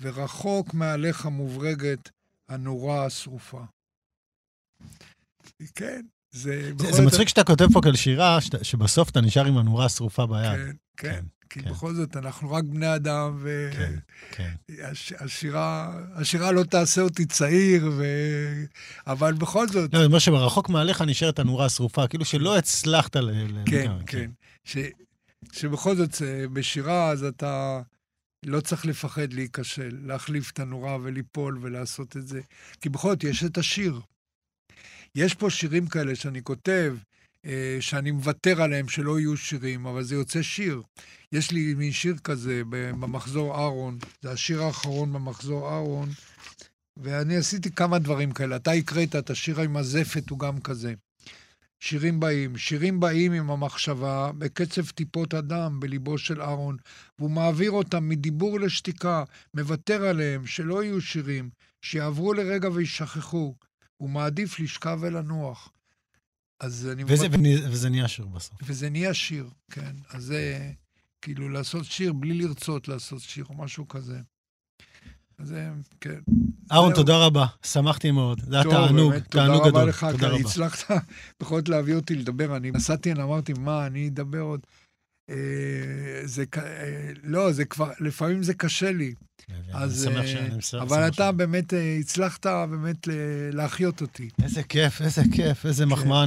ורחוק 0.00 0.74
מעליך 0.74 1.26
מוברגת 1.26 2.10
הנורה 2.48 3.06
השרופה. 3.06 3.64
כן, 5.74 6.06
זה... 6.30 6.72
זה, 6.78 6.92
זה 6.92 7.06
מצחיק 7.06 7.28
שאתה 7.28 7.44
כותב 7.44 7.66
פה 7.72 7.80
כאל 7.82 7.96
שירה, 7.96 8.38
שבסוף 8.62 9.10
אתה 9.10 9.20
נשאר 9.20 9.44
עם 9.44 9.58
הנורה 9.58 9.84
השרופה 9.84 10.26
ביד. 10.26 10.56
כן, 10.56 10.76
כן. 10.96 11.24
כי 11.50 11.62
כן. 11.62 11.70
בכל 11.70 11.94
זאת, 11.94 12.16
אנחנו 12.16 12.52
רק 12.52 12.64
בני 12.64 12.94
אדם, 12.94 13.44
והשירה 14.70 15.90
כן, 16.24 16.38
כן. 16.38 16.54
לא 16.54 16.62
תעשה 16.62 17.00
אותי 17.00 17.26
צעיר, 17.26 17.90
ו... 17.96 18.04
אבל 19.06 19.32
בכל 19.32 19.68
זאת... 19.68 19.94
לא, 19.94 19.98
זה 20.00 20.06
אומר 20.06 20.18
שמרחוק 20.18 20.68
מעליך 20.68 21.02
נשארת 21.02 21.38
הנורה 21.38 21.66
השרופה, 21.66 22.06
כאילו 22.06 22.24
שלא 22.24 22.58
הצלחת 22.58 23.16
ל... 23.16 23.30
כן, 23.66 23.86
כן. 23.86 23.92
כן. 24.06 24.30
ש... 24.64 24.76
שבכל 25.52 25.96
זאת, 25.96 26.22
אה, 26.22 26.48
בשירה, 26.52 27.10
אז 27.10 27.24
אתה 27.24 27.80
לא 28.46 28.60
צריך 28.60 28.86
לפחד 28.86 29.32
להיכשל, 29.32 29.96
להחליף 30.02 30.50
את 30.50 30.60
הנורה 30.60 30.98
וליפול 31.02 31.58
ולעשות 31.62 32.16
את 32.16 32.28
זה. 32.28 32.40
כי 32.80 32.88
בכל 32.88 33.08
זאת, 33.10 33.24
יש 33.24 33.44
את 33.44 33.58
השיר. 33.58 34.00
יש 35.14 35.34
פה 35.34 35.50
שירים 35.50 35.86
כאלה 35.86 36.14
שאני 36.14 36.42
כותב, 36.42 36.96
שאני 37.80 38.10
מוותר 38.10 38.62
עליהם 38.62 38.88
שלא 38.88 39.18
יהיו 39.20 39.36
שירים, 39.36 39.86
אבל 39.86 40.02
זה 40.02 40.14
יוצא 40.14 40.42
שיר. 40.42 40.82
יש 41.32 41.50
לי 41.50 41.74
מין 41.74 41.92
שיר 41.92 42.16
כזה 42.24 42.62
במחזור 42.70 43.54
אהרון, 43.54 43.98
זה 44.22 44.30
השיר 44.30 44.62
האחרון 44.62 45.12
במחזור 45.12 45.68
אהרון, 45.68 46.08
ואני 46.96 47.36
עשיתי 47.36 47.70
כמה 47.70 47.98
דברים 47.98 48.32
כאלה. 48.32 48.56
אתה 48.56 48.70
הקראת 48.70 49.16
את 49.16 49.30
השיר 49.30 49.60
עם 49.60 49.76
הזפת, 49.76 50.30
הוא 50.30 50.38
גם 50.38 50.60
כזה. 50.60 50.94
שירים 51.80 52.20
באים, 52.20 52.56
שירים 52.56 53.00
באים 53.00 53.32
עם 53.32 53.50
המחשבה, 53.50 54.30
בקצב 54.38 54.86
טיפות 54.86 55.34
הדם 55.34 55.76
בליבו 55.80 56.18
של 56.18 56.42
אהרון, 56.42 56.76
והוא 57.18 57.30
מעביר 57.30 57.70
אותם 57.70 58.08
מדיבור 58.08 58.60
לשתיקה, 58.60 59.24
מוותר 59.54 60.02
עליהם, 60.02 60.46
שלא 60.46 60.84
יהיו 60.84 61.00
שירים, 61.00 61.50
שיעברו 61.82 62.34
לרגע 62.34 62.68
וישכחו. 62.68 63.54
הוא 63.96 64.10
מעדיף 64.10 64.60
לשכב 64.60 64.98
ולנוח. 65.00 65.72
אז 66.60 66.88
אני... 66.92 67.04
וזה, 67.06 67.28
מבט... 67.28 67.40
וזה 67.70 67.88
נהיה 67.90 68.08
שיר 68.08 68.26
בסוף. 68.26 68.58
וזה 68.62 68.90
נהיה 68.90 69.14
שיר, 69.14 69.50
כן. 69.70 69.96
אז 70.10 70.24
זה 70.24 70.70
כאילו 71.22 71.48
לעשות 71.48 71.84
שיר 71.84 72.12
בלי 72.12 72.34
לרצות 72.34 72.88
לעשות 72.88 73.20
שיר, 73.20 73.44
או 73.48 73.54
משהו 73.54 73.88
כזה. 73.88 74.20
אז 75.38 75.54
כן. 76.00 76.18
אהרון, 76.72 76.94
תודה 76.94 77.26
רבה, 77.26 77.46
שמחתי 77.62 78.10
מאוד. 78.10 78.40
זה 78.40 78.54
היה 78.54 78.64
תענוג, 78.64 79.18
תענוג 79.18 79.68
גדול. 79.68 79.70
תודה 79.70 79.78
רבה 79.78 79.84
לך, 79.84 80.06
כי 80.36 80.40
הצלחת 80.40 80.90
בכל 81.40 81.56
זאת 81.58 81.68
להביא 81.68 81.94
אותי 81.94 82.14
לדבר. 82.14 82.56
אני 82.56 82.70
נסעתי, 82.70 83.12
אמרתי, 83.12 83.52
מה, 83.52 83.86
אני 83.86 84.08
אדבר 84.08 84.40
עוד... 84.40 84.60
אה, 85.30 85.34
זה, 86.24 86.44
אה, 86.56 86.62
לא, 87.22 87.52
זה 87.52 87.64
כבר, 87.64 87.90
לפעמים 88.00 88.42
זה 88.42 88.54
קשה 88.54 88.92
לי. 88.92 89.14
אז, 89.72 90.08
אה, 90.74 90.82
אבל 90.82 91.08
אתה 91.08 91.32
באמת 91.32 91.72
הצלחת 92.00 92.46
באמת 92.46 93.08
להחיות 93.52 94.00
אותי. 94.00 94.28
איזה 94.42 94.62
כיף, 94.62 95.02
איזה 95.02 95.22
כיף, 95.32 95.66
איזה 95.66 95.84
כן, 95.84 95.90
מחמאה. 95.90 96.24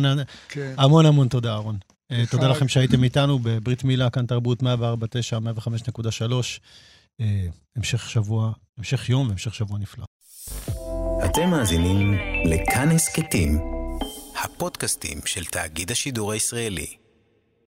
כן. 0.49 0.74
המון 0.78 1.06
המון 1.06 1.28
תודה, 1.28 1.52
אהרון. 1.52 1.78
תודה 2.30 2.47
לכם 2.47 2.68
שהייתם 2.68 3.04
איתנו 3.04 3.39
בברית 3.39 3.84
מילה, 3.84 4.10
כאן 4.10 4.26
תרבות 4.26 4.64
104.9, 4.64 4.66
105.3. 7.20 7.24
המשך 7.76 8.10
שבוע, 8.10 8.52
המשך 8.78 9.10
יום 9.10 9.28
והמשך 9.28 9.54
שבוע 9.54 9.80
נפלא. 9.80 10.06
אתם 11.26 11.49
מאזינים 11.49 12.14
לכאן 12.45 12.89
הסכתים, 12.89 13.60
הפודקאסטים 14.43 15.20
של 15.26 15.45
תאגיד 15.45 15.91
השידור 15.91 16.32
הישראלי. 16.32 17.01